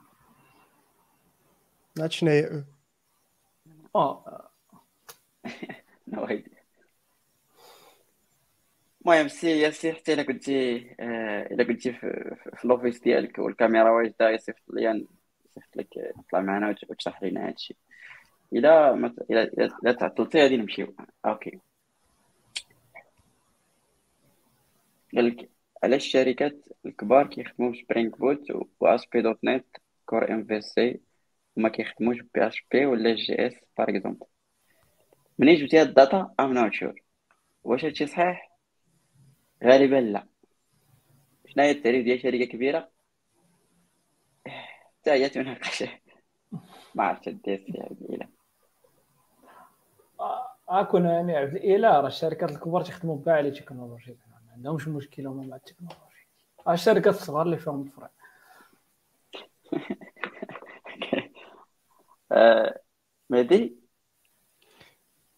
[1.97, 2.63] ما عرفتش شنو هي؟
[3.95, 4.49] أو آه
[6.13, 6.52] idea.
[9.05, 11.99] المهم سي ياسي حتى إلا كنتي آه، إلا كنتي في,
[12.43, 14.83] في, في الأوفيس ديالك والكاميرا واجده يصيفط لي
[15.45, 15.87] يصيفط لك
[16.31, 17.53] طلع معنا وت- وتشرح إلا
[18.95, 20.95] ما ت- إلا إلا إلا تعطلتي غادي نمشيو.
[21.25, 21.59] okay.
[25.15, 25.49] قال لك
[25.83, 28.47] علاش الشركات الكبار كيخدموا ب Spring Boot و
[28.79, 29.65] ASP.NET
[30.05, 30.99] Core MVC
[31.55, 34.25] وما كيخدموش PHP ولا JS par exemple
[35.39, 37.01] منين جبتي هاد ال data؟ I'm not sure
[37.63, 38.52] واش هادشي صحيح؟
[39.63, 40.27] غالبا لا.
[41.45, 42.89] شنو هي التعريف ديال شركه كبيرة؟
[44.47, 45.83] حتى هي تناقش
[46.95, 48.27] ما عرفتش دير فيها الا
[50.69, 55.43] اكون يعني عبد الاله راه الشركات الكبار تيخدموا كاع على تكنولوجي ما عندهمش مشكلة هما
[55.43, 56.27] مع التكنولوجي
[56.67, 58.11] آه، الشركات الصغار اللي فيهم الفرق
[62.31, 62.79] آه،
[63.29, 63.82] مهدي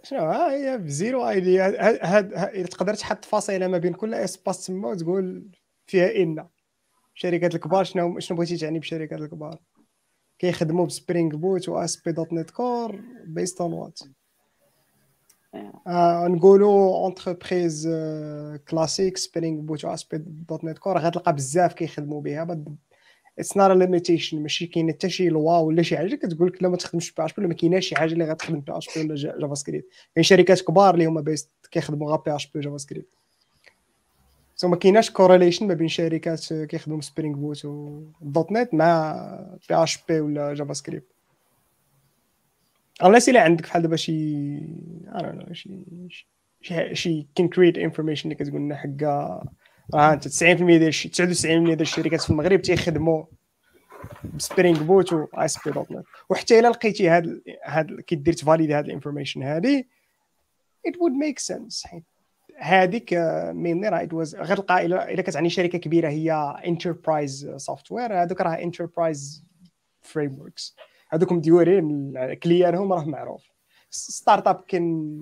[0.06, 1.61] شنو؟ ها هي بزيرو آيدي.
[1.61, 5.52] هاد تقدر تحط فاصلة ما بين كل espace تما وتقول
[5.88, 6.48] فيها إن.
[7.15, 9.60] الشركات الكبار شنو شنو بغيتي تعني بالشركات الكبار؟
[10.40, 13.99] كيخدموا ب Spring Boot و ASP.NET Core based on what
[15.88, 17.89] آه نقولوا entreprise
[18.69, 22.64] classique Spring Boot و ASP.NET Core غتلقى بزاف كيخدموا بها.
[23.39, 26.78] it's not limitation ماشي كاين حتى شي loi ولا شي حاجة كتقول لك لا ما
[26.78, 29.85] تخدمش PHP ولا ما كايناش شي حاجة اللي غتخدم PHP ولا Ja- JavaScript
[30.16, 33.07] كاين شركات كبار اللي هما based كيخدموا غير PHP و JavaScript
[34.56, 39.14] so ما كايناش correlation ما بين شركات كيخدموا Spring Boot و .NET مع
[39.69, 41.06] PHP ولا JavaScript
[43.03, 44.57] unless إلا عندك بحال دابا شي
[45.10, 45.70] know شي
[46.62, 49.44] شي شي concrete information اللي كتقول لنا حقا
[49.94, 53.24] راه انت 90% ديال الشي 99% ديال الشركات في المغرب تيخدموا
[54.35, 56.06] ب Spring Boot و ASP.NET.
[56.30, 59.88] وحتى إلا لقيتي هاد هاد كدير ت valider هاد ال information هادي
[60.88, 61.88] would make sense.
[61.88, 62.03] حيت
[62.57, 63.14] هذيك
[63.53, 66.32] mainly راه واز غير تلقى الا إلا كتعني شركة كبيرة هي
[66.65, 69.43] enterprise software هذوك راه enterprise
[70.02, 70.76] frameworks
[71.10, 73.55] هذوك مديورين كليانهم راه معروف.
[73.95, 75.19] startup can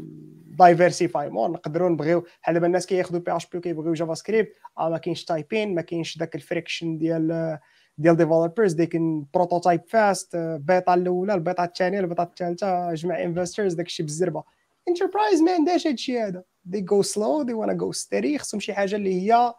[0.47, 5.75] diversify more نقدروا نبغيو بحال دابا الناس كياخذوا PHP وكيبغيو JavaScript آه ما كاينش typing
[5.75, 7.59] ما كاينش داك ال friction ديال
[7.97, 13.85] ديال developers they can prototype fast beta الأولى البيتا الثانية البيتا الثالثة جمع investors داك
[13.85, 14.43] الشيء بالزربة.
[14.87, 16.43] enterprise ما عندهاش هاد الشيء هذا.
[16.69, 18.37] They go slow they wanna go steady.
[18.37, 19.53] خصهم شي حاجة اللي هي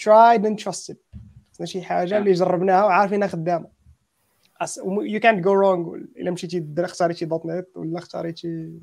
[0.00, 0.96] tried and trusted.
[1.52, 3.79] خصنا شي حاجة اللي جربناها وعارفينها خدامة.
[4.86, 8.80] يو كانت جو رونغ إلا مشيتي اختاريتي .NET ولا اختاريتي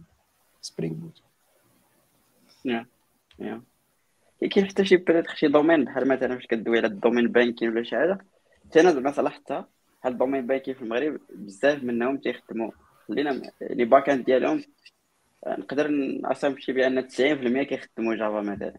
[0.61, 1.21] Spring Boot
[4.51, 7.83] كاين حتى شي peut-être شي domaine بحال مثلا فاش كدوي على ال domaine bancaire ولا
[7.83, 8.17] شي حاجة
[8.65, 9.67] حتى أنا زعما صلحتها
[10.01, 12.71] بحال ال domaine bancaire في المغرب بزاف منهم تيخدموا.
[13.07, 14.63] خلينا les backends ديالهم
[15.47, 18.77] نقدر ن assume شي بأن 90% كيخدموا Java مثلا.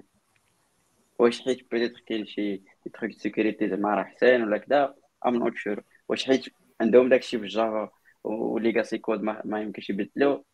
[1.18, 2.62] واش حيت peut-être كاين شي
[2.94, 4.94] truc sécurité زعما راه حسين ولا كذا
[5.26, 6.44] I'm not sure واش حيت
[6.80, 7.90] عندهم داكشي في ال Java
[8.24, 10.44] و legacy code ما, ما يمكنش يبدلو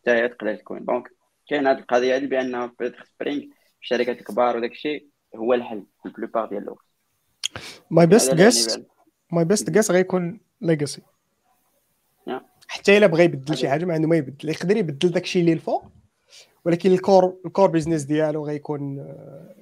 [0.00, 0.84] حتى هي تقدر تكون.
[0.84, 1.08] donc
[1.48, 3.42] كاين هاد القضية هادي بأن peut-être Spring
[3.82, 6.84] الشركات الكبار وداكشي هو الحل في ال plupart ديال الوقت.
[7.90, 8.86] my best يعني
[9.32, 11.02] my best guess غيكون legacy
[12.30, 12.42] Yeah.
[12.68, 15.92] حتى إلا بغى يبدل شي حاجة ما عنده ما يبدل يقدر يبدل داكشي اللي الفوق
[16.64, 19.54] ولكن ال core ال core business ديالو غيكون آه،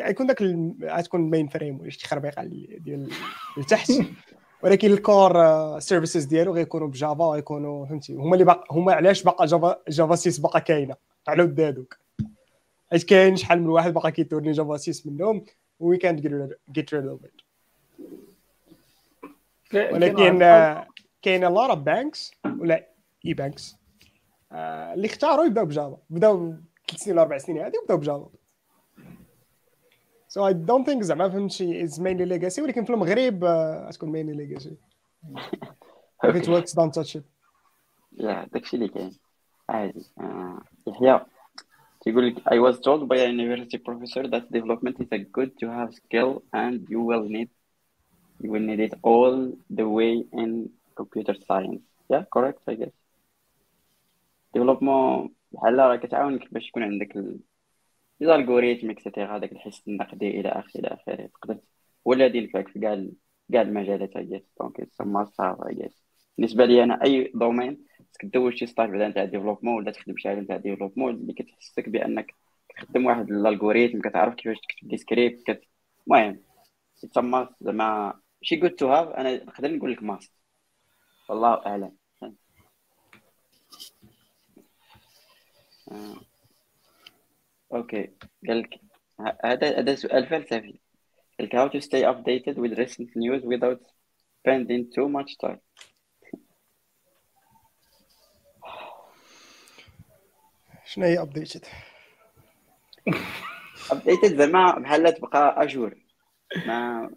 [0.00, 0.42] غيكون داك
[0.84, 3.10] غتكون ال mainframe ولا شي خربيقه ديال
[3.58, 3.90] التحت
[4.62, 5.34] ولكن ال core
[5.80, 10.14] services ديالو غيكونوا ب Java وغيكونوا فهمتي؟ هما اللي باق هما علاش باقا Java Java
[10.14, 10.96] 6 باقا كاينة؟
[11.28, 11.98] على ود هذوك
[12.90, 15.44] حيت كاين شحال من واحد باقا كي tourner Java 6 منهم
[15.80, 16.20] وي كانت
[16.70, 17.20] جيت ريد اوف
[19.74, 20.86] ولكن آه،
[21.22, 22.86] كاين a lot of banks ولا
[23.26, 23.76] any banks
[24.52, 25.96] اللي اختاروا يبداو ب Java.
[26.10, 26.54] بداو
[26.88, 28.28] ثلاث سنين ولا أربع سنين هذه وبداو ب Java.
[30.29, 34.33] سو اي دونت ثينك زعما فهمتي از مينلي ليجاسي ولكن في المغرب آه، غتكون مينلي
[34.33, 34.77] ليجاسي
[36.25, 37.23] if it works don't touch it
[38.19, 39.11] يا داكشي اللي كاين
[39.69, 41.25] عادي آه، يحيى
[42.01, 45.67] تيقول لك I was told by a university professor that development is a good to
[45.77, 47.49] have skill and you will need
[48.43, 49.35] you will need it all
[49.79, 50.49] the way in
[50.99, 52.95] computer science yeah correct I guess
[54.55, 57.17] development بحال راه كتعاونك باش يكون عندك
[58.22, 61.58] ال ال algorithm et cetera هذاك الحس النقدي إلى اخره إلى اخره تقدر
[62.06, 63.06] هو غادي ينفعك في كاع
[63.52, 65.26] كاع المجالات guess donc تسمى
[65.70, 66.02] guess.
[66.38, 70.28] بالنسبة لي أنا أي domaine خصك دوز شي stage بعدا نتاع développement ولا تخدم شي
[70.28, 72.34] حاجة نتاع développement اللي كتحسك بأنك
[72.68, 75.62] كتخدم واحد ال algorithme كتعرف كيفاش تكتب des scripts كت...
[76.06, 76.42] المهم
[77.02, 80.32] تسمى زعما شي good to have أنا نقدر نقول لك must
[81.28, 81.96] والله أعلم.
[85.92, 86.29] آه.
[87.74, 88.10] OK
[88.48, 88.80] قال لك
[89.44, 90.80] هذا هذا سؤال فلسفي.
[91.38, 93.80] قال لك how to stay updated with recent news without
[94.40, 95.58] spending too much time?
[100.84, 101.64] شنو هي updated
[103.92, 105.94] updated زعما بحال تبقى à jour.
[106.66, 107.10] ما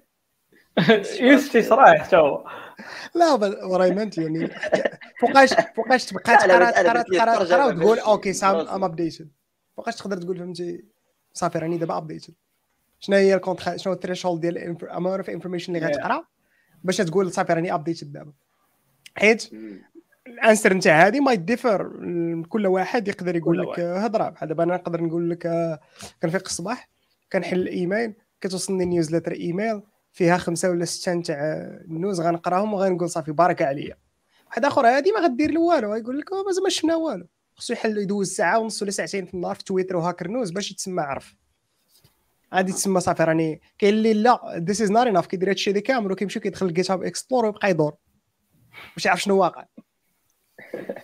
[1.21, 2.47] يوسفي صراحة هو
[3.15, 4.47] لا بل- vraiment يعني
[5.21, 7.01] فوقاش فوقاش تبقى تقرا تقرا
[7.43, 8.55] تقرا وتقول OK I'm.
[8.55, 9.31] I'm updated
[9.77, 10.83] فوقاش تقدر تقول فهمتي
[11.33, 12.33] صافي راني دابا updated
[12.99, 15.87] شنو هي الكونترا شنو ال threshold ديال ال amount of information اللي.
[15.87, 16.23] غتقرا؟
[16.83, 18.33] باش تقول صافي راني updated دابا.
[19.15, 19.49] حيت.
[20.27, 21.91] ال answer نتاع هذه ما ي differ
[22.49, 24.29] كل واحد يقدر يقول لك هضرة.
[24.29, 25.79] بحال دابا أنا نقدر نقول لك آه،
[26.21, 26.89] كنفيق الصباح
[27.33, 29.81] كنحل الإيميل كتوصلني newsletter email
[30.11, 31.37] فيها خمسة ولا ستة نتاع
[31.87, 33.97] ال news غنقراهم وغنقول صافي بارك عليا.
[34.47, 37.27] واحد آخر هادي ما غدير له والو غيقول لك "أوه، مازال ما شفنا والو.
[37.55, 40.71] خصو يحل يدوز ساعة ونص ولا ساعتين في النهار في تويتر و Hacker News باش
[40.71, 41.35] يتسمى عرف.
[42.53, 46.11] غادي تسمى صافي راني كاين اللي لا this is not enough كيدير هادشي هذا كامل
[46.11, 47.95] وكيمشي كيدخل ال GitHub Explore ويبقى يدور.
[48.95, 49.65] باش يعرف شنو واقع.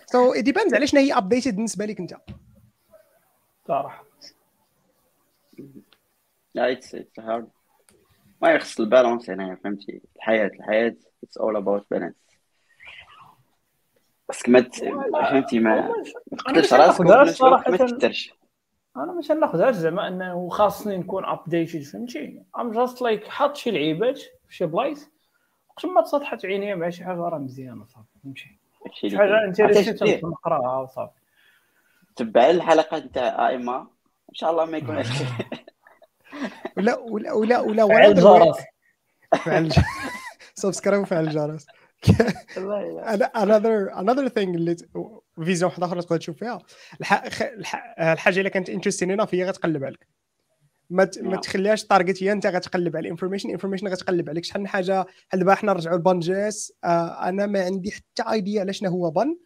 [0.06, 2.16] so it depends على شنو هي updated بالنسبة لك أنت.
[3.68, 4.04] صراحة.
[6.54, 7.48] لا it's it's hard
[8.42, 12.14] ما يخص ال balance هنا فهمتي؟ الحياة الحياة it's all about balance
[14.30, 14.70] بس ما
[15.12, 15.92] فهمتي ما
[16.48, 18.34] مش راسك ما تكترش
[18.96, 24.18] أنا مش ناخذهاش زعما إنه خاصني نكون updated فهمتي؟ I'm just like حاط شي لعيبات
[24.18, 25.10] في شي بلايص
[25.70, 28.58] وقت ما تصطحت عينيا مع شي حاجة راه مزيانه صافي فهمتي؟
[28.92, 29.44] شي حاجة كاين.
[29.48, 31.20] انت عرفتي اللي اش دير؟ نقراها وصافي.
[32.16, 33.78] تبع الحلقات نتاع آئمة.
[34.30, 35.06] إن شاء الله ما يكونش.
[36.76, 38.56] ولا ولا ولا ولا فعل الجرس
[39.44, 39.72] فعل
[40.54, 41.79] subscribe وفعل الجرس أنا
[43.44, 44.76] another another thing اللي
[45.44, 46.58] vision واحدة أخرى تقدر تشوف فيها.
[48.00, 50.06] الحاجة اللي كانت interesting هنا فهي غتقلب عليك.
[50.90, 51.10] ما.
[51.22, 51.40] ما نعم.
[51.40, 54.44] تخليهاش target هي أنت غتقلب على ال information ال information غتقلب عليك.
[54.44, 58.32] شحال من حاجة بحال دابا حنا نرجعوا ل Bun JS؟ آه أنا ما عندي حتى
[58.32, 59.36] idea على شنو هو Bun.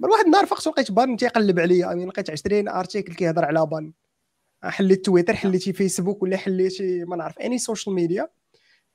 [0.00, 1.92] بل واحد النهار فقت لقيت Bun تيقلب عليا.
[1.92, 3.92] I mean لقيت 20 article كيهضر على Bun.
[4.62, 8.28] حليت تويتر حليتي فيسبوك ولا حليتي ما نعرف اني social media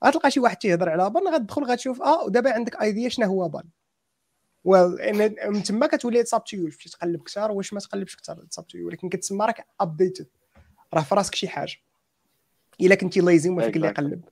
[0.05, 3.63] غتلقى شي واحد تيهضر على Bun غتدخل غتشوف آه ودابا عندك idea شنو هو Bun
[4.63, 8.59] well من تما كتولي it's up to you تقلب كثار واش ما تقلبش كثار it's
[8.59, 10.27] up to you ولكن كتسمى راك updated
[10.93, 11.75] راه في راسك شي حاجة.
[12.81, 13.87] إلا كنتي lazy وما فيك اللي.
[13.87, 14.23] يقلب.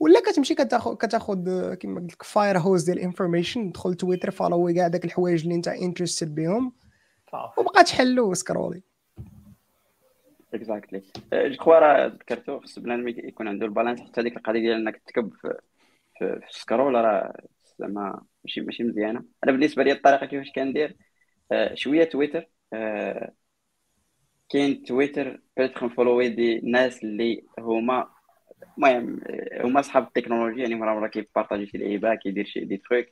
[0.00, 4.74] ولا كتمشي كتاخذ كتاخذ كيما قلت لك fire hose ديال information دخل تويتر follow ي
[4.74, 6.72] كاع داك الحوايج اللي انت interested بهم.
[7.58, 8.82] وبقى تحلو و scroll ي
[10.56, 11.02] exactly
[11.32, 15.02] je crois راه ذكرتو خص بنادم يكون عنده ال balance حتى ديك القضية ديال إنك
[15.06, 15.54] تكب في
[16.18, 17.34] في, ال scroll راه
[17.78, 19.24] زعما ماشي ماشي مزيانة.
[19.44, 20.96] أنا بالنسبة لي الطريقة كيفاش كندير
[21.52, 23.32] آه، شوية تويتر آه،
[24.48, 28.08] كاين تويتر peut-être ن follow ي دي الناس اللي هما
[28.78, 33.06] المهم آه، هما صحاب التكنولوجيا يعني مرة مرة كيبارطاجي شي لعيبه كيدير شي des trucs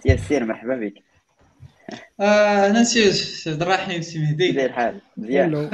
[0.00, 0.94] سي سير مرحبا بك.
[2.20, 5.00] أنا نسيت سي عبد الرحيم سي كيف مهدي الحال.
[5.16, 5.70] مزيان.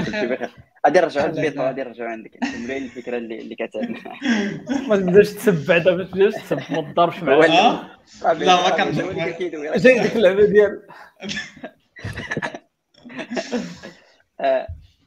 [0.87, 1.59] غادي نرجعو لا، للبيت.
[1.59, 2.31] غادي نرجعو عندك.
[2.45, 3.99] نكملوا الفكرة اللي اللي كتعجبنا
[4.89, 9.31] ما تبداش تسب بعدا ما تبداش تسب ما تضربش هو مع اللي- آه لا، ما
[9.33, 9.79] كيدوي.
[9.79, 10.83] جاي ديك اللعبة ديال
[14.41, 14.67] آه،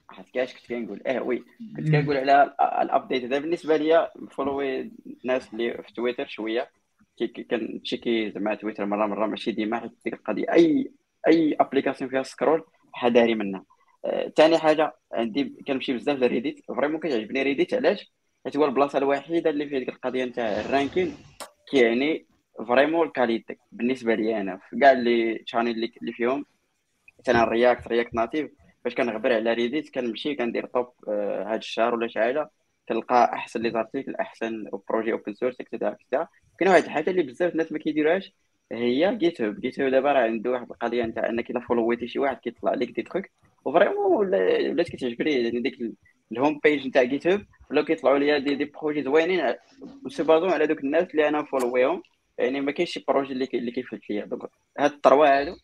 [0.10, 1.02] حيت كاش كنت كنقول.
[1.08, 1.44] آه oui.
[1.78, 4.92] كنت كنقول على ال- ال update هذا بالنسبة ليا follow ي
[5.24, 6.70] الناس اللي في تويتر شوية.
[7.18, 10.92] كي- كي- كن check ي زعما تويتر مره مرة ماشي ديما حيت ديك القضية اي
[11.28, 12.64] أي application فيها scroll
[12.94, 13.64] حذاري منها.
[14.36, 16.66] ثاني حاجة عندي كنمشي بزاف ل Reddit.
[16.68, 18.14] vraiment كيعجبني Reddit علاش؟
[18.46, 21.18] حيت هو البلاصة الوحيدة اللي فيها ديك القضية نتاع ال ranking
[21.72, 22.28] كيعني
[22.68, 23.58] vraiment ال qualité.
[23.72, 25.70] بالنسبة لي أنا في كاع اللي channel
[26.02, 26.46] اللي فيهم
[27.20, 28.52] مثلا React React Native
[28.84, 32.50] فاش كنغبر على Reddit كنمشي كندير top هذا الشهر ولا شي حاجة
[32.90, 36.28] كنلقى أحسن les articles أحسن projet open source et cetera et cetera
[36.60, 38.34] كاين واحد الحاجة اللي بزاف الناس ما كيديروهاش
[38.72, 42.38] هي GitHub GitHub دابا راه عنده واحد القضية نتاع أنك إلا follow يتي شي واحد
[42.38, 43.26] كيطلع لك des trucs
[43.68, 45.94] و vraiment ولا- ولات كتعجبني يعني ديك ال-
[46.32, 49.54] ال home page نتاع GitHub ولاو كيطلعوا ليا des, des projets زوينين
[50.08, 52.04] se basant على دوك الناس اللي أنا follow يهم
[52.38, 54.26] يعني ما كاينش شي projet اللي اللي كيفلت ليا.
[54.26, 54.42] donc
[54.80, 55.56] هاد ال trois هادو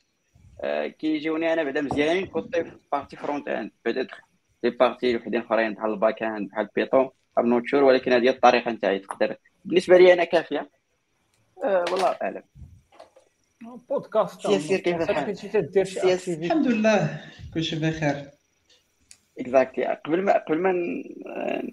[0.64, 4.22] آه، كيجيوني أنا بعدا مزيانين côté في partie front end peut-être
[4.64, 8.30] les parties وحدين أخرين بحال ال back end بحال Python I'm not sure ولكن هذه
[8.30, 9.00] الطريقة نتاعي.
[9.00, 9.36] تقدر
[9.66, 10.70] بالنسبة لي أنا كافية.
[11.64, 12.44] آه والله أعلم.
[13.90, 15.26] بودكاست سير كيف الحال؟
[16.46, 17.22] الحمد لله
[17.54, 18.30] كلشي بخير
[19.40, 20.74] exactly قبل ما قبل ما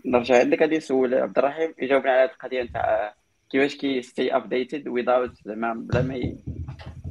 [0.05, 3.15] نرجع عندك غادي نسول عبد الرحيم يجاوبنا على هذه القضية نتاع
[3.51, 6.37] كيفاش كي stay updated و without زعما بلا ما ي-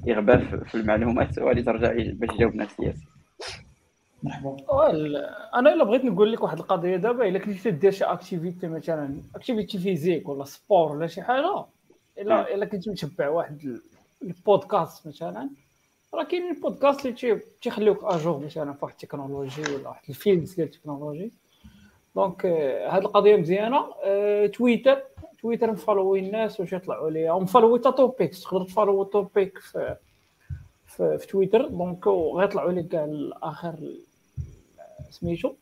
[0.06, 3.06] يغبر في- المعلومات وغادي ترجع باش يجاوبنا السياسي
[4.24, 4.58] مرحبا
[5.56, 9.78] أنا الا بغيت نقول لك واحد القضية دابا الا كنتي تدير شي activité مثلا activité
[9.78, 11.66] physique ولا sport ولا شي حاجة
[12.18, 13.80] الا الا كنت متبع واحد
[14.22, 15.50] البودكاست مثلا
[16.14, 20.04] راه كاينين البودكاست اللي تي- تيخليوك à jour مثلا في واحد ال technology ولا واحد
[20.10, 21.32] ال field ديال ال technology.
[22.16, 23.86] donc آه، هاد القضية مزيانة.
[24.48, 25.04] تويتر
[25.42, 28.71] تويتر م follow ي الناس واش يطلعوا ليا وم follow ي تا topics تقدر ت
[28.71, 29.96] follow ي topic في
[30.86, 33.76] في, في تويتر donc غيطلعوا لك كاع الآخر
[35.10, 35.54] سميتو.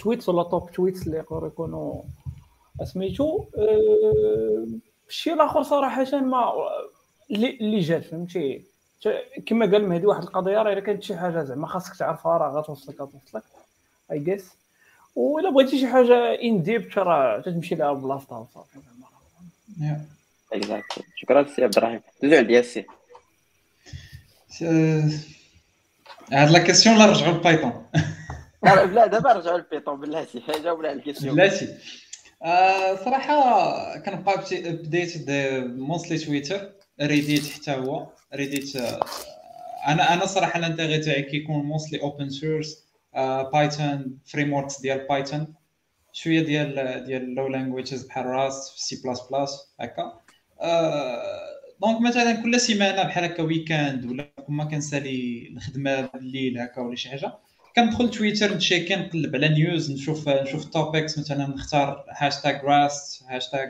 [0.00, 2.02] tweets ولا top tweets اللي يقدروا يكونوا
[2.84, 3.44] سميتو.
[3.58, 4.66] أه،
[5.08, 6.52] الشيء الآخر صراحة ما
[7.32, 8.64] اللي اللي جات فهمتي؟
[9.46, 13.00] كما قال مهدي واحد القضية راه الا كانت شي حاجة زعما خاصك تعرفها راه غتوصلك
[13.00, 13.42] غتوصلك
[14.12, 14.44] I guess
[15.16, 18.78] والا بغيتي شي حاجة in deep راه تمشي لها بلاصتها وصافي
[19.78, 20.04] زعما.
[20.52, 22.84] exactly شكرا سي عبد الرحيم دوزو عندي السي
[24.62, 25.08] آه،
[26.32, 27.86] هاد لا كيسيون لا رجعوا لبايثون
[28.64, 30.42] لا دابا رجعوا لل Python بلاتي.
[30.64, 31.68] جاوبنا على ال question بلاتي.
[32.42, 35.30] آه، صراحة كنبقى updated
[35.66, 36.72] mostly تويتر
[37.06, 38.06] Reddit حتى هو.
[38.34, 39.00] Reddit آه،
[39.86, 42.84] أنا أنا صراحة ال intérêt تاعي كيكون mostly open source
[43.52, 45.54] Python frameworks ديال Python
[46.12, 50.20] شوية ديال ديال low languages بحال راست سي بلاس بلاس هكا.
[50.60, 51.22] آه،
[51.82, 57.08] donc مثلا كل سيمانة بحال هكا weekend ولا كما كنسالي الخدمة بالليل هكا ولا شي
[57.08, 57.32] حاجة
[57.76, 63.22] كندخل تويتر ن check ي نقلب على news نشوف نشوف topics مثلا نختار هاشتاغ Rust
[63.28, 63.68] هاشتاغ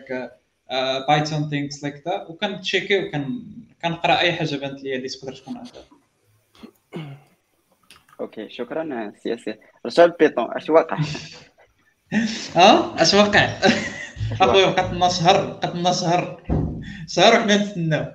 [1.08, 5.56] Python things like that وكن check ي وكنقرا أي حاجة بانت لي اللي تقدر تكون
[5.56, 5.82] عندها.
[8.20, 9.54] okay شكرا سي سي
[9.86, 10.98] رجعوا لل Python أش واقع؟
[12.56, 13.58] ها أش واقع؟
[14.40, 16.42] اخويا بقات لنا شهر بقات لنا شهر
[17.08, 18.12] شهر وحنا نتسناو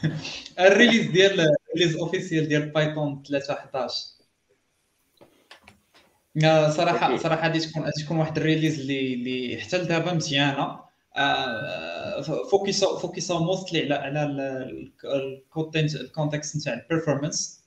[0.60, 4.16] ال release ديال ال release officielle ديال Python 3.11
[6.44, 7.18] آه، صراحة okay.
[7.22, 10.85] صراحة غادي تكون غادي تكون واحد ال release اللي اللي حتى لدابا مزيانة.
[12.50, 14.26] فوكيسا فوكيسا موستلي على على
[15.04, 17.60] ال content ال context نتاع ال performance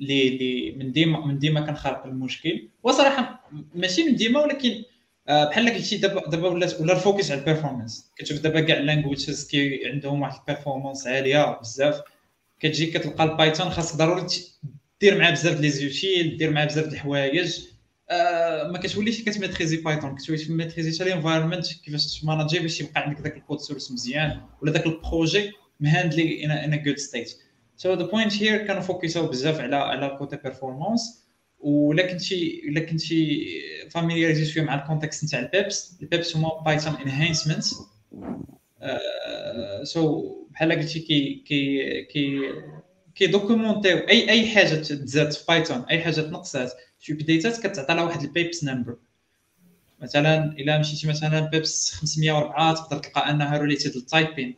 [0.00, 2.68] اللي اللي من ديما من ديما كنخرق المشكل.
[2.82, 4.82] وصراحة ماشي من ديما ولكن
[5.28, 8.76] آه، بحال قلتي دابا دابا ولات ولا ال focus على ال performance كتشوف دابا كاع
[8.76, 12.00] ال languages كي عندهم واحد ال performance عالية بزاف.
[12.60, 14.26] كتجي كتلقى ال Python خاصك ضروري
[15.00, 17.60] دير معاه بزاف les outils دير معاه بزاف د الحوايج.
[18.70, 23.36] ما كتوليش كتميتريزي Python كتولي تميتريزي حتى ال environment كيفاش تماناجي باش يبقى عندك ذاك
[23.36, 27.32] ال code source مزيان ولا ذاك ال projet مهاندلي in in good state
[27.76, 31.24] so the point here كانوا فوكساو بزاف على على côté performance
[31.60, 33.46] ولا كنتي الا كنتي
[33.90, 37.64] فاميلياريزي شوية مع ال context نتاع ال PEPs ال PEPs هما Python enhancement
[39.82, 42.40] so بحال قلتي كي كي كي
[43.14, 46.72] كي دوكيومونتيو أي أي حاجة تزاد في Python أي حاجة تنقصات.
[47.04, 48.96] في بدايتات كتعطى لها واحد ال PEPs number.
[50.02, 54.54] مثلا إلا مشيتي مثلا PEPs 504 تقدر تلقى أنها related لل typing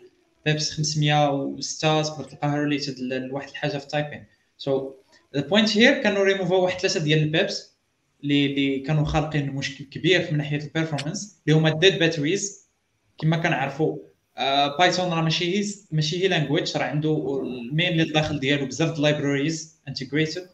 [0.47, 4.25] PEPs 506 تقدر تلقاها related لواحد الحاجة في ال typing
[4.59, 4.93] so
[5.37, 7.77] ال point here كانوا ريموفو واحد ثلاثة ديال ال PEPs
[8.23, 12.71] اللي اللي كانوا خالقين مشكل كبير من ناحية ال performance اللي هما ال dead batteries
[13.19, 13.99] كما كنعرفوا
[14.79, 18.91] Python راه ماشي هي ماشي هي language راه عنده ال main اللي داخل ديالو بزاف
[18.91, 20.49] د ال libraries integrated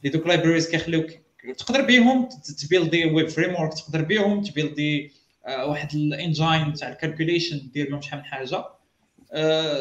[0.00, 2.28] اللي دوك ال libraries كيخليوك تقدر بيهم
[2.62, 5.12] تبيلدي web framework تقدر بيهم تبيلدي
[5.46, 8.64] آه، واحد ال engine تاع ال calculation دير بهم شحال من حاجة.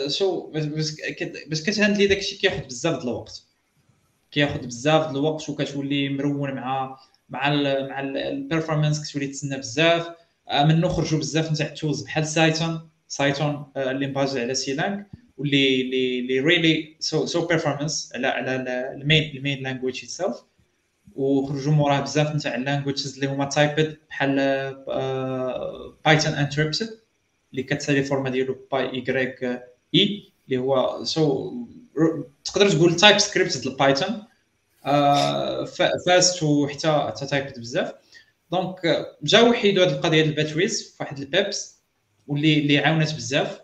[0.08, 0.52] so
[1.48, 3.44] باش كتهندلي داكشي كياخذ بزاف د الوقت.
[4.32, 6.98] كياخذ بزاف د الوقت وكتولي مرون مع
[7.30, 10.08] مع ال مع ال performance كتولي تسنى بزاف.
[10.50, 15.08] آه، منو خرجوا بزاف نتاع التولز بحال سايتون سايتون آه، اللي مبازي على سيلانك
[15.38, 18.56] واللي اللي اللي ريلي سو سو بيرفورمانس على على
[18.96, 20.36] المين المين لانجويج اتسيلف
[21.16, 24.36] وخرجوا موراه بزاف نتاع اللانجويجز اللي هما تايبد بحال
[26.06, 27.00] بايثون انتربتد
[27.52, 29.44] اللي كتسالي فورما ديالو باي ايكغيك
[29.96, 31.54] اي اللي هو سو
[32.46, 34.24] تقدر تقول تايب سكريبت البايثون
[36.06, 37.94] fast وحتى حتى typed بزاف.
[38.52, 41.80] donc جاو حيدوا هذه القضية ديال ال batteries في واحد ال PEPs
[42.28, 43.60] واللي اللي عاونت بزاف.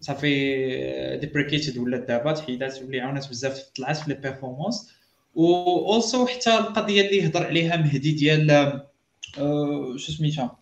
[0.00, 4.97] صافي deprecated ولات دابا تحيدات واللي عاونت بزاف طلعت في les performances
[5.38, 5.44] و
[5.92, 10.58] also حتى القضية اللي هضر عليها مهدي ديال آه، شو سميتها؟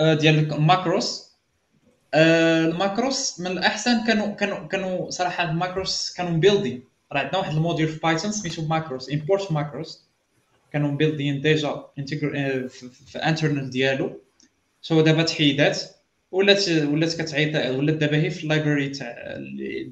[0.00, 1.30] آه، ديال ال macros
[2.14, 7.38] آه، ال macros من الأحسن كانوا كانوا كانوا صراحة ال macros كانوا built-in راه عندنا
[7.38, 10.04] واحد ال module في Python سميتو macros import macros.
[10.72, 11.84] كانوا built-in déjà
[13.06, 14.20] في internal ديالو.
[14.82, 15.80] so دابا تحيدات.
[16.30, 19.14] ولات ولات كتعيط ولات دابا هي في ال library تاع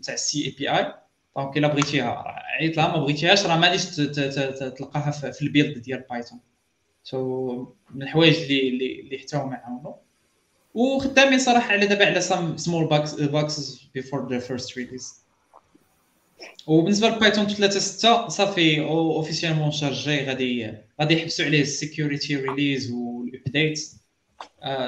[0.02, 2.24] تاع ال C API donc الا بغيتيها
[2.60, 3.76] عيط لها ما بغيتيهاش راه ما
[4.70, 6.40] تلقاها في ال build ديال Python
[7.02, 9.94] so من الحوايج اللي اللي حتى هما عاونوا.
[10.74, 12.88] وخدامين صراحة على دابا على some small
[13.20, 15.24] bug fixes before the first release
[16.66, 23.14] وبالنسبة ل Python 3.6 صافي officiellement chargé غادي غادي يحبسوا عليه ال security release وال
[23.14, 23.78] update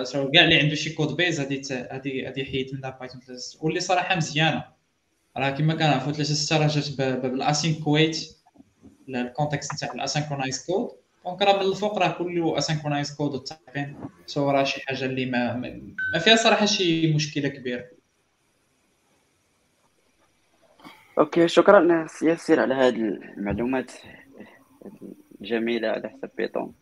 [0.02, 1.62] so كاع اللي عنده شي code base غادي
[1.92, 4.79] غادي غادي يحيد منها Python 3.6 واللي صراحة مزيانة.
[5.36, 6.90] راه كما كنعرفوا 3.6 راه جات
[7.22, 8.36] بال async await
[9.08, 10.90] ال context نتاع ال asynchronized code
[11.24, 13.96] donc راه من الفوق راه كله asynchronized code وال typing
[14.26, 15.56] so راه شي حاجة اللي ما
[16.12, 17.84] ما فيها صراحة شي مشكلة كبيرة.
[21.18, 22.96] okay شكرا ياسر على هذه
[23.36, 23.92] المعلومات
[25.40, 26.74] الجميلة على حسب Python.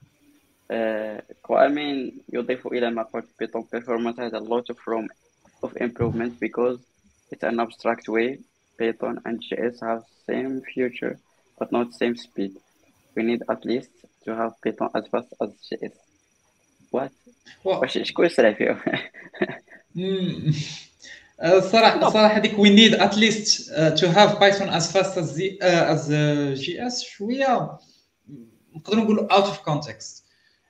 [0.71, 5.09] آه، كوامين يضيف إلى ما قلت Python performance has a lot of room
[5.63, 5.73] of
[6.41, 6.79] because
[7.31, 8.29] it's an abstract way.
[8.79, 11.15] Python and JS have same feature
[11.59, 12.53] but not same speed.
[13.15, 13.91] We need at least
[14.25, 15.95] to have Python as fast as JS
[16.91, 17.13] what?
[17.65, 18.81] واش شكون يسرع فيهم
[21.45, 26.13] الصراحه الصراحه هذيك we need at least to have Python as fast as as
[26.61, 27.79] JS شوية
[28.77, 30.25] نقدروا نقولوا out of context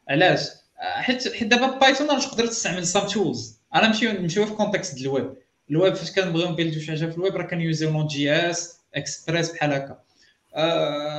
[0.09, 0.49] علاش؟
[0.79, 5.07] حيت حيت دابا Python راه تقدر تستعمل some tools أنا نمشيو نمشيو في context ديال
[5.07, 5.35] ال web
[5.71, 9.73] ال web فاش كنبغيو نبيلدو شي حاجة في الويب راه كنيوزيو Node JS Express بحال
[9.73, 9.99] هكا.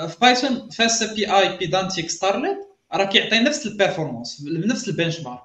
[0.08, 2.58] في بايثون فاس بي اي بيدانتيك ستارليت
[2.94, 5.42] راه كيعطي نفس البيرفورمانس بنفس البنش مارك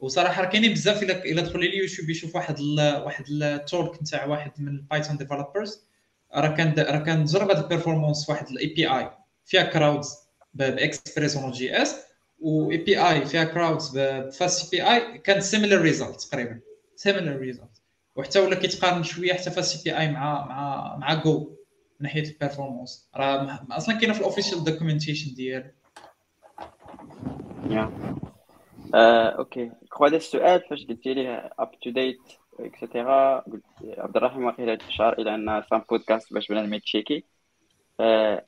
[0.00, 4.26] وصراحة راه كاينين بزاف إلا إلا دخلوا لي يوتيوب يشوف واحد ال واحد التولك نتاع
[4.26, 5.80] واحد من البايثون ديفلوبرز
[6.34, 9.10] راه كان راه كنجرب هذا البيرفورمانس واحد الاي بي اي
[9.46, 10.14] فيها كراودز
[10.54, 11.96] باكسبريس ون جي اس
[12.40, 16.60] و اي بي اي فيها كراودز بفاست بي اي كان سيميلر ريزلت تقريبا.
[16.96, 17.71] سيميلر ريزلت
[18.16, 21.56] وحتى ولا كيتقارن شوية حتى فاست بي اي مع مع مع جو من
[22.00, 25.70] ناحية ال performance راه أصلا كاينة في ال official documentation ديالو.
[28.94, 29.70] آه، okay.
[29.90, 32.20] كخوا هذا السؤال فاش قلتي لي up to date
[32.60, 37.24] et cetera قلت عبد الرحيم واقيلا اشار إلى أن some podcast باش بنادم يتشيكي.
[38.00, 38.46] آه،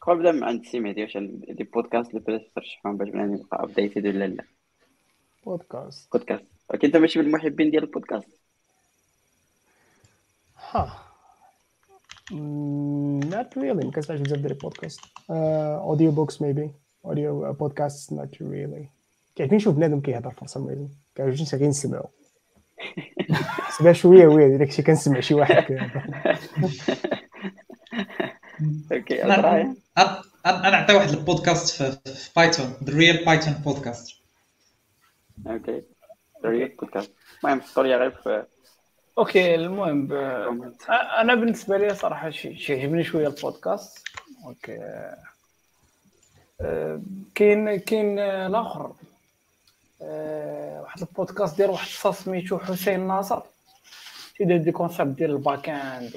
[0.00, 1.16] كخوا بدا من عند سي مهدي واش
[1.48, 4.44] des podcasts اللي بدا ترشحهم باش بنادم يبقى updated ولا لا؟
[5.46, 8.41] بودكاست بودكاست ولكن أنت ماشي من المحبين ديال البودكاست.
[10.74, 10.98] ها
[13.30, 15.00] not really ما كنسمعش بزاف ديال ال podcast
[15.30, 16.70] audio books maybe
[17.04, 18.86] audio podcast not really.
[19.36, 22.08] كيعجبني نشوف بنادم كيهضر for some reason كيعجبني غير نسمعو
[23.78, 26.04] سمع شوية ويرد داكشي كنسمع شي واحد كيهضر
[28.92, 29.82] okay أنا
[30.46, 34.10] أنا نعطي واحد البودكاست في, في Python the Real Python podcast
[35.46, 35.82] okay
[36.44, 37.12] ريت بودكاست
[37.44, 38.46] المهم حطوا لي غير في
[39.18, 40.12] okay المهم ب-
[41.18, 43.98] أنا بالنسبة لي صراحة شي عجبني شوية البودكاست.
[44.44, 44.78] okay.
[47.34, 48.92] كاين كاين الآخر.
[50.00, 53.42] واحد البودكاست ديال واحد الصاص سميتو حسين ناصر.
[54.36, 56.12] تيدير des concepts ديال ال backend.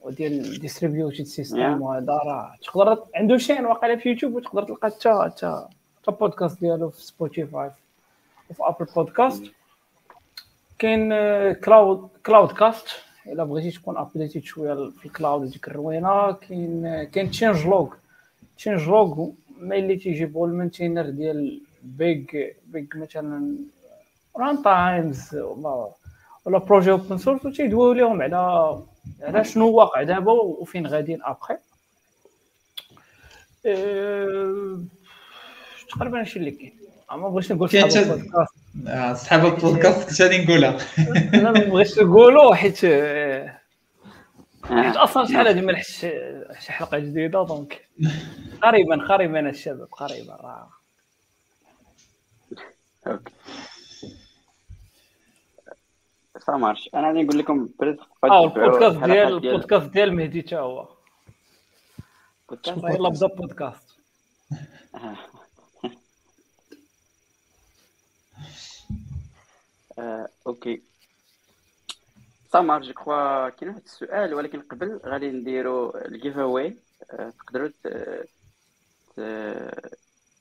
[0.00, 1.82] وديال distributed system.
[1.82, 5.66] وهذا راه تقدر عنده chaîne واقيلا في يوتيوب وتقدر تلقى حتى حتى
[6.02, 7.70] حتى بودكاست ديالو في سبوتيفاي
[8.50, 9.42] وفي Apple Podcasts
[10.84, 12.86] كاين آه، cloud Cloudcast
[13.26, 17.94] إلا بغيتي تكون updated شوية في ال cloud وديك الروينة كاين آه، كاين Changelog
[18.56, 19.28] Changelog
[19.58, 22.36] ما اللي تيجيبوا ال maintainer ديال big
[22.66, 23.56] big مثلا
[24.36, 25.88] runtimes ولا
[26.44, 28.82] ولا projet open source وتيدويو لهم على
[29.22, 31.56] على شنو واقع دابا وفين غاديين ابخي
[33.66, 34.80] أه...
[35.90, 36.78] تقريبا هادشي اللي كاين.
[37.10, 37.90] ما بغيتش نقول كاين
[39.14, 40.78] صحاب البودكاست آه، كنت غادي نقولها
[41.34, 43.60] أنا ما بغيتش نقولو حيت آه،
[44.64, 45.04] حيت آه.
[45.04, 46.00] أصلا شحال هادي ما لحقتش
[46.64, 47.88] شي حلقة جديدة donc.
[48.62, 50.70] قريبا قريبا الشباب قريبا راه.
[53.06, 53.32] okay.
[56.38, 57.68] ça marche أنا غادي نقول لكم
[58.24, 60.88] آه البودكاست ديال البودكاست ديال مهدي حتى هو.
[62.50, 63.94] البودكاست يلا بدا بودكاست
[70.46, 70.82] okay
[72.52, 76.76] ça marche je crois كاين واحد السؤال ولكن قبل غادي نديرو ال giveaway
[77.38, 77.68] تقدروا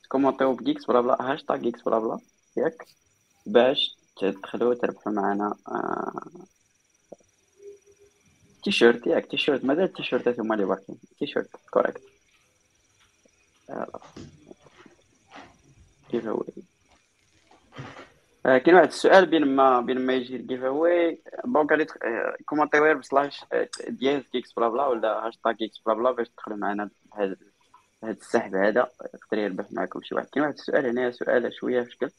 [0.04, 2.20] تكومونتيو ب GeeksBlabla هاشتاغ GeeksBlabla.
[2.58, 2.88] ياك.
[3.46, 6.46] باش تدخلوا تربحوا معنا آه،
[8.64, 9.08] تيشيرت.
[9.08, 9.66] ياك تيشيرت.
[9.66, 11.00] مازال التيشيرتات هما اللي باقيين.
[11.20, 11.50] تيشيرت.
[11.72, 12.04] correct
[16.12, 16.64] giveaway
[18.46, 21.88] آه، كاين واحد السؤال بين ما بين ما يجي ال giveaway donc غادي
[22.76, 23.46] غير ب slash
[23.88, 27.36] ديال GeeksBlabla ولا هاشتاغ GeeksBlabla باش تدخلوا معنا هذا
[28.04, 28.88] هذا السحب هذا.
[29.14, 30.28] يقدر يربح معكم شي واحد.
[30.28, 32.10] كاين واحد السؤال هنا سؤال شوية في شكل.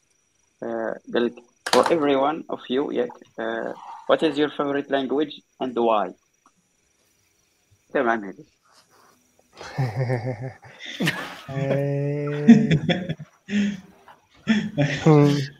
[0.62, 1.34] آه، قال لك
[1.76, 3.74] for every one of you ياك آه،
[4.12, 6.12] what is your favorite language and why?
[7.94, 8.44] تمام هذه.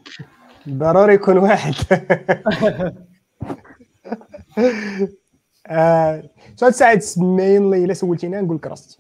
[0.69, 1.75] ضروري يكون واحد
[5.67, 6.23] آه،
[6.57, 8.99] سؤال سعد مينلي إلا سولتينا نقول لك راست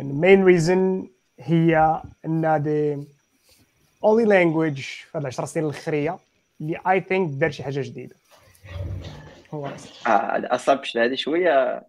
[0.00, 1.08] ال main reason
[1.40, 2.98] هي إن the
[4.06, 6.20] only language في العشر سنين الاخيره
[6.60, 8.16] اللي I think دار شي حاجة جديدة
[9.54, 11.86] هو Rust آه اصابش هذه شوية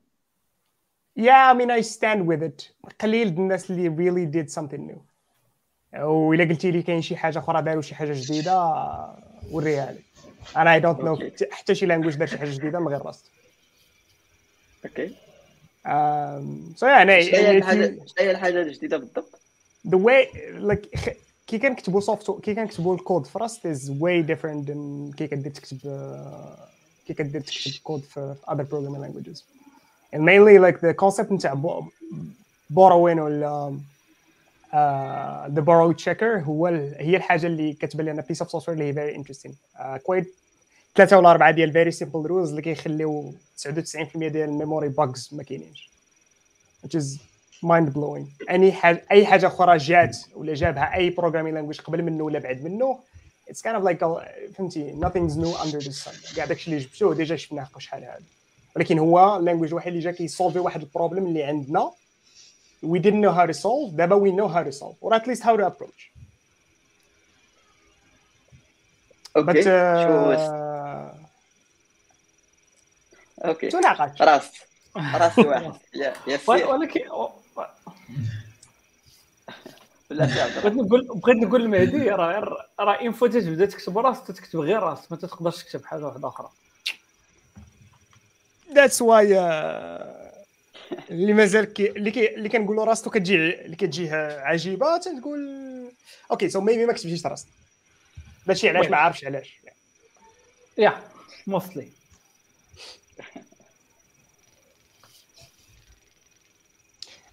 [1.19, 2.71] Yeah, I mean, I stand with it.
[3.01, 4.99] قليل الناس اللي really did something new.
[6.03, 8.73] وإلا قلتي لي كاين شي حاجة أخرى داروا شي حاجة جديدة
[9.51, 9.99] وريها لي.
[10.57, 11.51] أنا I don't know Okay.
[11.51, 13.25] حتى شي language دار شي حاجة جديدة من غير Rust.
[14.85, 19.39] okay yeah, أنا اش هي you- الحاجة اش هي الحاجة الجديدة بالضبط
[19.87, 20.27] the way
[20.71, 21.13] like خ-
[21.47, 25.77] كي كنكتبوا soft كي كنكتبوا الكود في Rust is way different than كي كدير تكتب
[27.07, 29.39] كي كدير تكتب كود في other programming languages
[30.15, 31.53] and mainly like the concept نتاع
[32.73, 33.79] borrowing ولا
[35.55, 36.67] the borrow checker هو
[36.97, 39.51] هي الحاجة اللي كتبان لنا piece of software اللي هي interesting.
[39.77, 40.25] uh, quite
[40.95, 43.33] ثلاثة ولا أربعة ديال very simple rules اللي كيخليو
[43.67, 45.89] 99% ديال ال memory bugs ما كاينينش.
[46.85, 47.17] Which is
[47.65, 52.23] mind blowing اي حاجة أي حاجة أخرى جات ولا جابها أي programming language قبل منه
[52.23, 52.99] ولا بعد منه
[53.49, 54.07] it's kind of like a,
[54.57, 56.35] فهمتي؟ nothing's new under the sun.
[56.35, 58.19] كاع داكشي اللي جبتوه déjà شفناه شحال هذا.
[58.75, 61.91] ولكن هو ال language الوحيد اللي جا كيسولفي واحد ال problème اللي عندنا.
[62.83, 65.43] We didn't know how to solve دابا we know how to solve or at least
[65.43, 66.11] how to approach.
[69.37, 70.47] أوكي but شو uh,
[73.45, 74.51] أوكي تناقش راس
[74.97, 75.73] راسي واحد
[76.47, 77.01] ولكن
[80.09, 80.73] بغيت.
[80.73, 85.63] نقول بغيت نقول لمهدي راه راه انفو تبدا تكتب راس تكتب غير راس ما تقدرش
[85.63, 86.49] تكتب حاجة واحدة أخرى.
[88.69, 90.26] That's why uh,
[91.09, 95.39] اللي مازال كي اللي كي اللي كنقولوا راسو كتجي اللي كتجيه عجيبة تنقول
[96.31, 97.47] أوكي سو ميبي ما كتبتيش راس
[98.47, 98.87] ماشي علاش.
[98.87, 99.61] ما عارفش علاش
[100.77, 101.01] يا
[101.47, 101.87] موستلي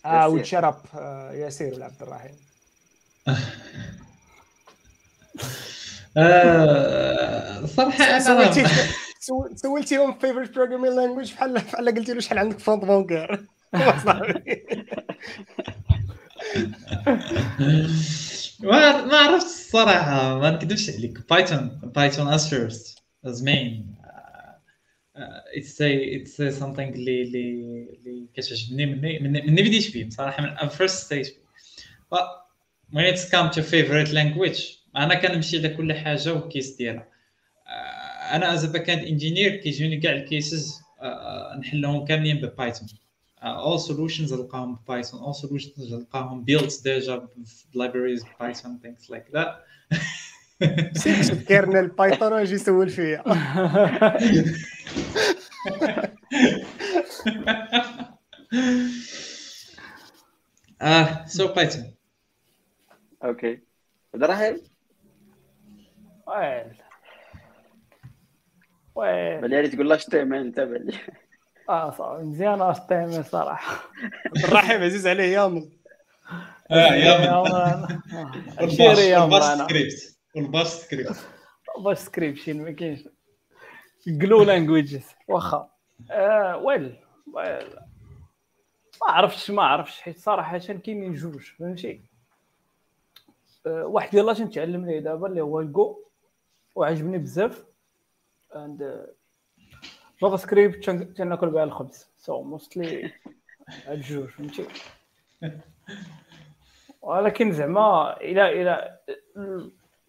[0.06, 0.28] آه.
[0.28, 0.80] وتشرب
[1.32, 2.36] ياسير ولا عبد الرحيم
[6.16, 8.64] آه، صراحة أنا
[9.54, 13.46] سولتيهم فيفرت بروغرامين لانجويج بحال بحال قلتي له شحال عندك فرونت بونكير.
[18.60, 21.28] ما ما عرفت الصراحة ما نكذبش عليك.
[21.30, 23.94] Python Python is first is main
[25.56, 27.40] it's it's something اللي اللي
[27.98, 28.86] اللي كتعجبني
[29.20, 31.28] مني بديت فيه بصراحة من first stage
[32.94, 34.62] it's come to favorite language
[34.96, 37.13] أنا كنمشي لكل حاجة وال case ديالها.
[38.32, 40.82] أنا as backend engineer كيجوني كاع ال cases
[41.58, 42.88] نحلهم كاملين ب Python
[43.42, 47.28] all solutions نلقاهم ب Python all solutions نلقاهم built déjà
[47.76, 49.48] libraries بايثون things like that.
[50.98, 53.24] سير شوف كيرنل بايثون واجي يسول فيا
[60.82, 61.94] آه so بايثون
[63.24, 63.60] أوكي
[64.14, 64.60] عبد الرحيم
[66.26, 66.83] ويل
[68.96, 70.98] يعني تقول لا شتي ما أنت بلي
[71.68, 73.90] آه صافي مزيان اشتيمي صراحة.
[74.44, 75.68] الرحيم عزيز عليه يامل
[76.70, 77.98] آه يا من
[78.60, 81.28] من شيري يا والباش من سكريبت والباش سكريبت
[81.84, 83.08] باش سكريبشن ما كاينش.
[84.06, 85.70] جلو لانجويجز واخا.
[86.10, 86.96] آه ويل.
[87.34, 87.68] ويل
[89.02, 90.00] ما عرفتش ما عرفتش.
[90.00, 92.00] حيت صراحة كاينين جوج فهمتي؟
[93.66, 95.98] آه واحد يلاه تنتعلم ليه دابا اللي هو الجو.
[96.74, 97.64] وعجبني بزاف.
[98.56, 99.06] اند
[100.22, 103.12] JavaScript تن- تناكل بها الخبز so mostly
[103.88, 104.66] الجوج فهمتي
[107.02, 108.98] ولكن زعما إلى إلى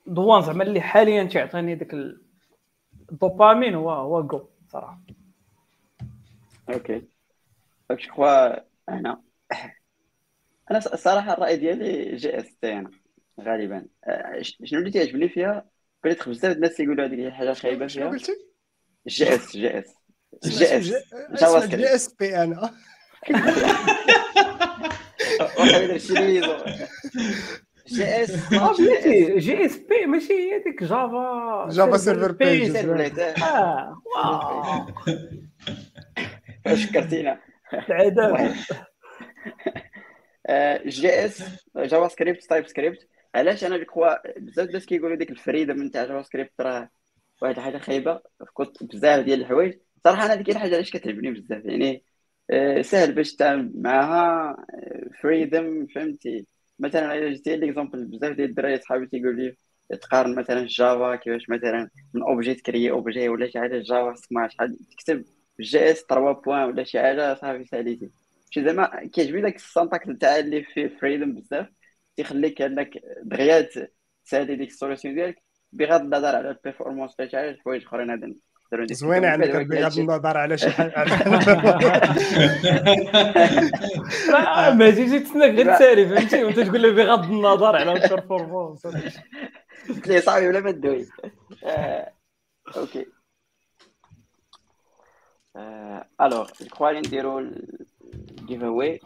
[0.07, 2.21] دوان زعما اللي حاليا تعطيني داك ال-
[3.11, 4.99] الدوبامين هو هو جو صراحة
[6.69, 7.03] okay
[7.89, 8.57] donc je crois
[8.89, 9.21] أنا
[10.71, 12.91] أنا ص- الصراحه الراي ديالي JS تي أنا
[13.41, 13.85] غالبا
[14.41, 15.65] شنو اللي تيعجبني فيها
[16.05, 18.11] قريت بزاف الناس يقولوا هذيك هي حاجة خايبة شنو فيها.
[18.19, 18.31] قلتي؟
[19.07, 19.93] جي إس جي إس.
[20.45, 20.85] جي إس.
[21.31, 22.13] جافا سكريبت جي S.
[22.19, 22.71] P أنا
[27.87, 32.71] JS آه، بلاتي JSP ماشي هي ديك Java Java Server Page.
[32.71, 34.01] Servlet آه.
[34.15, 34.85] wow.
[36.75, 37.39] شكرتينا.
[37.73, 38.53] العذاب
[40.87, 41.43] JS
[41.77, 43.07] JavaScript TypeScript.
[43.35, 46.89] علاش أنا je crois بزاف الناس كيقولوا ديك ال freedom نتاع JavaScript راه
[47.41, 48.21] واحد الحاجة خايبة.
[48.53, 49.79] كنت بزاف ديال الحوايج.
[50.03, 51.65] صراحة أنا ديك الحاجة علاش كتعجبني بزاف.
[51.65, 52.03] يعني
[52.51, 54.55] آه، سهل باش تعامل معاها
[55.21, 56.47] freedom فهمتي.
[56.79, 59.55] مثلا الا جبتي l'exemple بزاف ديال الدراري صحابي تيقول لي
[60.01, 64.77] تقارن مثلا Java كيفاش مثلا من objet تكري objet ولا شي حاجة Java سمع شحال
[64.91, 65.25] تكتب
[65.61, 68.09] JS 3 points ولا شي حاجة صافي ساليتي
[68.49, 71.67] شي زعما كيعجبني داك ال syntaxe نتاع اللي فيه freedom بزاف.
[72.15, 72.89] تيخليك انك
[73.23, 73.69] دغيا
[74.25, 78.09] تسالي ديك ال solution ديالك بغض النظر على ال performance ولا شي حاجة الحوايج اخرين
[78.09, 78.33] هذا
[78.91, 79.27] زوينه.
[79.27, 81.03] عندك ولكن بغض النظر على شي حاجة.
[84.31, 88.87] لا، ما تجي تسناك غير تسالي فهمتي؟ وأنت تقول له بغض النظر على ال performance
[89.89, 91.07] قلت لي صاحبي ولا ما تدوي.
[91.63, 92.11] آه،
[92.77, 93.05] okay.
[95.55, 98.99] آه، alors je غادي نديرو ال giveaway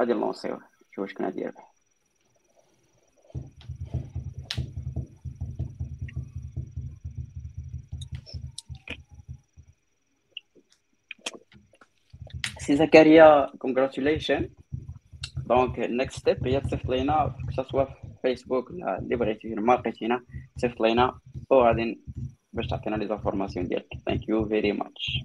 [0.00, 0.60] غادي نلونسيوه
[0.94, 1.75] شوف شكون غادي يربح
[12.66, 14.50] سي زكريا congratulation
[15.36, 17.36] donc ال next step هي تصيفط لينا
[17.70, 20.24] soit في فيسبوك ولا اللي بغيتي ما لقيتينا
[20.56, 21.18] صيفط لينا
[21.50, 22.00] وغادي
[22.52, 25.24] باش تعطينا les informations ديالك thank you very much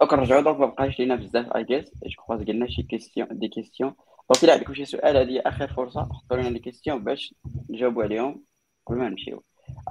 [0.00, 3.48] donc نرجعو donc ما بقاش لينا بزاف I guess je crois قلنا شي question des
[3.48, 3.94] questions
[4.30, 7.34] donc الا عندكم شي سؤال هذه اخر فرصه حطوا لنا les questions باش
[7.70, 8.44] نجاوبوا عليهم
[8.86, 9.42] قبل ما نمشيو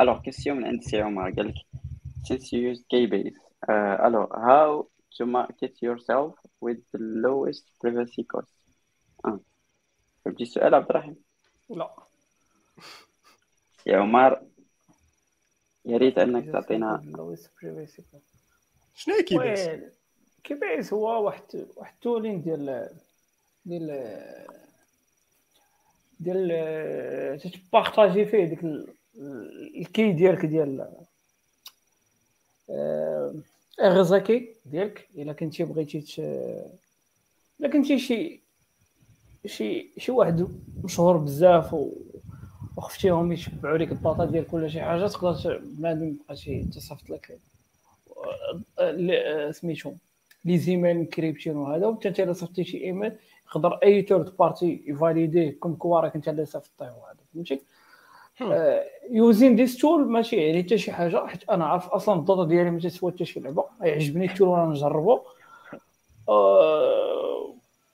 [0.01, 1.55] alors question من عند سي عمر قال لك
[2.27, 3.33] since you use Keybase
[3.69, 6.33] uh, alors how to market yourself
[6.65, 8.53] with the lowest privacy cost.
[9.25, 9.39] آه.
[10.25, 11.15] فهمتي السؤال عبد الرحيم.
[11.69, 11.95] لا.
[13.85, 14.41] يا عمر
[15.85, 17.01] يا ريت إنك تعطينا
[18.95, 19.91] شنو هي كيباس ويل
[20.43, 22.89] كيبايس هو واحد واحد التولين ديال
[23.65, 23.87] ديال
[26.19, 28.95] ديال تتبارطاجي فيه ديك ال-
[29.77, 30.95] الكي ديالك ديال
[33.79, 36.19] اغزاكي ديالك الا كنتي بغيتي ت...
[37.59, 38.41] الا كنتي شي
[39.45, 40.47] شي شي واحد
[40.83, 41.91] مشهور بزاف و
[42.77, 47.39] وخفتيهم يتبعوا لك الداتا ديالك ولا شي حاجة تقدر يبقى شي تصيفط لك
[49.51, 49.93] سميتو
[50.45, 53.11] les emails مكريبتين وهذا وانت انت الا صيفطتي شي ايميل
[53.47, 57.61] يقدر a third party يفاليديه comme quoi راك انت اللي صيفطيه وهذا فهمتي؟
[59.09, 62.79] using this tool ماشي يعني حتى شي حاجة حيت أنا عارف أصلا الداتا ديالي ما
[62.79, 63.65] تسوى حتى شي لعبة.
[63.81, 65.19] يعجبني ال tool وأنا نجربو.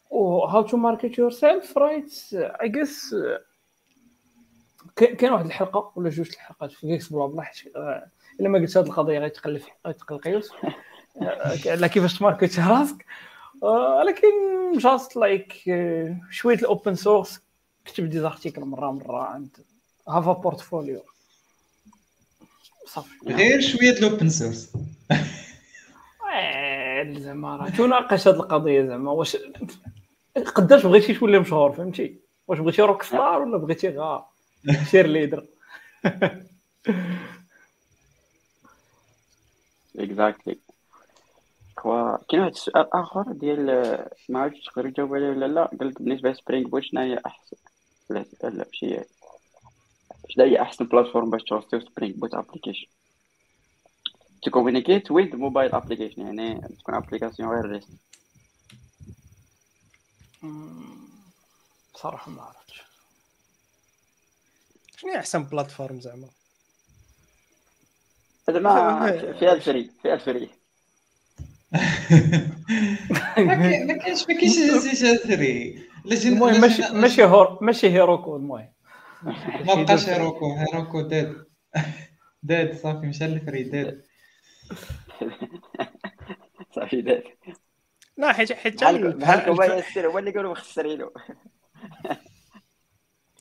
[0.10, 3.15] و how to market yourself right I guess
[4.95, 8.07] كاين واحد الحلقة ولا جوج الحلقات في GeeksBlaBla حيت آه،
[8.40, 10.56] إلا ما قلت هذه القضية غيتقلب غيتقلق يوسف.
[11.65, 13.06] على كيفاش تماركت راسك.
[13.64, 14.28] آه، ولكن
[14.77, 15.53] just like
[16.30, 17.41] شوية ال open source
[17.86, 19.57] كتب des articles مرة مرة عند
[20.09, 21.03] have a portfolio
[22.88, 23.09] صافي.
[23.27, 24.73] غير شوية ال open source
[26.34, 29.11] آه، زعما راه تناقش هذه القضية زعما.
[29.11, 29.38] واش
[30.55, 34.25] قداش بغيتي تولي مشهور فهمتي؟ واش بغيتي rock star ولا بغيتي غا
[34.91, 35.45] شير leader.
[39.99, 40.57] exactly
[41.76, 43.65] quoi كاين واحد السؤال آخر ديال
[44.29, 45.69] ما عرفتش تقدر تجاوب عليه ولا لا.
[45.81, 47.57] قلت بالنسبة ل Spring Boot شنو هي أحسن.
[48.09, 48.99] لا لا شي
[50.29, 52.88] شنو هي احسن plateforme باش توستيو Spring Boot application
[54.47, 57.89] communicate with mobile application يعني تكون application غير REST
[61.93, 62.81] بصراحه ما عرفتش
[64.97, 66.27] شنو هي احسن plateforme زعما
[68.49, 70.49] زعما فيها ال free فيها ال free
[73.39, 74.55] ما كاين- ما كاينش ما كاينش
[74.99, 75.84] شي free
[76.25, 78.69] المهم ماشي ماشي هور ماشي Heroku المهم
[79.65, 80.53] ما بقاش Heroku.
[80.53, 81.35] Heroku dead
[82.43, 84.01] dead صافي مشى ال free dead
[86.75, 87.23] صافي داك
[88.17, 91.11] لا حيت حيت بحال هو ياسر هو اللي كانوا مخسرينه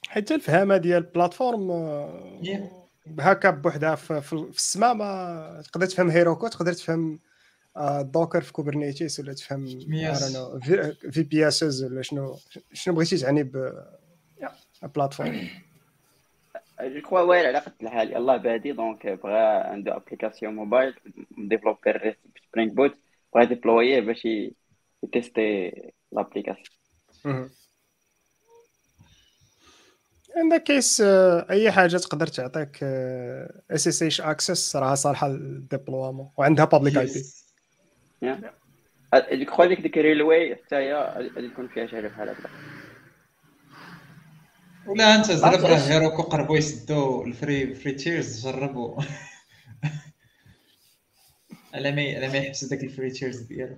[0.08, 2.86] حيت الفهامة ديال ال platform آه،.
[3.20, 4.94] هكا بوحدها في, في في السماء.
[4.94, 7.18] ما تقدر تفهم Heroku تقدر تفهم
[7.76, 9.66] آه، Docker في Kubernetes ولا تفهم.
[10.60, 12.36] في, VPS ولا شنو
[12.72, 13.72] شنو بغيتي تعني ب
[14.82, 15.48] platform.
[16.80, 20.94] je crois واعر على قد الحال يلاه بادي donc بغا عنده application mobile
[21.38, 22.18] développée REST
[22.48, 22.98] Spring Boot
[23.34, 24.28] بغا يديبلويه باش
[25.04, 25.72] يتيستي
[26.12, 26.76] l'application
[30.36, 31.00] عندك case
[31.50, 32.82] أي حاجة تقدر تعطيك
[33.70, 37.22] SSH access راها صالحة لل déploiement وعندها public IP
[39.32, 40.94] je crois ديك ديك Railway حتى هي
[41.34, 42.75] غادي تكون فيها شي حاجة بحال هكا
[44.88, 49.02] ولا أنت زرب راه؟ Heroku قربوا يسدوا ال free free tiers جربوا
[51.74, 53.76] على ما على ما يحبس داك الفري تيرز ديالو.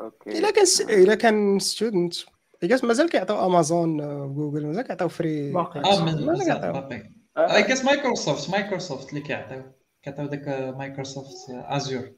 [0.00, 0.38] okay.
[0.38, 0.64] إلا كان.
[0.90, 2.14] إلا كان student
[2.62, 5.80] يقاس مازال كيعطيو امازون آه، جوجل مازال كيعطيو free باقي.
[5.80, 7.00] آه مازال كيعطيو.
[7.38, 9.62] اي كاس Microsoft Microsoft اللي كيعطيو.
[10.02, 12.12] كيعطيو داك مايكروسوفت ازور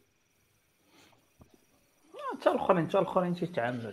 [2.38, 3.92] حتى الاخرين حتى الأخرين تيتعاملوا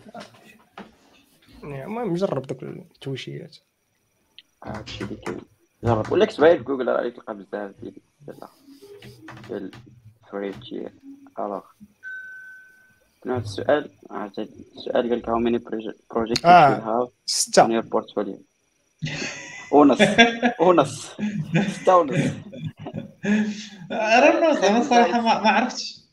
[1.64, 3.57] المهم جرب دوك التويشيات
[4.64, 5.41] هادشي اللي كاين.
[5.84, 6.11] جرب.
[6.11, 8.48] ولا كتبها في جوجل راه تلقى بزاف ديال ديال
[9.49, 9.72] ديال
[10.32, 10.94] فري تشير
[11.40, 11.61] الوغ
[13.26, 13.90] هذا السؤال.
[14.11, 15.57] هاد السؤال قال لك هاو ماني
[16.11, 16.76] بروجيكت آه.
[16.80, 17.82] هاو ستة.
[17.82, 18.38] portfolio.
[19.72, 19.99] ونص
[20.60, 21.11] ونص
[21.72, 22.32] ستة ونص
[23.91, 26.05] راه زعما صراحة ما ما عرفتش.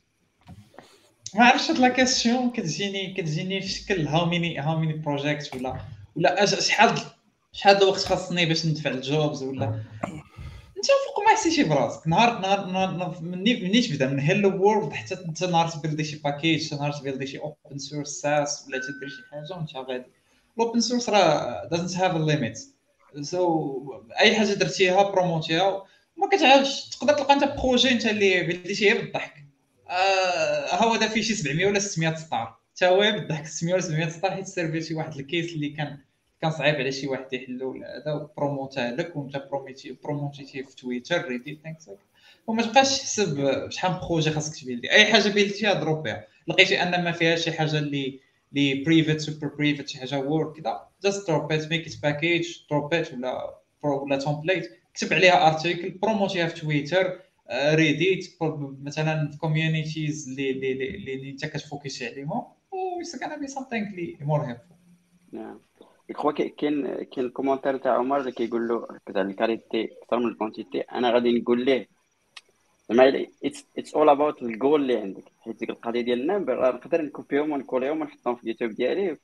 [1.35, 5.81] ما عرفتش هاد la question كتجيني كتجيني في شكل how many how many project ولا
[6.17, 6.99] ولا شحال
[7.53, 9.65] شحال الوقت خاصني باش ندفع ال jobs ولا؟
[10.77, 12.09] انت فوق ما حسيتي براسك.
[12.09, 16.93] نهار نهار مني مني تبدا من Hello World حتى انت نهار تبيلدي شي package نهار
[16.93, 20.05] تبيلدي شي open source SaaS ولا تدير شي حاجة وانت غادي.
[20.57, 22.59] ال open source راه have a limit.
[23.21, 25.85] so أي حاجة درتيها بروموتيها
[26.17, 26.89] ما كتعاودش.
[26.89, 29.42] تقدر تلقى أنت projet أنت اللي بلديتي غير بالضحك.
[30.71, 34.31] هو دا فيه شي 700 ولا 600 star حتى هو بالضحك 600 ولا 700 star
[34.31, 35.99] حيت سيرفي شي واحد ال case اللي كان
[36.43, 41.29] كان صعيب على شي واحد يحلو ولا هذا بروموتاه لك وانت بروميتي بروموتيتيه في Twitter
[41.29, 41.91] Reddit thanks
[42.47, 44.93] وما تبقاش تحسب شحال من projet خاصك تبيلدي.
[44.93, 46.27] أي حاجة بيلديتيها ضرب بها.
[46.47, 48.21] لقيتي أن ما فيها شي حاجة اللي
[48.53, 50.89] اللي private super private شي حاجة word كذا.
[51.03, 56.61] just drop it make package drop it ولا ولا template كتب عليها article بروموتيها في
[56.61, 57.21] Twitter.
[57.53, 58.37] Reddit
[58.83, 64.19] مثلا في communities اللي اللي اللي, انت كتفوكسي عليهم و it's can be something اللي
[64.21, 64.77] مور هيلفول
[65.33, 65.61] نعم
[66.09, 66.53] كخوا كاين
[67.05, 70.81] كاين ال commentaire تاع عمر اللي كيقول له زعما ال qualité أكثر من ال quantité
[70.81, 71.89] أنا غادي نقول ليه
[72.91, 76.73] زعما it's all about ال goal اللي عندك حيت ديك القضية ديال ال number راه
[76.73, 79.17] نقدر نكوبيهم ونكوليهم ونحطهم في اليوتيوب ديالي.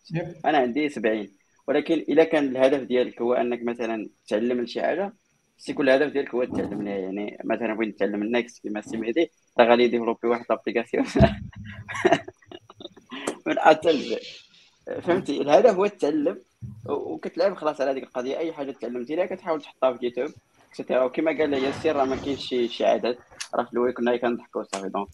[0.44, 1.28] أنا عندي 70
[1.68, 5.12] ولكن الا كان الهدف ديالك هو انك مثلا تعلم شي حاجة
[5.58, 9.64] سيكون الهدف ديالك هو تعلم ليها يعني مثلا بغيت نتعلم النكس كيما سي مهدي راه
[9.64, 11.06] غادي يديفلوبي واحد l'application
[13.46, 14.14] من A حتى ل Z
[15.02, 16.38] فهمتي؟ الهدف هو التعلم
[16.86, 18.38] وكتلعب خلاص على هذيك القضية.
[18.38, 20.30] أي حاجة تعلمتي لها كتحاول تحطها في YouTube
[20.68, 23.18] et cetera وكما قال ياسر راه ما كاينش شي شي عدد
[23.54, 24.88] راه في الأول كنا كنضحكوا صافي.
[24.88, 25.08] donc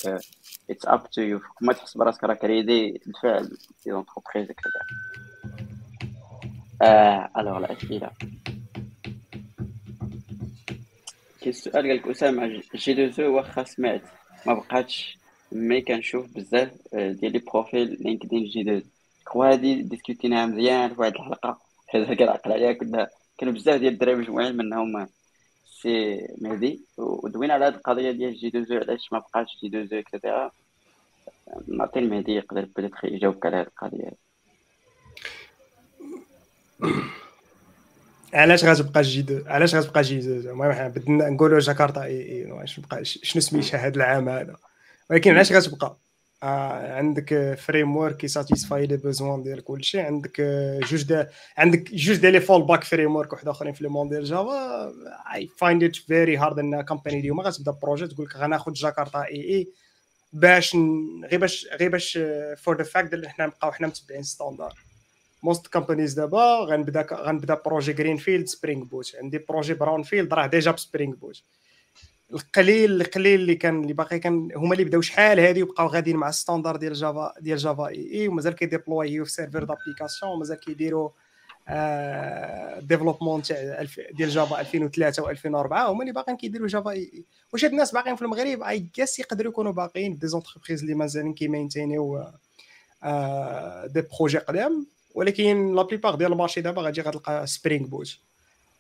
[0.70, 4.49] it's up to you ما تحس براسك راك ready بالفعل des entreprises
[6.83, 8.11] آه alors الاسئله
[11.45, 14.03] كاين سؤال قال لك أسامة J2EE واخا سمعت
[14.47, 15.19] ما بقاتش
[15.53, 18.62] mais كنشوف بزاف آه، ديال les profils LinkedIn J2.
[18.62, 21.59] quoi هادي ديسكوتيناها مزيان في واحد الحلقة
[21.95, 23.09] هذا كنعقل عليها كنا
[23.39, 25.09] كانوا بزاف ديال الدراري مجموعين منهم
[25.66, 30.51] سي مهدي ودوينا على هاد القضية ديال J2EE علاش ما بقاش J2EE et cetera
[31.69, 32.69] نعطي المهدي يقدر
[33.05, 34.11] يجاوبك على هاد القضية.
[38.35, 42.65] علاش غتبقى J2 علاش غتبقى J2 المهم حنا بدنا نقولوا Jakarta EE no،
[43.02, 44.56] شنو سميتها هذا العام هذا؟
[45.11, 45.97] ولكن علاش غتبقى؟
[46.43, 50.40] آه عندك framework كي satisfy les besoins ديال كلشي عندك
[50.90, 54.24] جوج ديال عندك جوج ديال les full back framework واحد أخرين في le monde ديال
[54.24, 54.93] Java.
[55.35, 59.69] I find it very hard in company اليوم غتبدأ projet تقول لك غناخذ Jakarta EE.
[60.32, 60.77] باش
[61.31, 62.19] غير باش غير باش
[62.59, 64.74] for the fact اللي حنا نبقاو حنا متبعين standard
[65.45, 70.77] most companies دابا غنبدا غنبدا projet greenfield Spring Boot عندي projet brownfield راه déjà ب
[70.77, 71.43] Spring Boot
[72.33, 76.29] القليل القليل اللي كان اللي باقي كان هما اللي بداو شحال هادي وبقاو غاديين مع
[76.28, 81.09] ال standard ديال Java ديال Java EE ومازال كيديبلويو في serveur d'application ومازال كيديروا
[82.81, 87.93] développement تاع ديال Java 2003 و2004 هما اللي باقيين كيديروا Java EE واش هاد الناس
[87.93, 92.25] باقيين في المغرب I guess يقدروا يكونوا باقيين des entreprises اللي مازالين كيمينتينيو
[93.86, 98.19] des projets قدام ولكن la plupart ديال ال marché دابا غادي غتلقى Spring Boot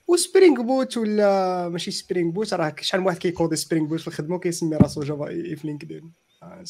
[0.08, 4.08] و Spring Boot ولا ماشي Spring Boot راه شحال من واحد كيكودي Spring Boot في
[4.08, 6.12] الخدمة وكيسمي راسو Java في LinkedIn
[6.42, 6.64] آه،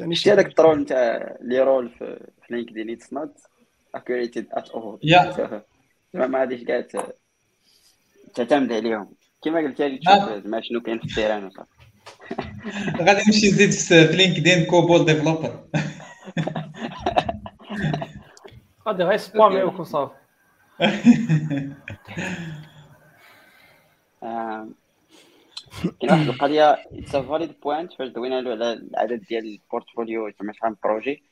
[0.00, 2.18] يعني شتي هذاك ال troll نتاع les rôles في
[2.50, 3.34] LinkedIn it's not
[3.94, 5.62] accurate at all يا
[6.14, 6.86] ما ما غاديش كاع
[8.34, 9.14] تعتمد عليهم.
[9.44, 10.00] كما قلت لك.
[10.00, 11.70] تشوف زعما شنو كاين في ال terrain وصافي.
[12.98, 15.64] غادي نمشي نزيد في في LinkedIn COBOL developer.
[18.88, 20.14] غادي غير سباميوك وصافي
[24.22, 24.74] آم،
[26.00, 30.52] كاين واحد القضية it's valid point فاش دوينا له على العدد ديال ال portfolio زعما
[30.52, 31.22] شحال من projet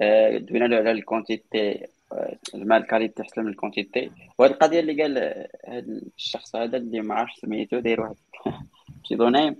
[0.00, 4.50] آه، دوينا له على ال quantité آه، زعما ال qualité احسن من ال quantité وهاد
[4.50, 8.14] القضية اللي قال آه، هاد الشخص هذا اللي ما عرفتش سميتو داير واحد
[9.04, 9.56] pseudonyme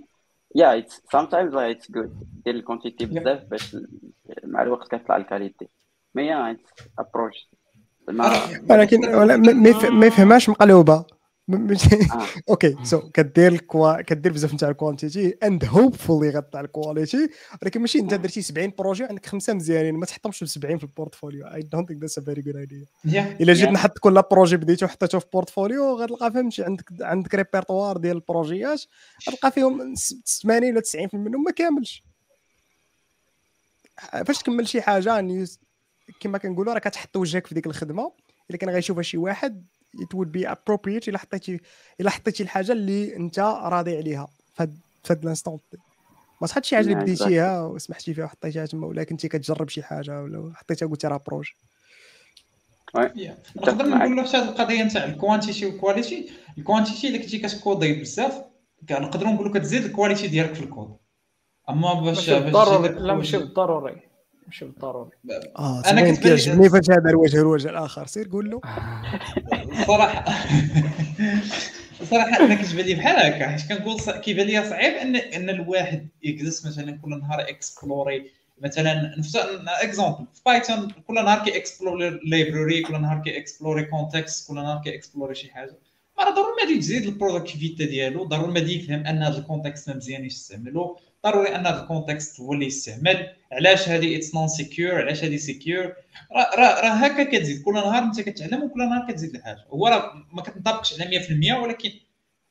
[0.55, 3.77] yeah it's sometimes it's good دير ال quantité بزاف باش
[4.43, 5.67] مع الوقت كتطلع ال qualité
[6.17, 6.61] it's
[6.99, 7.49] approach
[8.69, 11.05] ولكن ولا ما- ما يف- ما يفهمهاش مقلوبة.
[12.11, 12.25] آه.
[12.49, 17.29] okay so كدير ال quoi كدير بزاف نتاع ال quantity and hopefully غطلع ال quality.
[17.61, 20.89] ولكن ماشي أنت درتي 70 projet عندك خمسة مزيانين ما تحطهمش ب 70 في ال
[20.89, 23.69] portfolio I don't think that's a very good idea yeah إلا جيت.
[23.69, 28.81] نحط كل projet بديتو حطيته في portfolio غتلقى فهمتي عندك عندك ريبرتوار ديال ال projets
[29.29, 32.03] غتلقى فيهم س- 80 ولا 90% منهم ما كاملش.
[34.25, 35.13] فاش تكمل شي حاجة
[36.19, 38.11] كما كنقولوا راه كتحط وجهك في ديك الخدمة.
[38.49, 39.65] إلا كان غيشوفها شي واحد
[39.97, 41.59] it would be appropriate إلا حطيتي
[42.01, 45.59] إلا حطيتي الحاجة اللي أنت راضي عليها فهاد فهاد ال instant
[46.41, 49.83] ما تحط شي حاجة اللي Yeah, بديتيها وسمحتي فيها وحطيتيها تما ولا كنتي كتجرب شي
[49.83, 51.55] حاجة ولا حطيتها قلتي راه projet
[53.15, 53.37] yeah.
[53.55, 57.93] نقدر نقول في هذه القضية نتاع ال quantity وال quality ال quantity إلا كنتي كتكودي
[57.93, 58.41] بزاف
[58.89, 60.97] كنقدروا نقولوا كتزيد ال quality ديالك في الكود.
[61.69, 64.08] أما باش ماشي باش بالضروري لا ماشي بالضروري
[64.49, 65.09] ماشي بالضروري
[65.57, 68.05] آه أنا أنا كنت كيعجبني فاش هذا الوجه الوجه الآخر.
[68.05, 68.61] سير قول له.
[69.87, 70.25] صراحة.
[72.03, 73.47] صراحة أنا كتبان لي بحال هكا.
[73.47, 78.31] حيت كنقول كيبان لي صعيب ان إن الواحد يجلس مثلا كل نهار explorer
[78.61, 79.35] مثلا نفس
[79.81, 84.81] exemple في Python كل نهار كي explorer library كل نهار كي explorer context كل نهار
[84.83, 85.77] كي explorer شي حاجة.
[86.19, 88.23] راه ضروري ما تزيد ال productivity ديالو.
[88.23, 90.97] ضروري ما يفهم أن هذا ال context ما مزيانش يستعملو.
[91.25, 93.33] ضروري أن هذا ال context هو اللي يستعمل.
[93.51, 95.93] علاش هذه it's non secure علاش هذه secure
[96.31, 97.61] راه راه هكا كتزيد.
[97.63, 99.65] كل نهار أنت كتعلم وكل نهار كتزيد الحاجة.
[99.69, 101.91] هو راه ما كتنطبقش على 100% ولكن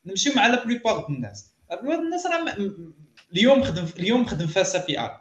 [0.06, 1.46] نمشيو مع la plupart الناس.
[1.70, 2.56] بعض الناس راه
[3.32, 5.20] اليوم خدم اليوم خدم فاست API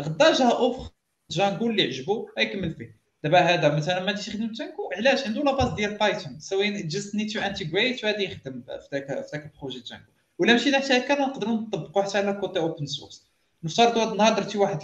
[0.00, 0.90] غدا جا أوفر
[1.30, 2.98] Django اللي عجبو غيكمل فيه.
[3.24, 6.97] دابا هذا مثلا ما غاديش يخدم Django علاش؟ عنده la base ديال Python so he
[6.97, 10.04] just need to integrate وغادي يخدم في ذاك في ذاك ال projet Django
[10.38, 13.28] ولا مشينا حتى هكا نقدروا نطبقوا حتى على côté open source
[13.64, 14.80] نفترضوا هذا النهار درتي واحد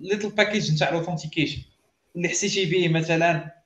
[0.00, 1.62] little package نتاع ال authentication
[2.16, 3.60] اللي حسيتي به مثلا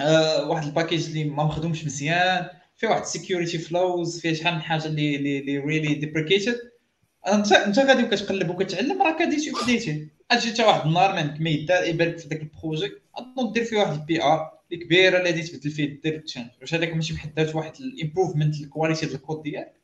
[0.00, 2.46] آه، واحد ال package اللي ما مخدومش مزيان
[2.76, 6.56] فيه واحد ال security flaws فيه شحال من حاجة اللي اللي really deprecated
[7.28, 12.18] انت انت غادي كتقلب وكتعلم راك غادي تبديتي أجي حتى واحد النهار ما يدار يبارك
[12.18, 15.70] في ذاك ال projet غتنوض دير فيه واحد ال PR اللي كبيرة اللي غادي تبدل
[15.70, 19.74] فيه دير change واش هذاك ماشي بحد واحد ال improvement ال quality ديال الكود ديالك.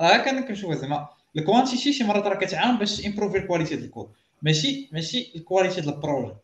[0.00, 1.08] راه كان كنشوف زعما.
[1.36, 4.10] ال quantity شي مرات راه كتعاون باش improve ال quality ديال الكود
[4.42, 6.34] ماشي ماشي ال quality ديال ال projet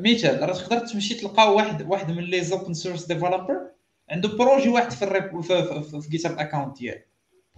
[0.00, 3.60] مثال راه تقدر تمشي تلقى واحد واحد من les open source developers
[4.10, 7.00] عنده projet واحد في ال repo في, في, في, في GitHub account ديالو.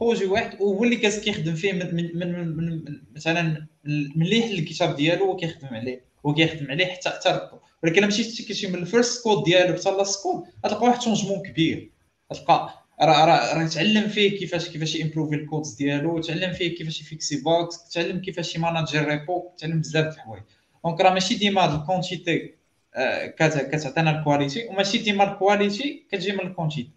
[0.01, 2.85] projet واحد وهو اللي كاس كيخدم فيه من من, من, من
[3.17, 6.05] مثلا اللي يحل الكتاب ديالو هو كيخدم عليه.
[6.27, 7.51] هو كيخدم عليه حتى حتى
[7.85, 11.43] ولكن الا مشيتي كتمشي من ال first code ديالو حتى last code غتلقى واحد changement
[11.43, 11.91] كبير.
[12.33, 17.01] غتلقى راه راه راه تعلم فيه كيفاش كيفاش يمبروفي ال codes ديالو تعلم فيه كيفاش
[17.01, 20.43] يفيكسي bugs تعلم كيفاش يماناجي repo تعلم بزاف د الحوايج.
[20.85, 22.55] donc راه ماشي ديما ال quantité
[22.95, 26.91] آه، كتعطينا ال quality وماشي ديما ال quality كتجي من ال quantité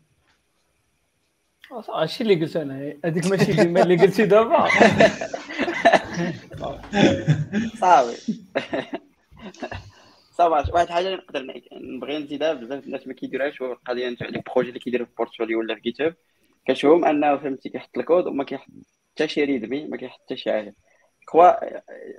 [1.96, 2.94] هادشي اللي قلت أنا.
[3.06, 4.68] هذيك ماشي ديما اللي قلتي دابا.
[7.82, 8.18] صافي.
[10.38, 14.44] صافي واحد الحاجة اللي نقدر نبغي نزيدها بزاف الناس ما كيديروهاش هو القضية نتاع les
[14.54, 15.98] projets اللي كيديروا في portfolio ولا في Git
[16.68, 18.68] كتشوفهم أنه فهمتي كيحط الكود وما كيحط
[19.14, 20.76] حتى شي README ما كيحط حتى شي حاجة.
[21.30, 21.52] quoi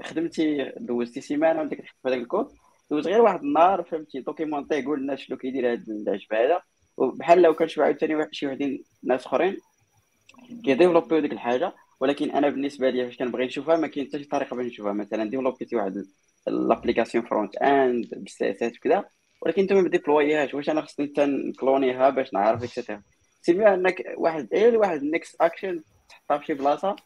[0.04, 2.48] خدمتي دوزتي سيمانة وانت كتحط في هذاك الكود
[2.90, 6.62] دوّز غير واحد النهار فهمتي دوكيمونتي قول الناس شنو كيدير هذا العجب هذا
[6.96, 9.56] وبحال لو كنشوف عاوتاني شي وحدين ناس أخرين
[10.64, 11.72] كيديفلوبيو ديك الحاجة.
[12.00, 14.92] ولكن أنا بالنسبة لي فاش كنبغي نشوفها ما كاين حتى شي طريقة باش نشوفها.
[14.92, 16.04] مثلا ديفلوبيتي واحد
[16.48, 19.04] ال application front end بال CSS وكذا
[19.42, 23.02] ولكن انت ما ديبلويهاش واش أنا خصني حتى نكلونيها باش نعرف et cetera
[23.42, 26.96] c'est bien إنك واحد غير واحد next action تحطها في شي بلاصة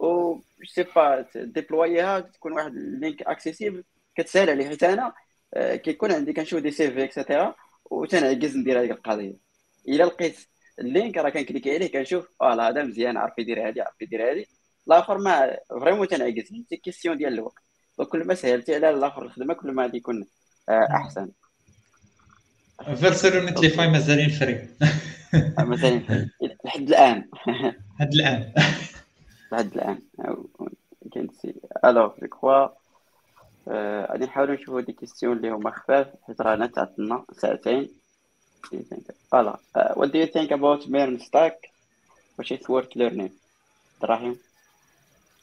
[0.00, 3.84] و c'est pas ديبلويها تكون واحد ال link accessible
[4.16, 5.12] كتسهل عليه حيت أنا
[5.54, 7.54] آه، كيكون عندي كنشوف des CV et cetera
[7.90, 9.36] وتنعكز ندير هذيك القضية.
[9.88, 10.38] إلا لقيت
[10.78, 14.44] ال link راه كنكليكي عليه كنشوف آه هذا مزيان عارف يدير هذه عارف يدير هذه.
[14.88, 17.62] الآخر ما فريمون تنعكس هي كيستيون ديال الوقت.
[17.98, 20.26] وكل ما سهلتي على الآخر الخدمة كل ما غادي يكون
[20.68, 21.28] آه، أحسن.
[22.84, 24.68] فيرسال نتليفاي مازالين فري.
[25.58, 26.30] آه، مازالين فري.
[26.64, 27.28] لحد الآن.
[27.98, 28.52] لحد الآن.
[29.52, 30.02] لحد الآن.
[31.12, 31.54] كنتي
[31.84, 32.68] الوغ جو كخوا
[34.10, 37.90] غادي نحاولوا نشوفوا دي كيستيون اللي هما خفاف حيت رانا تعطلنا ساعتين.
[39.32, 41.56] فوالا what do you think about MERN stack
[42.38, 43.30] which is worth learning
[44.02, 44.36] دراهم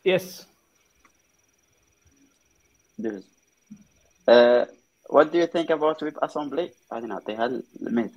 [0.05, 0.47] يس
[2.97, 3.23] دوز
[4.29, 4.65] uh,
[5.09, 8.11] what do you think about WebAssembly غادي نعطيها الميز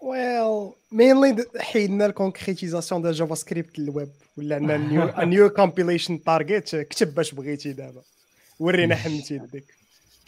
[0.00, 7.32] ويل مينلي حيدنا الكونكريتيزاسيون ديال جافا سكريبت للويب ولا عندنا نيو كومبيليشن تارجت كتب باش
[7.34, 8.02] بغيتي دابا.
[8.60, 9.64] ورينا حملتي يدك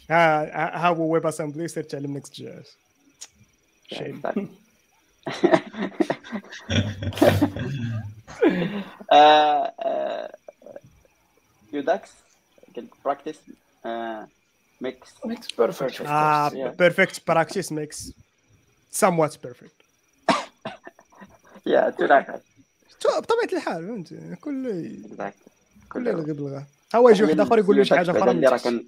[0.09, 0.43] ها
[0.77, 2.77] ها هو ويب اسامبلي سير تعلم نكست جي اس
[3.87, 4.21] شيم
[11.73, 12.09] يوداكس
[13.05, 13.37] practice
[14.81, 18.11] makes makes perfect آه perfect practice makes
[18.93, 19.79] somewhat perfect.
[21.65, 21.89] يا
[22.99, 24.93] تو بطبيعة الحال فهمتي كل
[25.89, 26.65] كل يلغي بالغا
[26.95, 28.85] هو يجي واحد آخر يقول له شي حاجة أخرى؟ اللي راه كان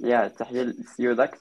[0.00, 1.38] يا تحيه للسيوداكس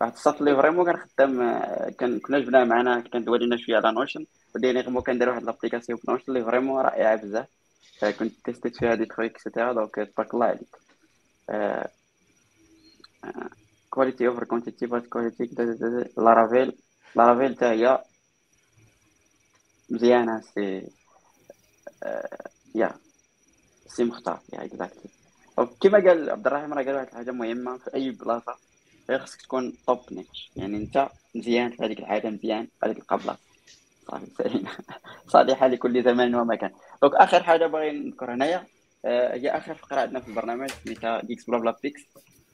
[0.00, 4.26] واحد الساط اللي vraiment كنخدم آه، كان كنا جبناه معنا كندوي لنا شوية على Notion
[4.54, 7.46] و dernièrement كندير واحد l'application في Notion اللي vraiment رائعه بزاف.
[8.04, 10.76] كنت تيستيت فيها des trucs et cetera donc تبارك الله عليك
[13.90, 15.50] quality over quantity but quality
[16.18, 16.78] Laravel
[17.16, 18.02] Laravel حتى هي
[19.90, 20.88] مزيانه سي
[22.74, 22.94] يا
[23.86, 25.10] سي مختار yeah exactly
[25.80, 28.56] كما قال عبد الرحيم راه قال واحد الحاجة مهمه في اي بلاصه
[29.10, 33.36] غير خصك تكون top niche يعني انت مزيان في هذيك الحاجة مزيان في هذيك القبله
[34.10, 34.70] صافي سالينا
[35.28, 36.70] صالحة لكل زمان ومكان.
[37.02, 38.66] donc آخر حاجة باغي نذكر هنايا
[39.04, 42.02] آه، هي آخر فقرة عندنا في البرنامج سميتها GeeksBlaBla Picks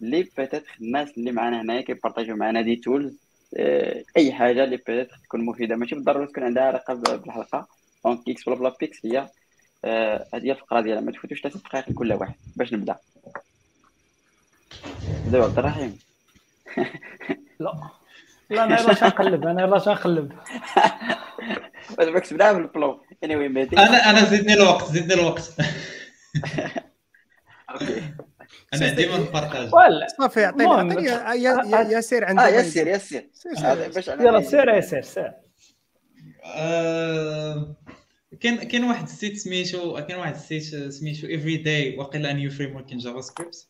[0.03, 3.19] اللي peut-être الناس اللي معنا هنايا كيبارطاجيو معنا des tools
[3.59, 5.77] آه، أي حاجة اللي peut-être تكون مفيدة.
[5.77, 7.69] ماشي بالضرورة تكون عندها علاقة بالحلقة.
[8.05, 9.31] donc GeeksBlaBla Picks هي
[9.85, 11.01] آه، هذه هي الفقرة ديالها.
[11.03, 12.97] ما تفوتوش ثلاث دقائق لكل واحد باش نبدأ.
[15.27, 16.01] بداو عبد الرحيم.
[17.61, 17.73] لا.
[18.53, 20.33] لا أنا يلا شنقلب أنا يلا شنقلب
[21.99, 25.53] بالعكس بدا بالبلو anyway مهدي أنا أنا زدني الوقت زدني الوقت.
[27.71, 28.03] okay.
[28.75, 30.45] أنا ديما نبارطاج ولا صافي.
[30.45, 32.95] عطيني يا- يا- ياسير عنده آه ما يسير يدير.
[32.97, 33.93] يسير سير هذا سير.
[33.93, 35.33] باش أنا- يلا سير يا سير سير.
[36.45, 37.77] آه،
[38.41, 40.63] كاين كاين واحد ال site سميتو كاين واحد ال site
[40.93, 43.69] سميتو every day واقيلا new framework in JavaScript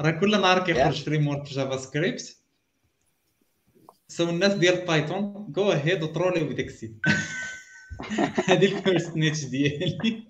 [0.00, 2.36] راه كل نهار كيخرج framework في JavaScript
[4.12, 6.96] so الناس ديال Python go ahead و ترولي بداك site
[8.48, 10.22] هذه ال first niche ديالي.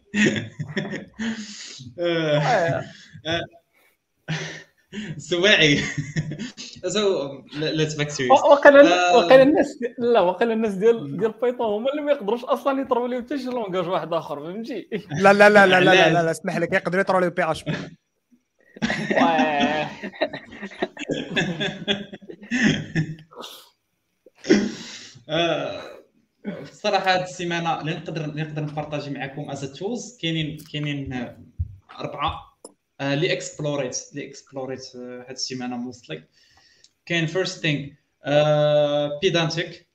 [5.17, 5.79] سواعي.
[6.89, 12.03] so let's back serious وقيلا وقيلا الناس لا وقيلا الناس ديال ديال Python هما اللي
[12.03, 15.81] ما يقدروش أصلا يطروا لهم حتى شي langage واحد آخر فهمتي؟ لا لا لا لا
[15.81, 17.73] لا لا, لا, اسمح لك يقدروا يطروا لي PHP
[19.17, 19.91] واه.
[26.47, 31.39] الصراحه هذه السيمانة اللي نقدر نقدر نبارطاجي معكم as tools كاينين كاينين آه،
[31.99, 32.59] أربعة
[33.01, 36.25] آه، اللي اكسبلوريت اللي اكسبلوريت هذه السيمانة mostly
[37.07, 37.89] كاين first thing
[39.23, 39.89] Pydantic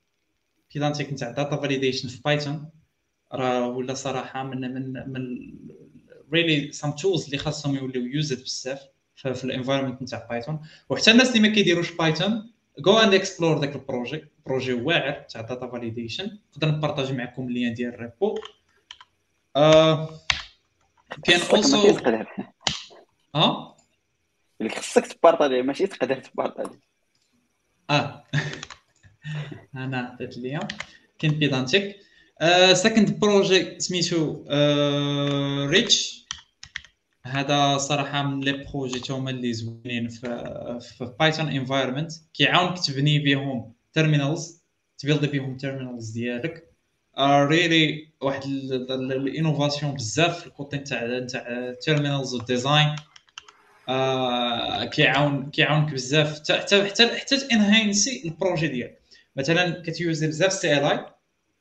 [0.74, 2.70] Pydantic نتاع data validation في Python
[3.32, 5.54] راه ولا صراحة من من من
[6.32, 8.80] really some tools اللي خاصهم يوليو used بزاف
[9.16, 13.76] في ال environment نتاع Python وحتى الناس اللي ما كيديروش Python go and explore ذاك
[13.76, 14.24] ال projet.
[14.48, 18.38] projet واعر تاع data validation نقدر نبارطاجي معكم ال lien ديال ال repo
[19.56, 20.08] آه،
[21.24, 22.26] كاين تقدر
[23.34, 23.76] آه
[24.60, 26.78] اللي خصك تبارطاجي ماشي تقدر تبارطاجي
[27.90, 28.24] آه
[29.74, 30.60] أنا عطيت ليا
[31.18, 31.96] كاين Pydantic
[32.72, 34.44] second projet سميتو
[35.66, 36.18] Rich
[37.26, 43.77] هذا صراحة من les projets هما اللي زوينين في في Python environment كيعاونك تبني بهم
[43.92, 44.62] terminals
[44.98, 46.68] ت build بهم terminals ديالك.
[47.20, 52.96] really واحد ال innovation بزاف في ال côté تاع تاع terminals و design
[53.88, 56.40] آه، كيعاون كيعاونك بزاف.
[56.40, 59.00] حتى حتى حتى تنهانسي ال projet ديالك.
[59.36, 61.06] مثلا كتيوزي بزاف CLI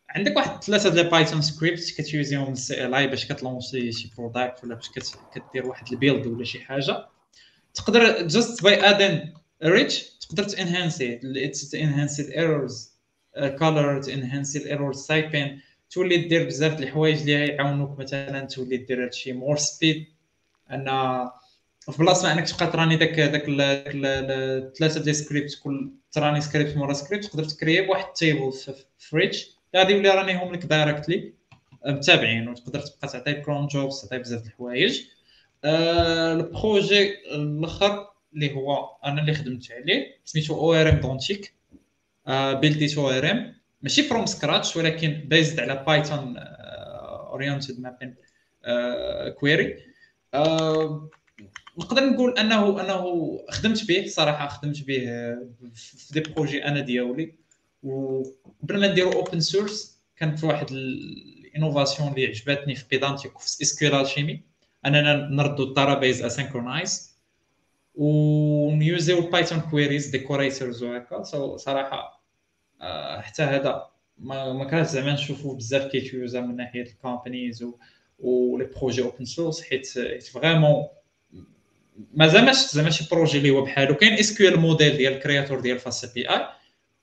[0.10, 4.90] عندك واحد ثلاثة ديال Python script كتيوزيهم ال CLI باش كتلونسي شي product ولا باش
[4.90, 6.28] كدير واحد ال build...
[6.28, 7.06] ولا شي حاجة.
[7.74, 9.34] تقدر just by adding
[9.64, 11.16] Rich تقدر تنهانسي
[11.72, 12.92] تنهانسي ال errors
[13.60, 19.06] color تنهانسي ال errors typing تولي دير بزاف د الحوايج اللي يعاونوك مثلا تولي دير
[19.06, 20.06] هادشي more speed
[20.72, 20.86] أن
[21.80, 24.32] في بلاصة ما أنك تبقى تراني داك داك ال- داك ال- ال-
[24.68, 28.52] الثلاثه ديال سكريبت كل تراني سكريبت مورا سكريبت تقدر تكري بواحد ال table
[29.00, 31.34] في Rich يولي رانيهم لك directly
[31.86, 35.02] متابعين وتقدر تبقى تعطي cron jobs تعطي بزاف د الحوايج.
[35.64, 41.54] آه، ال projet الأخر اللي هو أنا اللي خدمت عليه سميتو أو إر إم دونتيك
[42.62, 43.56] بيلديت أو إر إم.
[43.82, 48.16] ماشي from scratch ولكن based على Python oriented mapping
[49.40, 49.76] query
[51.78, 57.34] نقدر نقول انه أنه خدمت به صراحة خدمت به آه، في des projets أنا ديالي.
[57.84, 64.42] وقبل ما نديرو open source كانت واحد ال innovation اللي عجبتني في Pydantic وفي SQLAlchemy
[64.86, 67.17] أننا نردو ال database asynchronized
[67.98, 71.24] و نيوزيو ال Python queries decorators وهكا
[71.58, 72.24] صراحة
[72.82, 73.88] آه، حتى هذا
[74.18, 77.66] ما ما كانش زعما نشوفو بزاف كيت use ا من ناحية ال companies
[78.20, 79.88] و les projets open source حيت
[80.34, 80.88] vraiment
[82.14, 83.96] مازال ماش زعما شي projet اللي هو بحالو.
[83.96, 86.48] كاين SQLModel ديال ال créateur ديال FastAPI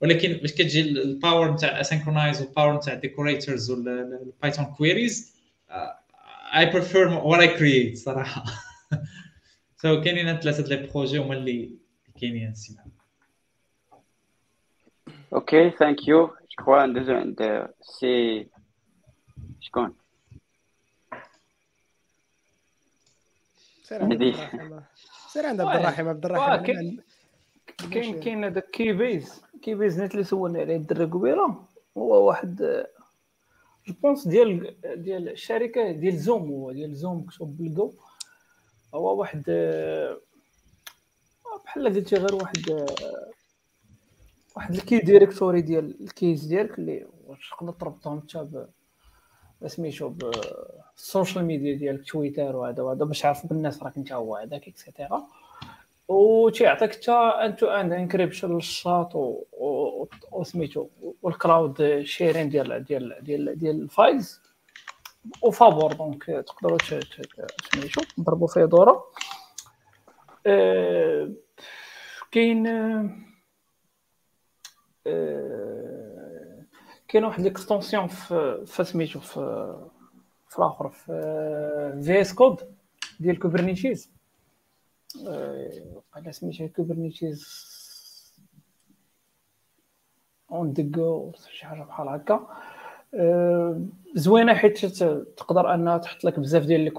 [0.00, 5.34] ولكن باش كتجي ال power نتاع asynchronized وال power نتاع decorators وال Python queries
[6.56, 8.44] اي بريفير وات اي كرييت صراحة.
[9.84, 11.70] سو كاينين ثلاثة ديال البروجي هما اللي
[12.20, 12.84] كاينين السيما
[15.34, 18.46] أوكي ثانك يو شكرا ندوزو عند سي
[19.60, 19.94] شكون
[23.82, 24.22] سير عند عبد.
[24.22, 24.80] الرحيم
[25.28, 25.76] سير عند عبد.
[25.76, 27.00] الرحيم عبد واه، الرحيم
[27.92, 31.64] كاين- كاين هذاك كي بيز كي بيز نت اللي سولني عليه الدري قبيلة.
[31.98, 32.84] هو واحد
[33.86, 37.92] جو بونس ديال ديال الشركة ديال زوم هو ديال زوم مكتوب بالكو
[38.94, 40.18] هو واحد آه،
[41.64, 42.86] بحال قلتي غير واحد آه،
[44.56, 47.06] واحد ال key directory ديال ال keys ديالك اللي
[47.50, 48.66] تقدر تربطهم حتى
[49.66, 54.68] سميتو بال social media ديالك تويتر وهذا وهذا باش يعرفوا بالناس راك انت هو هذاك
[54.68, 55.26] et cetera
[56.08, 60.86] وتيعطيك حتى end-to-end encryption لل chat و- و- وسميتو
[61.22, 64.40] وال cloud sharing ديال ديال ديال ديال ال files
[65.42, 69.04] وفابور donc تقدروا ت- ت- سميتو نضربوا فيه دوره
[70.46, 71.30] آه،
[72.30, 72.66] كاين
[75.06, 76.62] آه،
[77.08, 79.34] كاين واحد l'extension في سميتو في
[80.48, 81.06] في الآخر في
[82.04, 82.76] VS Code
[83.20, 84.10] ديال Kubernetes
[86.14, 87.64] على سميتها Kubernetes
[90.50, 92.46] اون ديغو شي حاجة بحال هكا
[94.14, 94.78] زوينة حيت
[95.36, 96.90] تقدر انها تحط لك بزاف ديال لي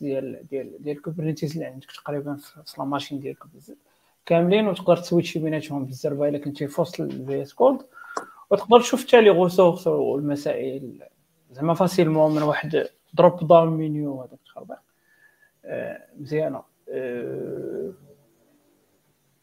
[0.00, 3.38] ديال ديال ديال كوبرنيتيز اللي عندك تقريبا في في لا ماشين ديالك
[4.26, 7.82] كاملين وتقدر تسويتشي بيناتهم بالزربه إلا كنتي في وسط الفي اس كود
[8.50, 11.02] وتقدر تشوف حتى لي غوسورس والمسائل
[11.50, 14.78] زعما فاسيلمون من واحد دروب داون مينيو هذاك الخربيق.
[15.64, 16.62] آه، مزيانة.
[16.88, 17.92] آه،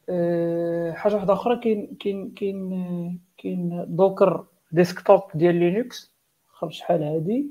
[0.10, 6.12] آه، حاجة واحدة أخرى كاين كاين كاين كاين Docker Desktop ديال Linux
[6.48, 7.48] خرج شحال هادي.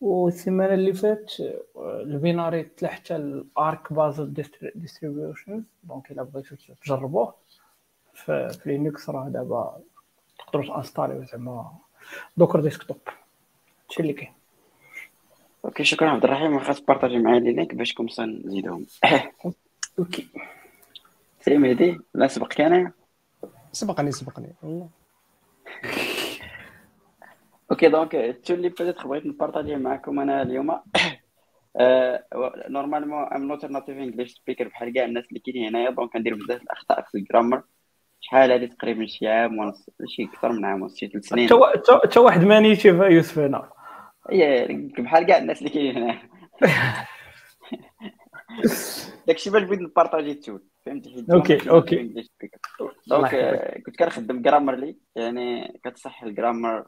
[0.00, 1.32] والسيمانة اللي فات
[1.76, 4.34] ال binary طلع حتى ال Arch based
[4.74, 7.34] distributions donc إلا بغيتو تجربوه
[8.14, 9.80] في Linux راه دابا
[10.38, 11.72] تقدروا ت installer يو زعما
[12.36, 12.98] Docker Desktop.
[13.84, 14.32] هادشي اللي كاين.
[15.64, 16.54] okay شكرا عبد الرحيم.
[16.54, 18.86] واخا ت partager معايا les liens باش comme ça نزيدهم.
[19.98, 20.28] okay
[21.40, 22.92] سي مهدي لا سبق أنا
[23.72, 24.54] سبقني سبقني.
[24.62, 24.88] والله
[27.70, 30.80] okay donc ال tool اللي بدات بغيت ن partager معكم أنا اليوم
[32.68, 36.62] normalement I'm not native English speaker بحال كاع الناس اللي كاينين هنايا donc كندير بزاف
[36.62, 37.62] الأخطاء في ال grammar
[38.20, 41.48] شحال هادي تقريبا شي عام ونص شي أكثر من عام ونص شي ثلاث سنين.
[42.04, 43.70] حتى واحد ما native يوسف هنا.
[44.98, 46.18] بحال كاع الناس اللي كاينين هنا
[49.26, 52.24] داكشي باش بغيت ن partager ال tool فهمتي؟ حيت okay، okay.
[53.06, 56.84] donc آه، كنت كنخدم Grammarly يعني كتصح ال grammar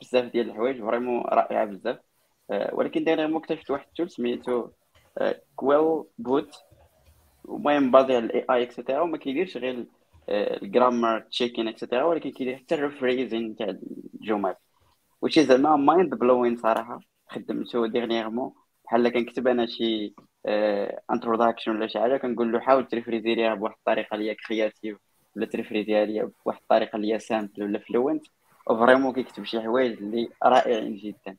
[0.00, 1.98] بزاف ديال الحوايج vraiment رائعة بزاف.
[2.50, 4.68] آه، ولكن dernièrement اكتشفت واحد ال tool سميتو
[5.56, 6.54] QuillBot
[7.48, 9.86] المهم basé على ال AI et cetera وما كيديرش غير
[10.28, 13.66] ال grammar checking et cetera ولكن كيدير حتى ال rephrasing تاع
[14.14, 14.54] الجمل
[15.22, 17.00] وشي زعما mind blowing صراحة.
[17.28, 18.52] خدمته dernièrement
[18.84, 20.14] بحال كنكتب أنا شي
[21.12, 24.34] introduction ولا شي حاجة كنقول له حاول ت rephrase ي ليها بواحد الطريقة اللي هي
[24.34, 24.98] creative
[25.36, 28.26] ولا ت rephrase ي ليها بواحد الطريقة اللي هي simple ولا fluent
[28.66, 31.36] و vraiment كيكتب شي حوايج اللي رائعين جدا.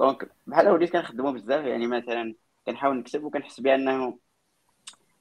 [0.00, 2.34] donc بحال وليت كنخدمو بزاف يعني مثلا
[2.66, 4.18] كنحاول نكتب وكنحس بأنه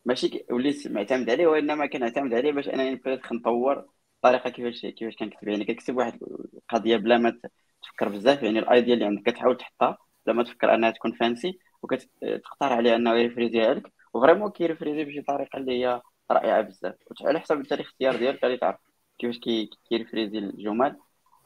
[0.06, 5.48] ماشي وليت معتمد عليه وإنما كنعتمد عليه باش أنني بديت نطور الطريقة كيفاش كيفاش كنكتب.
[5.48, 6.19] يعني كنكتب واحد
[6.53, 7.40] القضية بلا ما
[7.81, 11.60] تفكر بزاف يعني ال idea اللي عندك كتحاول تحطها بلا ما تفكر أنها تكون fancy
[11.84, 15.72] وكتختار عليه أنه ي rephrase يها لك و vraiment كي rephrase ي بشي طريقة اللي
[15.86, 16.95] هي رائعة بزاف.
[17.22, 18.80] وعلى حسب انت الاختيار ديالك غادي تعرف
[19.19, 20.95] كيفاش كي- كي rephrase ي الجمل.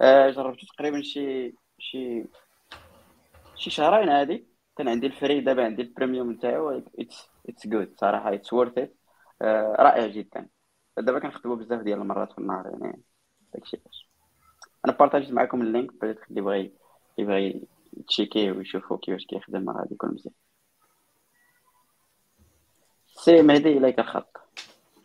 [0.04, 2.26] آه، جربت تقريبا شي شي
[3.56, 4.48] شي شهرين هادي.
[4.78, 6.84] كان عندي ال free دابا عندي ال premium نتاعو.
[7.00, 8.34] it's it's good صراحة.
[8.34, 8.96] it's worth it
[9.80, 10.48] رائع جدا.
[10.98, 13.02] دابا كنخدمو بزاف ديال المرات في النهار يعني
[13.54, 14.10] داكشي باش
[14.86, 16.72] أنا partagé ت معكم ال link بدات اللي بغى
[17.20, 17.62] اللي بغى
[17.98, 19.70] ي check يه ويشوفو كيفاش كيخدم.
[19.70, 20.34] غادي يكون مزيان
[23.08, 24.38] سي مهدي إليك الخط.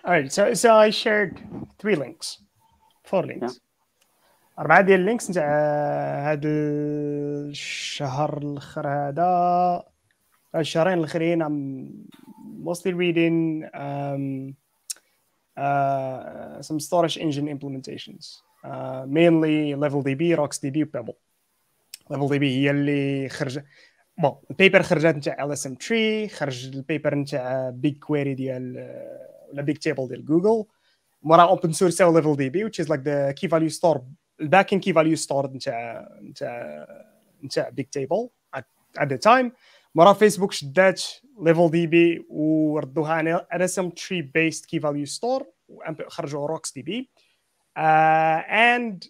[0.04, 1.34] Alright, so, so I shared
[1.80, 2.42] three links,
[3.04, 3.60] four links.
[4.58, 5.44] أربعة ديال ال links نتاع
[6.30, 9.22] هاد الشهر الأخر هذا.
[10.54, 11.88] هاد الشهرين الأخرين I'm
[12.68, 14.54] mostly reading um,
[15.56, 18.42] uh, some storage engine implementations.
[18.64, 21.16] uh, mainly LevelDB, RocksDB Pebble.
[22.10, 23.60] LevelDB هي اللي خرج
[24.18, 25.92] بون ال paper خرجت نتاع LSM3
[26.32, 28.76] خرج ال paper نتاع BigQuery ديال
[29.52, 30.64] ولا Bigtable ديال جوجل
[31.22, 34.00] مورا open source LevelDB which is like the key value store
[34.40, 36.86] ال backend key value store نتاع نتاع
[37.44, 38.28] نتاع Bigtable
[38.98, 39.50] at the time.
[39.94, 41.02] مورا فيسبوك شدات
[41.42, 47.10] LevelDB وردوها على LSM tree based key value store وخرجوا RocksDB
[47.76, 49.04] and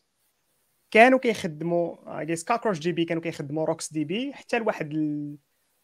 [0.90, 5.36] كانوا كيخدموا guess CockroachDB كانوا كيخدموا RocksDB حتى لواحد ال...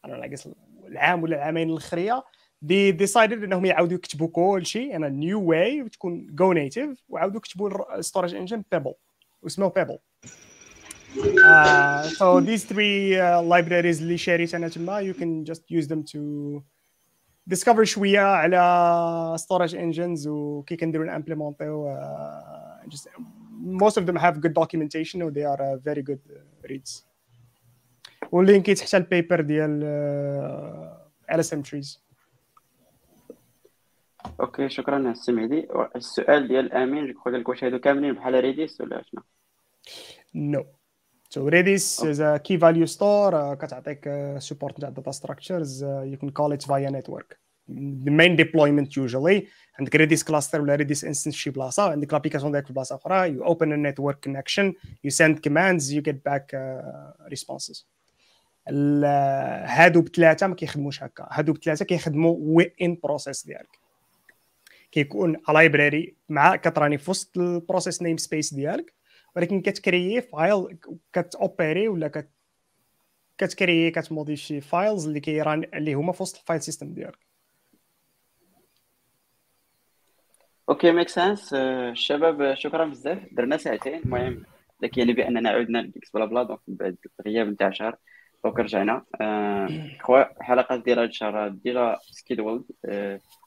[0.05, 0.49] I guess
[0.87, 2.25] العام ولا العامين الاخريه
[2.63, 7.37] they decided إنهم يعاودوا يكتبوا كل شيء in a new way وتكون Go native وعاودوا
[7.37, 8.95] يكتبوا ال storage engine Pebble
[9.44, 9.98] واسمه بيبل
[11.10, 16.04] Uh, so these three uh, libraries اللي شاريت انا تما you can just use them
[16.04, 16.20] to
[17.56, 23.08] discover شويه على storage engines وكي كنديروا نامبليمونتيو uh, just
[23.84, 27.04] most of them have good documentation و they are uh, very good uh, reads
[28.32, 29.82] ولينكيت حتى البيبر ديال
[31.30, 32.03] uh, LSM trees
[34.41, 38.81] أوكي شكرا على السمعتي السؤال ديال أمين جو قال لك واش هادو كاملين بحال Redis
[38.81, 39.23] ولا شنو؟
[40.35, 40.65] No
[41.31, 44.09] so Redis is a key value store كتعطيك
[44.39, 47.39] support تاع data structures you can call it via network
[47.71, 49.47] the main deployment usually
[49.79, 53.45] عندك Redis cluster ولا Redis instance شي بلاصة عندك l'application ديالك في بلاصة أخرى you
[53.45, 56.75] open a network connection you send commands you get back
[57.29, 57.87] responses
[58.69, 61.29] هادو بثلاثه ما كيخدموش هكا.
[61.31, 63.84] هادو بثلاثه كيخدموا within process ديالك.
[64.95, 68.95] كيكون library مع كت run ي في وسط ال process namespace ديالك
[69.37, 70.79] ولكن كتكريي file
[71.13, 72.31] كتوبيري ولا كت
[73.39, 77.19] كتكريي كتموديفي files اللي كيران اللي هما في وسط ال file system ديالك.
[80.69, 83.19] OK make sense الشباب شكرا بزاف.
[83.33, 83.95] درنا ساعتين.
[83.95, 84.45] المهم
[84.83, 86.97] ذاك يعني بأننا عدنا ل GeeksBlaBla donc بعد
[87.27, 87.97] غياب نتاع شهر.
[88.45, 89.05] donc رجعنا.
[89.21, 89.69] آه،
[90.03, 92.65] خوا الحلقات ديال هاد الشهر déjà scheduled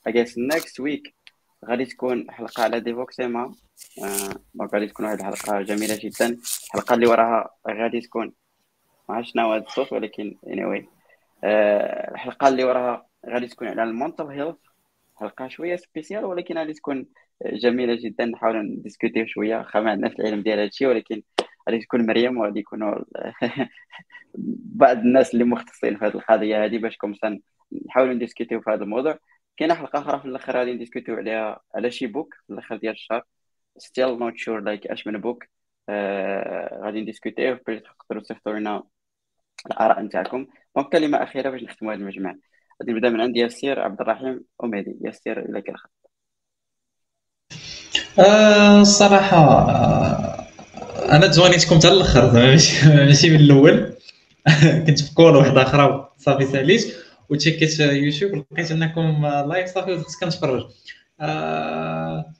[0.08, 1.17] I guess next week
[1.66, 3.56] غادي تكون حلقة على DevoxxMA
[4.56, 6.38] donc غادي تكون واحد الحلقة جميلة جدا.
[6.68, 8.34] الحلقة اللي وراها غادي تكون
[9.10, 10.86] ما عرفتش شنو هذا الصوت ولكن anyway.
[11.44, 14.56] آه، الحلقة اللي وراها غادي تكون على ال mental health
[15.16, 17.06] حلقة شوية spéciale ولكن غادي تكون
[17.46, 18.26] جميلة جدا.
[18.26, 19.58] نحاول نديسكوتيو شوية.
[19.58, 21.22] واخا ما عندناش العلم ديال هادشي ولكن
[21.70, 22.96] غادي تكون مريم وغادي يكونوا
[24.82, 27.40] بعض الناس اللي مختصين في هذه القضية هذه باش comme ça
[27.86, 29.20] نحاولوا نديسكوتيو في هذا الموضوع.
[29.58, 33.24] كاينة حلقه أخرى في الآخر غادي نديسكوتيو عليها على شي book في الآخر ديال الشهر.
[33.78, 35.44] Still not sure like اش من book.
[35.90, 38.84] آه غادي نديسكوتيو باش تقدروا تصيفطوا لنا
[39.68, 40.48] الآراء نتاعكم.
[40.76, 42.36] Donc كلمة أخيرة باش نختموا هذا المجمع
[42.82, 45.92] غادي نبدأ من عند ياسير عبد الرحيم ومهدي ياسير إلى الخط
[48.20, 50.48] آه، الصراحة آه،
[51.12, 53.94] أنا تجوانيتكم حتى الآخر زعما ماشي من الأول.
[54.88, 57.07] كنت في call واحدة أخرى صافي ساليت.
[57.30, 60.72] و check يت YouTube لقيت أنكم live صافي ودخلت كنتفرج.
[61.22, 62.34] آه،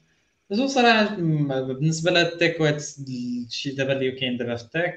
[0.52, 1.16] جو صراحة
[1.60, 2.80] بالنسبة لل tech وهاد
[3.46, 4.94] الشيء دابا اللي كاين دابا في ال tech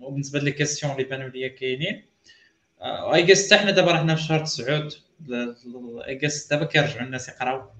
[0.00, 2.02] وبالنسبة les questions اللي بانوا ليا كاينين
[3.14, 4.92] I guess حتى حنا دابا راحنا في شهر تسعود
[6.06, 7.62] I guess دابا كيرجعوا الناس يقراو.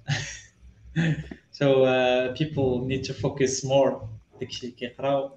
[1.60, 3.93] Uh, people need to focus more
[4.40, 5.31] داكشي اللي كيقراو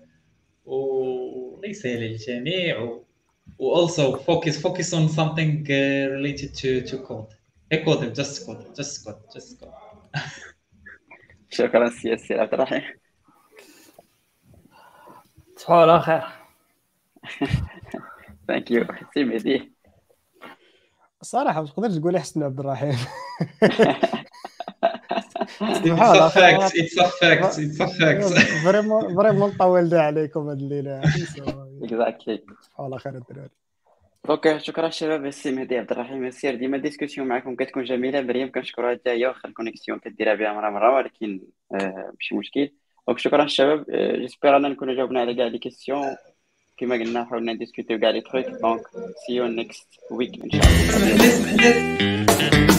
[0.65, 3.03] وليس و و
[3.59, 7.31] also focus focus on something uh, related to to code
[7.69, 9.73] hey code just code just code just code
[11.49, 12.81] شكرا سي سي عبد الرحيم
[15.55, 16.23] تصبحوا على خير
[18.47, 19.71] Thank you سي مهدي
[21.21, 22.97] الصراحه ما تقدرش تقول احسن عبد الرحيم
[26.29, 28.23] fact it's a fact it's a fact.
[28.65, 31.01] vraiment vraiment طول عليكم هاد الليلة
[31.83, 32.43] exactly
[32.79, 33.49] على خير الدراري
[34.29, 38.21] OK شكرا الشباب السي مهدي عبد الرحيم ياسير ديما ال discussion معكم كتكون جميلة.
[38.21, 41.41] مريم كنشكرها حتى هي واخا ال connexion كديرها بها مرة مرة ولكن
[41.73, 42.69] آه، ماشي مشكل.
[43.07, 46.15] Donc شكرا الشباب j'espère أنا نكون جاوبنا على كاع les questions
[46.77, 48.81] كما قلنا حاولنا نديسكوتيو كاع les trucs donc
[49.27, 50.61] see you next week إن شاء
[51.93, 52.72] الله.